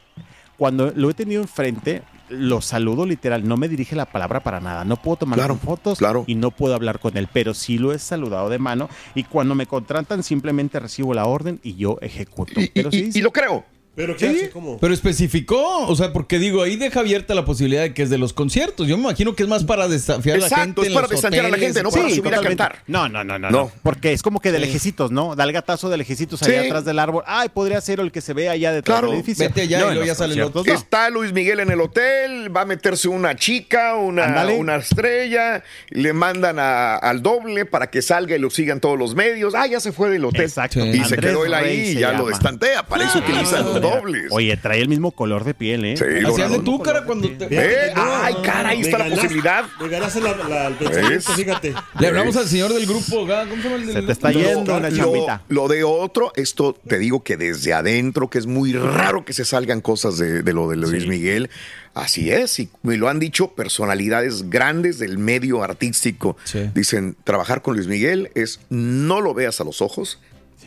cuando 0.58 0.92
lo 0.96 1.10
he 1.10 1.14
tenido 1.14 1.42
enfrente, 1.42 2.02
lo 2.30 2.62
saludo 2.62 3.06
literal, 3.06 3.48
no 3.48 3.58
me 3.58 3.68
dirige 3.68 3.96
la 3.96 4.06
palabra 4.06 4.42
para 4.42 4.60
nada, 4.60 4.86
no 4.86 4.98
puedo 4.98 5.18
tomar 5.18 5.38
Claro, 5.38 5.56
fotos 5.56 6.00
claro. 6.00 6.24
y 6.28 6.36
no 6.36 6.52
puedo 6.52 6.74
hablar 6.74 7.00
con 7.00 7.18
él, 7.18 7.28
pero 7.32 7.54
sí 7.54 7.78
lo 7.78 7.94
he 7.94 8.00
saludado 8.00 8.50
de 8.50 8.60
mano 8.60 8.90
y 9.14 9.24
cuando 9.24 9.56
me 9.56 9.66
contratan 9.66 10.24
simplemente 10.24 10.80
recibo 10.80 11.14
la 11.14 11.26
orden 11.26 11.60
y 11.64 11.76
yo 11.76 11.98
ejecuto. 12.02 12.60
Y, 12.60 12.68
pero 12.68 12.92
sí 12.92 13.12
y 13.14 13.22
lo 13.22 13.32
creo. 13.32 13.66
¿Pero 13.96 14.16
qué 14.18 14.30
Sí. 14.32 14.36
hace? 14.38 14.50
¿Cómo? 14.50 14.80
Pero 14.80 14.92
especificó, 14.94 15.88
o 15.88 15.96
sea, 15.96 16.12
porque 16.14 16.40
digo, 16.40 16.64
ahí 16.64 16.78
deja 16.78 17.02
abierta 17.02 17.36
la 17.36 17.46
posibilidad 17.46 17.84
de 17.84 17.94
que 17.94 18.02
es 18.02 18.10
de 18.10 18.18
los 18.18 18.34
conciertos. 18.34 18.88
Yo 18.88 18.98
me 18.98 19.04
imagino 19.04 19.36
que 19.36 19.44
es 19.44 19.50
más 19.50 19.64
para 19.64 19.88
desafiar 19.88 20.38
a 20.38 20.40
la 20.40 20.48
Exacto, 20.48 20.64
gente. 20.66 20.82
es 20.82 20.88
en 20.88 20.94
para 20.96 21.04
los 21.08 21.12
desafiar 21.12 21.46
a 21.46 21.50
la 21.50 21.58
gente, 21.60 21.84
no 21.84 21.92
para 21.92 22.04
subir 22.10 22.20
a 22.20 22.24
totalmente. 22.24 22.58
cantar. 22.58 22.84
No, 22.88 23.08
no, 23.08 23.24
no, 23.24 23.38
no, 23.38 23.52
No. 23.52 23.58
no. 23.66 23.72
Porque 23.84 24.12
es 24.14 24.24
como 24.24 24.40
que 24.40 24.52
de 24.52 24.58
Sí. 24.60 24.66
lejecitos, 24.66 25.12
¿no? 25.12 25.36
Da 25.36 25.44
el 25.44 25.52
gatazo 25.52 25.90
de 25.90 25.98
lejecitos 25.98 26.40
Sí. 26.40 26.46
allá 26.50 26.62
atrás 26.64 26.86
del 26.86 26.98
árbol. 26.98 27.24
Ay, 27.28 27.50
podría 27.50 27.80
ser 27.82 28.00
el 28.00 28.12
que 28.12 28.22
se 28.22 28.34
ve 28.34 28.50
allá 28.50 28.72
detrás 28.74 28.98
Claro. 29.00 29.10
del 29.12 29.18
edificio. 29.20 29.46
Vete 29.48 29.62
allá 29.62 29.78
y 29.78 29.82
en 29.82 29.86
luego 29.88 30.00
los 30.00 30.08
ya 30.08 30.16
sale 30.16 30.34
el 30.34 30.40
conciertos, 30.42 30.62
otro. 30.62 30.74
no. 30.74 30.80
Está 30.80 31.10
Luis 31.12 31.32
Miguel 31.32 31.60
en 31.60 31.70
el 31.70 31.80
hotel, 31.80 32.56
va 32.56 32.62
a 32.62 32.66
meterse 32.66 33.08
una 33.10 33.36
chica, 33.36 33.96
una, 33.96 34.48
una 34.58 34.76
estrella, 34.78 35.64
le 35.90 36.14
mandan 36.14 36.58
a- 36.58 36.96
al 36.96 37.22
doble 37.22 37.66
para 37.66 37.92
que 37.92 38.02
salga 38.02 38.36
y 38.36 38.40
lo 38.40 38.50
sigan 38.50 38.80
todos 38.80 38.98
los 38.98 39.14
medios. 39.14 39.54
Ah, 39.56 39.68
ya 39.68 39.80
se 39.80 39.92
fue 39.92 40.10
del 40.10 40.26
hotel. 40.26 40.42
Exacto. 40.42 40.82
Sí. 40.82 40.90
Y 40.90 40.94
se 40.94 41.00
Andrés 41.16 41.20
quedó 41.20 41.46
él 41.46 41.54
ahí 41.54 41.80
y 41.82 41.94
se 41.94 42.00
ya 42.00 42.12
lo 42.14 42.18
llama. 42.20 42.30
destantea. 42.30 42.84
Para 42.88 43.06
eso 43.06 43.20
utilizan 43.20 43.83
dobles. 43.90 44.24
Oye, 44.32 44.58
trae 44.58 44.82
el 44.82 44.90
mismo 44.90 45.12
color 45.12 45.44
de 45.44 45.54
piel, 45.54 45.86
¿eh? 45.86 45.98
Sí, 45.98 46.04
Así 46.26 46.42
hazle 46.42 46.60
tú, 46.60 46.82
cara, 46.82 47.04
cuando 47.06 47.30
te... 47.30 47.48
Eh, 47.50 47.94
ay, 47.96 48.36
cara, 48.44 48.70
ahí 48.70 48.82
está 48.82 48.98
la 48.98 49.16
posibilidad. 49.16 49.66
Me 49.80 49.88
ganaste 49.90 50.22
la, 50.22 50.36
la- 50.36 50.68
el 50.68 50.74
pensamiento, 50.76 51.10
¿Ves? 51.16 51.26
fíjate. 51.36 51.74
Le 52.00 52.08
hablamos 52.08 52.36
al 52.38 52.48
señor 52.48 52.74
del 52.74 52.86
grupo. 52.86 53.04
¿cómo 53.10 53.28
se 53.28 53.64
llama 53.64 53.76
el 53.76 53.86
del 53.88 53.96
Se 53.96 54.02
te 54.04 54.12
está 54.12 54.32
yendo 54.32 54.76
una 54.78 54.90
Lo, 54.90 54.96
chambita. 54.98 55.42
lo 55.50 55.68
de 55.68 55.84
otro, 55.84 56.32
esto 56.36 56.76
te 56.88 56.98
digo 56.98 57.24
que 57.24 57.38
desde 57.38 57.74
adentro, 57.74 58.30
que 58.30 58.38
es 58.40 58.46
muy 58.48 58.74
raro 58.74 59.26
que 59.26 59.34
se 59.34 59.46
salgan 59.46 59.82
cosas 59.82 60.18
de, 60.18 60.42
de 60.44 60.54
lo 60.54 60.68
de 60.70 60.78
Luis 60.78 61.06
Miguel. 61.08 61.50
Así 61.94 62.32
es, 62.32 62.60
y 62.60 62.70
me 62.82 62.98
lo 62.98 63.08
han 63.08 63.20
dicho 63.20 63.50
personalidades 63.54 64.50
grandes 64.50 64.98
del 64.98 65.20
medio 65.20 65.62
artístico. 65.64 66.36
Sí. 66.44 66.72
Dicen, 66.74 67.16
trabajar 67.24 67.62
con 67.62 67.76
Luis 67.76 67.88
Miguel 67.88 68.32
es 68.34 68.60
no 68.70 69.22
lo 69.22 69.34
veas 69.36 69.62
a 69.62 69.64
los 69.64 69.82
ojos, 69.82 70.20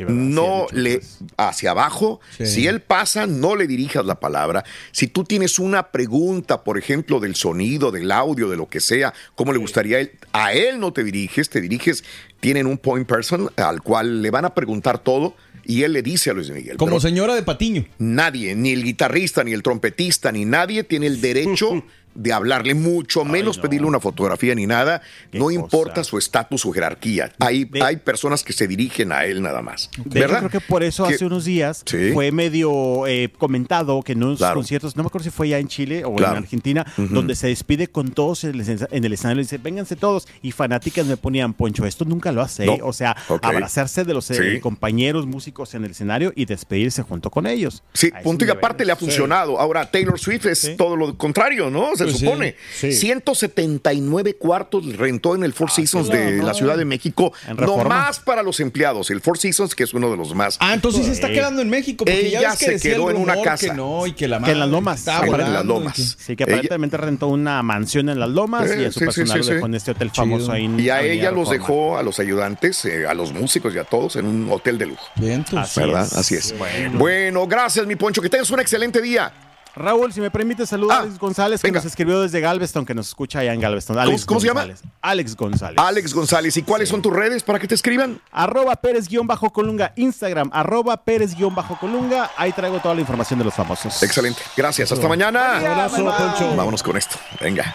No 0.06 0.66
le 0.72 1.00
hacia 1.36 1.70
abajo. 1.70 2.20
Sí. 2.36 2.46
Si 2.46 2.66
él 2.66 2.80
pasa, 2.80 3.26
no 3.26 3.56
le 3.56 3.66
dirijas 3.66 4.04
la 4.04 4.20
palabra. 4.20 4.64
Si 4.92 5.06
tú 5.06 5.24
tienes 5.24 5.58
una 5.58 5.90
pregunta, 5.90 6.64
por 6.64 6.78
ejemplo, 6.78 7.20
del 7.20 7.34
sonido, 7.34 7.90
del 7.90 8.10
audio, 8.12 8.48
de 8.48 8.56
lo 8.56 8.68
que 8.68 8.80
sea, 8.80 9.14
cómo 9.34 9.52
le 9.52 9.58
gustaría 9.58 9.98
a 9.98 10.00
él, 10.00 10.12
a 10.32 10.52
él 10.52 10.80
no 10.80 10.92
te 10.92 11.04
diriges, 11.04 11.48
te 11.48 11.60
diriges, 11.60 12.04
tienen 12.40 12.66
un 12.66 12.78
point 12.78 13.08
person 13.08 13.50
al 13.56 13.82
cual 13.82 14.22
le 14.22 14.30
van 14.30 14.44
a 14.44 14.54
preguntar 14.54 14.98
todo 14.98 15.34
y 15.64 15.82
él 15.82 15.92
le 15.92 16.02
dice 16.02 16.30
a 16.30 16.32
Luis 16.32 16.50
Miguel. 16.50 16.76
Como 16.76 17.00
señora 17.00 17.34
de 17.34 17.42
Patiño. 17.42 17.86
nadie, 17.98 18.54
ni 18.54 18.72
el 18.72 18.84
guitarrista, 18.84 19.42
ni 19.42 19.52
el 19.52 19.62
trompetista, 19.62 20.30
ni 20.30 20.44
nadie 20.44 20.84
tiene 20.84 21.06
el 21.06 21.20
derecho 21.20 21.84
de 22.16 22.32
hablarle, 22.32 22.74
mucho 22.74 23.24
menos 23.24 23.56
no. 23.56 23.62
pedirle 23.62 23.86
una 23.86 24.00
fotografía 24.00 24.54
ni 24.54 24.66
nada. 24.66 25.02
Qué 25.30 25.38
No 25.38 25.44
cosa. 25.46 25.54
importa 25.56 26.04
su 26.04 26.18
estatus, 26.18 26.60
su 26.60 26.72
jerarquía. 26.72 27.32
Hay, 27.38 27.64
De- 27.64 27.82
hay 27.82 27.96
personas 27.96 28.42
que 28.42 28.52
se 28.52 28.66
dirigen 28.66 29.12
a 29.12 29.24
él 29.24 29.42
nada 29.42 29.62
más. 29.62 29.90
De 30.04 30.20
hecho, 30.20 30.28
creo 30.38 30.50
que 30.50 30.60
por 30.60 30.82
eso 30.82 31.06
Que- 31.06 31.14
hace 31.14 31.26
unos 31.26 31.44
días 31.44 31.82
Sí. 31.86 32.10
fue 32.12 32.32
medio 32.32 33.06
eh, 33.06 33.30
comentado 33.36 34.02
que 34.02 34.12
en 34.12 34.22
unos 34.22 34.38
Claro. 34.38 34.54
conciertos, 34.56 34.96
no 34.96 35.02
me 35.02 35.08
acuerdo 35.08 35.24
si 35.24 35.30
fue 35.30 35.48
ya 35.48 35.58
en 35.58 35.68
Chile 35.68 36.04
o 36.04 36.14
Claro. 36.14 36.36
en 36.38 36.42
Argentina, 36.44 36.86
donde 36.96 37.34
se 37.34 37.48
despide 37.48 37.88
con 37.88 38.10
todos 38.10 38.44
en 38.44 38.50
el, 38.54 38.60
escena- 38.60 38.88
en 38.90 39.04
el 39.04 39.12
escenario 39.12 39.40
y 39.40 39.44
dice, 39.44 39.58
vénganse 39.58 39.96
todos. 39.96 40.26
Y 40.42 40.52
fanáticas 40.52 41.06
me 41.06 41.16
ponían, 41.16 41.52
Poncho, 41.54 41.84
esto 41.86 42.04
nunca 42.04 42.32
lo 42.32 42.42
hace. 42.42 42.64
¿eh?". 42.64 42.78
No. 42.78 42.86
O 42.86 42.92
sea, 42.92 43.16
abrazarse 43.42 44.04
de 44.04 44.14
los 44.14 44.30
eh, 44.30 44.54
Sí. 44.54 44.60
compañeros 44.60 45.26
músicos 45.26 45.74
en 45.74 45.84
el 45.84 45.90
escenario 45.90 46.32
y 46.34 46.44
despedirse 46.46 47.02
junto 47.02 47.30
con 47.30 47.46
ellos. 47.46 47.82
Sí, 47.92 48.10
punto 48.22 48.44
y 48.44 48.50
aparte 48.50 48.84
le 48.84 48.92
ha 48.92 48.96
funcionado. 48.96 49.58
Ahora, 49.60 49.90
Taylor 49.90 50.18
Swift 50.18 50.46
es 50.46 50.58
Sí. 50.60 50.76
todo 50.76 50.96
lo 50.96 51.16
contrario, 51.16 51.70
¿no? 51.70 51.94
Se 51.96 52.05
Pues 52.10 52.18
sí, 52.18 52.24
supone. 52.26 52.56
sí. 52.74 52.92
179 52.92 54.34
cuartos 54.36 54.84
rentó 54.96 55.34
en 55.34 55.44
el 55.44 55.52
Four 55.52 55.70
Seasons 55.70 56.08
de 56.08 56.42
la 56.42 56.54
Ciudad 56.54 56.76
de 56.76 56.84
México, 56.84 57.32
nomás 57.58 58.18
para 58.20 58.42
los 58.42 58.60
empleados. 58.60 59.10
El 59.10 59.20
Four 59.20 59.38
Seasons, 59.38 59.74
que 59.74 59.84
es 59.84 59.94
uno 59.94 60.10
de 60.10 60.16
los 60.16 60.34
más. 60.34 60.56
Ah, 60.60 60.74
entonces 60.74 61.02
sí 61.02 61.06
se 61.08 61.12
está 61.12 61.28
Sí. 61.28 61.34
quedando 61.34 61.62
en 61.62 61.68
México. 61.70 62.04
Porque 62.04 62.30
ya 62.30 62.38
Ella 62.40 62.50
ves 62.50 62.58
que 62.58 62.64
se 62.66 62.70
decía 62.72 62.92
quedó 62.94 63.10
el 63.10 63.16
en 63.16 63.22
una 63.22 63.40
casa. 63.42 63.68
Que 63.68 63.74
no, 63.74 64.06
y 64.06 64.12
que 64.12 64.28
la 64.28 64.40
Que 64.42 64.52
en 64.52 64.58
las 64.60 64.68
lomas. 64.68 65.06
en 65.06 65.52
las 65.52 65.64
lomas. 65.64 65.94
que- 65.94 66.02
Sí, 66.02 66.36
que 66.36 66.44
Ella- 66.44 66.52
aparentemente 66.54 66.96
rentó 66.96 67.28
una 67.28 67.62
mansión 67.62 68.08
en 68.08 68.18
las 68.20 68.30
lomas 68.30 68.70
Eh, 68.70 68.82
y 68.82 68.84
a 68.86 68.92
su 68.92 69.00
personal 69.00 69.32
sí, 69.32 69.38
lo 69.38 69.44
sí. 69.44 69.54
dejó 69.54 69.66
en 69.66 69.74
este 69.74 69.90
hotel 69.92 70.10
famoso 70.10 70.52
ahí 70.52 70.64
en 70.64 70.78
Y 70.80 70.88
a 70.90 71.02
ella 71.02 71.30
los 71.30 71.50
dejó 71.50 71.98
a 71.98 72.02
los 72.02 72.18
ayudantes, 72.20 72.84
eh, 72.84 73.06
a 73.06 73.14
los 73.14 73.32
músicos 73.32 73.74
y 73.74 73.78
a 73.78 73.84
todos 73.84 74.16
en 74.16 74.26
un 74.26 74.50
hotel 74.50 74.78
de 74.78 74.86
lujo. 74.86 75.04
Bien. 75.16 75.44
Así 75.56 75.80
¿Verdad? 75.80 76.04
es. 76.06 76.12
Así 76.12 76.34
es. 76.34 76.54
Bueno. 76.56 76.98
Bueno. 76.98 77.46
gracias, 77.46 77.86
mi 77.86 77.96
Poncho. 77.96 78.20
Que 78.22 78.28
tengas 78.28 78.50
un 78.50 78.60
excelente 78.60 79.00
día. 79.00 79.32
Raúl, 79.76 80.12
si 80.12 80.20
me 80.20 80.30
permite 80.30 80.66
saludar 80.66 80.96
Ah, 80.96 81.00
a 81.00 81.02
Alex 81.04 81.18
González, 81.18 81.60
que 81.60 81.66
venga. 81.68 81.78
nos 81.78 81.84
escribió 81.86 82.22
desde 82.22 82.40
Galveston, 82.40 82.86
que 82.86 82.94
nos 82.94 83.08
escucha 83.08 83.40
allá 83.40 83.52
en 83.52 83.60
Galveston. 83.60 83.98
Alex 83.98 84.24
cómo 84.24 84.40
se 84.40 84.46
llama? 84.46 84.62
González. 84.62 84.82
Alex 85.02 85.36
González. 85.36 85.78
Alex 85.78 86.14
González. 86.14 86.56
¿Y 86.56 86.62
cuáles 86.62 86.88
son 86.88 87.02
tus 87.02 87.12
redes 87.12 87.42
para 87.42 87.58
que 87.58 87.68
te 87.68 87.74
escriban? 87.74 88.20
Arroba 88.32 88.74
Pérez-Colunga, 88.76 89.92
Instagram, 89.96 90.50
arroba 90.52 90.96
Pérez-Colunga. 91.04 92.30
Ahí 92.36 92.52
traigo 92.52 92.78
toda 92.80 92.94
la 92.94 93.02
información 93.02 93.38
de 93.38 93.44
los 93.44 93.54
famosos. 93.54 94.02
Excelente. 94.02 94.40
Gracias. 94.56 94.90
Hasta 94.90 95.08
mañana. 95.08 95.58
Abrazo, 95.58 96.04
Poncho. 96.04 96.56
Vámonos 96.56 96.82
con 96.82 96.96
esto. 96.96 97.16
Venga. 97.40 97.74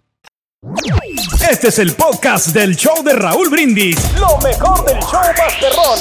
Este 1.49 1.69
es 1.69 1.79
el 1.79 1.93
podcast 1.93 2.49
del 2.49 2.75
show 2.75 3.03
de 3.03 3.13
Raúl 3.13 3.49
Brindis. 3.49 3.97
Lo 4.19 4.37
mejor 4.47 4.85
del 4.85 4.99
show 4.99 5.21
Masterrón. 5.35 5.99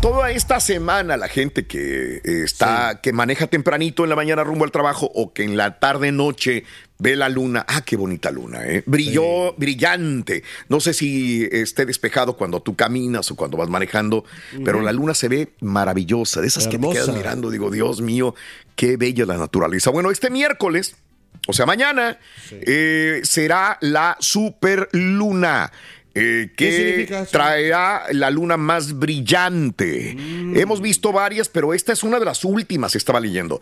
toda 0.00 0.32
esta 0.32 0.58
semana 0.60 1.16
la 1.16 1.28
gente 1.28 1.66
que 1.66 2.20
está, 2.24 3.00
que 3.00 3.12
maneja 3.12 3.46
tempranito 3.46 4.02
en 4.02 4.10
la 4.10 4.16
mañana 4.16 4.42
rumbo 4.42 4.64
al 4.64 4.72
trabajo 4.72 5.12
o 5.14 5.32
que 5.32 5.44
en 5.44 5.56
la 5.56 5.78
tarde 5.78 6.10
noche 6.10 6.64
ve 6.98 7.14
la 7.14 7.28
luna, 7.28 7.64
ah, 7.68 7.82
qué 7.82 7.96
bonita 7.96 8.32
luna, 8.32 8.66
¿eh? 8.66 8.82
brilló, 8.86 9.54
brillante. 9.56 10.42
No 10.68 10.80
sé 10.80 10.92
si 10.92 11.48
esté 11.52 11.86
despejado 11.86 12.36
cuando 12.36 12.60
tú 12.60 12.74
caminas 12.74 13.30
o 13.30 13.36
cuando 13.36 13.56
vas 13.56 13.68
manejando, 13.68 14.24
pero 14.64 14.80
la 14.80 14.92
luna 14.92 15.14
se 15.14 15.28
ve 15.28 15.52
maravillosa, 15.60 16.40
de 16.40 16.48
esas 16.48 16.66
que 16.66 16.78
te 16.78 16.90
quedas 16.90 17.14
mirando, 17.14 17.48
digo, 17.48 17.70
Dios 17.70 18.00
mío, 18.00 18.34
qué 18.74 18.96
bella 18.96 19.24
la 19.24 19.36
naturaleza. 19.36 19.90
Bueno, 19.90 20.10
este 20.10 20.30
miércoles, 20.30 20.96
o 21.46 21.52
sea, 21.52 21.66
mañana, 21.66 22.18
eh, 22.52 23.20
será 23.24 23.78
la 23.80 24.16
superluna. 24.20 25.72
eh, 26.14 26.50
¿Qué 26.56 27.06
que 27.08 27.24
traerá 27.30 28.02
la 28.12 28.30
luna 28.30 28.56
más 28.56 28.98
brillante. 28.98 30.16
Mm. 30.18 30.56
Hemos 30.56 30.80
visto 30.80 31.12
varias, 31.12 31.48
pero 31.48 31.72
esta 31.72 31.92
es 31.92 32.02
una 32.02 32.18
de 32.18 32.24
las 32.24 32.44
últimas, 32.44 32.96
estaba 32.96 33.20
leyendo. 33.20 33.60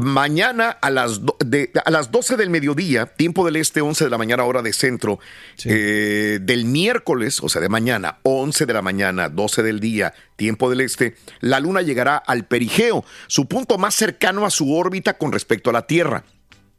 Mañana 0.00 0.70
a 0.70 0.90
las, 0.90 1.20
de- 1.44 1.70
a 1.84 1.90
las 1.90 2.10
12 2.10 2.36
del 2.36 2.50
mediodía, 2.50 3.06
tiempo 3.06 3.44
del 3.44 3.56
este, 3.56 3.80
11 3.80 4.04
de 4.04 4.10
la 4.10 4.18
mañana, 4.18 4.42
hora 4.44 4.60
de 4.62 4.72
centro, 4.72 5.20
eh, 5.66 6.38
del 6.42 6.64
miércoles, 6.64 7.38
o 7.42 7.48
sea, 7.48 7.60
de 7.60 7.68
mañana, 7.68 8.18
11 8.22 8.66
de 8.66 8.72
la 8.72 8.82
mañana, 8.82 9.28
12 9.28 9.62
del 9.62 9.78
día, 9.78 10.12
tiempo 10.36 10.68
del 10.70 10.80
este, 10.80 11.14
la 11.40 11.60
luna 11.60 11.82
llegará 11.82 12.16
al 12.16 12.44
perigeo, 12.44 13.04
su 13.28 13.46
punto 13.46 13.78
más 13.78 13.94
cercano 13.94 14.44
a 14.46 14.50
su 14.50 14.74
órbita 14.74 15.16
con 15.16 15.30
respecto 15.32 15.70
a 15.70 15.74
la 15.74 15.86
Tierra. 15.86 16.24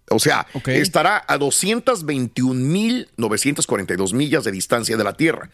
O 0.10 0.20
sea, 0.20 0.46
estará 0.74 1.24
a 1.28 1.38
221.942 1.40 4.14
millas 4.14 4.44
de 4.44 4.52
distancia 4.52 4.98
de 4.98 5.04
la 5.04 5.14
Tierra. 5.14 5.50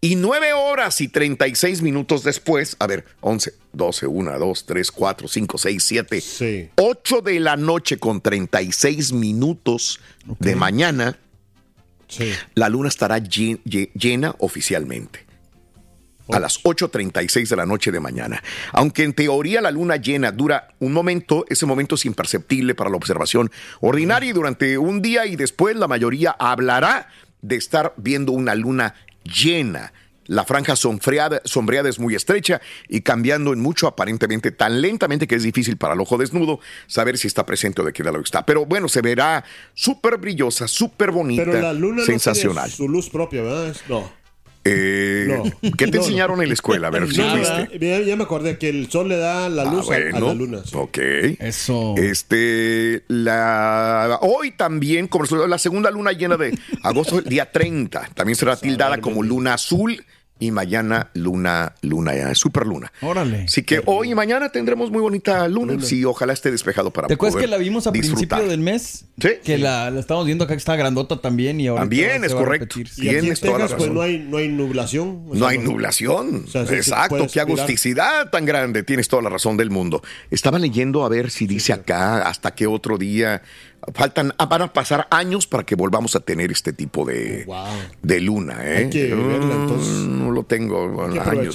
Y 0.00 0.14
9 0.16 0.52
horas 0.52 1.00
y 1.00 1.08
36 1.08 1.82
minutos 1.82 2.22
después, 2.22 2.76
a 2.78 2.86
ver, 2.86 3.04
11, 3.22 3.54
12, 3.72 4.06
1, 4.06 4.38
2, 4.38 4.66
3, 4.66 4.90
4, 4.92 5.26
5, 5.28 5.58
6, 5.58 5.82
7, 5.84 6.20
8 6.76 7.20
de 7.22 7.40
la 7.40 7.56
noche 7.56 7.98
con 7.98 8.20
36 8.20 9.12
minutos 9.12 9.98
de 10.38 10.54
mañana, 10.54 11.18
la 12.54 12.68
luna 12.68 12.88
estará 12.88 13.18
lle- 13.18 13.60
lle- 13.64 13.90
llena 13.94 14.34
oficialmente. 14.38 15.25
A 16.32 16.40
las 16.40 16.62
8.36 16.64 17.48
de 17.48 17.56
la 17.56 17.66
noche 17.66 17.92
de 17.92 18.00
mañana. 18.00 18.42
Aunque 18.72 19.04
en 19.04 19.12
teoría 19.12 19.60
la 19.60 19.70
luna 19.70 19.96
llena 19.96 20.32
dura 20.32 20.68
un 20.80 20.92
momento, 20.92 21.44
ese 21.48 21.66
momento 21.66 21.94
es 21.94 22.04
imperceptible 22.04 22.74
para 22.74 22.90
la 22.90 22.96
observación 22.96 23.50
ordinaria 23.80 24.30
y 24.30 24.32
durante 24.32 24.76
un 24.78 25.02
día 25.02 25.26
y 25.26 25.36
después 25.36 25.76
la 25.76 25.86
mayoría 25.86 26.34
hablará 26.38 27.08
de 27.42 27.56
estar 27.56 27.94
viendo 27.96 28.32
una 28.32 28.54
luna 28.54 28.94
llena. 29.22 29.92
La 30.28 30.44
franja 30.44 30.74
sombreada, 30.74 31.40
sombreada 31.44 31.88
es 31.88 31.98
muy 32.00 32.14
estrecha 32.14 32.60
y 32.88 33.02
cambiando 33.02 33.52
en 33.52 33.60
mucho, 33.60 33.86
aparentemente 33.86 34.50
tan 34.50 34.80
lentamente 34.80 35.28
que 35.28 35.36
es 35.36 35.44
difícil 35.44 35.76
para 35.76 35.94
el 35.94 36.00
ojo 36.00 36.18
desnudo 36.18 36.58
saber 36.88 37.16
si 37.18 37.28
está 37.28 37.46
presente 37.46 37.82
o 37.82 37.84
de 37.84 37.92
qué 37.92 38.02
lado 38.02 38.18
está. 38.18 38.44
Pero 38.44 38.66
bueno, 38.66 38.88
se 38.88 39.02
verá 39.02 39.44
súper 39.74 40.16
brillosa, 40.18 40.66
súper 40.66 41.12
bonita, 41.12 41.44
Pero 41.44 41.60
la 41.60 41.72
luna 41.72 42.02
sensacional. 42.04 42.56
no 42.56 42.62
tiene 42.62 42.76
su 42.76 42.88
luz 42.88 43.08
propia, 43.08 43.42
¿verdad? 43.42 43.76
No. 43.88 44.10
Eh, 44.66 45.26
No. 45.62 45.70
¿Qué 45.76 45.86
te 45.86 45.98
No, 45.98 46.02
enseñaron 46.04 46.36
no. 46.36 46.42
en 46.42 46.48
la 46.48 46.54
escuela? 46.54 46.88
A 46.88 46.90
ver 46.90 47.08
si. 47.10 47.16
Ya, 47.16 48.00
ya 48.00 48.16
me 48.16 48.24
acordé 48.24 48.58
que 48.58 48.68
el 48.68 48.90
sol 48.90 49.08
le 49.08 49.16
da 49.16 49.48
la 49.48 49.62
Ah, 49.62 49.72
luz 49.72 49.90
a- 49.90 49.98
la 49.98 50.34
luna. 50.34 50.60
sí. 50.64 50.72
Ok. 50.74 50.98
Eso. 51.38 51.94
Este, 51.96 53.04
la, 53.08 54.18
hoy 54.22 54.50
también, 54.52 55.08
como 55.08 55.24
la 55.46 55.58
segunda 55.58 55.90
luna 55.90 56.12
llena 56.12 56.36
de 56.36 56.56
agosto, 56.82 57.18
el 57.18 57.24
día 57.24 57.50
30, 57.50 58.10
también 58.14 58.36
será 58.36 58.56
tildada 58.56 58.98
como 58.98 59.22
luna 59.22 59.54
azul 59.54 60.04
y 60.38 60.50
mañana 60.50 61.10
luna, 61.14 61.74
luna, 61.80 62.14
eh, 62.14 62.34
super 62.34 62.66
luna. 62.66 62.92
Órale. 63.00 63.44
Así 63.44 63.62
que 63.62 63.80
hoy 63.86 64.10
y 64.10 64.14
mañana 64.14 64.50
tendremos 64.50 64.90
muy 64.90 65.00
bonita 65.00 65.48
luna. 65.48 65.80
Sí, 65.82 66.04
ojalá 66.04 66.32
esté 66.34 66.50
despejado 66.50 66.90
para 66.92 67.08
¿Te 67.08 67.14
acuerdas 67.14 67.34
poder 67.36 67.46
que 67.46 67.50
la 67.50 67.56
vimos 67.56 67.86
a 67.86 67.90
disfrutar. 67.90 68.40
principio 68.40 68.50
del 68.50 68.60
mes? 68.60 69.06
Sí. 69.18 69.28
Que 69.42 69.56
la, 69.56 69.90
la 69.90 70.00
estábamos 70.00 70.26
viendo 70.26 70.44
acá 70.44 70.52
que 70.54 70.58
está 70.58 70.76
grandota 70.76 71.20
también 71.20 71.58
y 71.60 71.68
ahora 71.68 71.82
También, 71.82 72.22
es 72.24 72.34
correcto. 72.34 72.78
Y 72.78 72.82
aquí 72.82 73.08
en 73.08 73.20
Tienes 73.20 73.40
toda 73.40 73.58
la 73.58 73.66
pues 73.66 73.72
razón. 73.78 73.94
no 73.94 74.02
hay, 74.02 74.18
no 74.18 74.36
hay 74.36 74.48
nublación. 74.48 75.24
o 75.28 75.34
No 75.34 75.46
hay 75.46 75.58
nublación. 75.58 76.44
o 76.46 76.50
sea, 76.50 76.62
sí, 76.66 76.68
sí 76.72 76.74
Exacto, 76.76 77.26
qué 77.32 77.40
agusticidad 77.40 78.30
tan 78.30 78.44
grande. 78.44 78.82
Tienes 78.82 79.08
toda 79.08 79.22
la 79.22 79.30
razón 79.30 79.56
del 79.56 79.70
mundo. 79.70 80.02
Estaba 80.30 80.58
leyendo 80.58 81.04
a 81.04 81.08
ver 81.08 81.30
si 81.30 81.46
dice 81.46 81.72
acá 81.72 82.28
hasta 82.28 82.54
qué 82.54 82.66
otro 82.66 82.98
día. 82.98 83.42
Faltan, 83.94 84.32
ah, 84.38 84.46
van 84.46 84.62
a 84.62 84.72
pasar 84.72 85.06
años 85.10 85.46
para 85.46 85.64
que 85.64 85.74
volvamos 85.76 86.16
a 86.16 86.20
tener 86.20 86.50
este 86.50 86.72
tipo 86.72 87.04
de, 87.04 87.46
de 88.02 88.20
luna. 88.20 88.58
¿eh? 88.62 88.76
Hay 88.78 88.90
que 88.90 89.14
verla, 89.14 89.54
Mm, 89.56 89.62
entonces. 89.62 89.92
No 90.06 90.30
lo 90.30 90.42
tengo. 90.44 90.88
bueno, 90.88 91.14
que 91.14 91.20
años. 91.20 91.54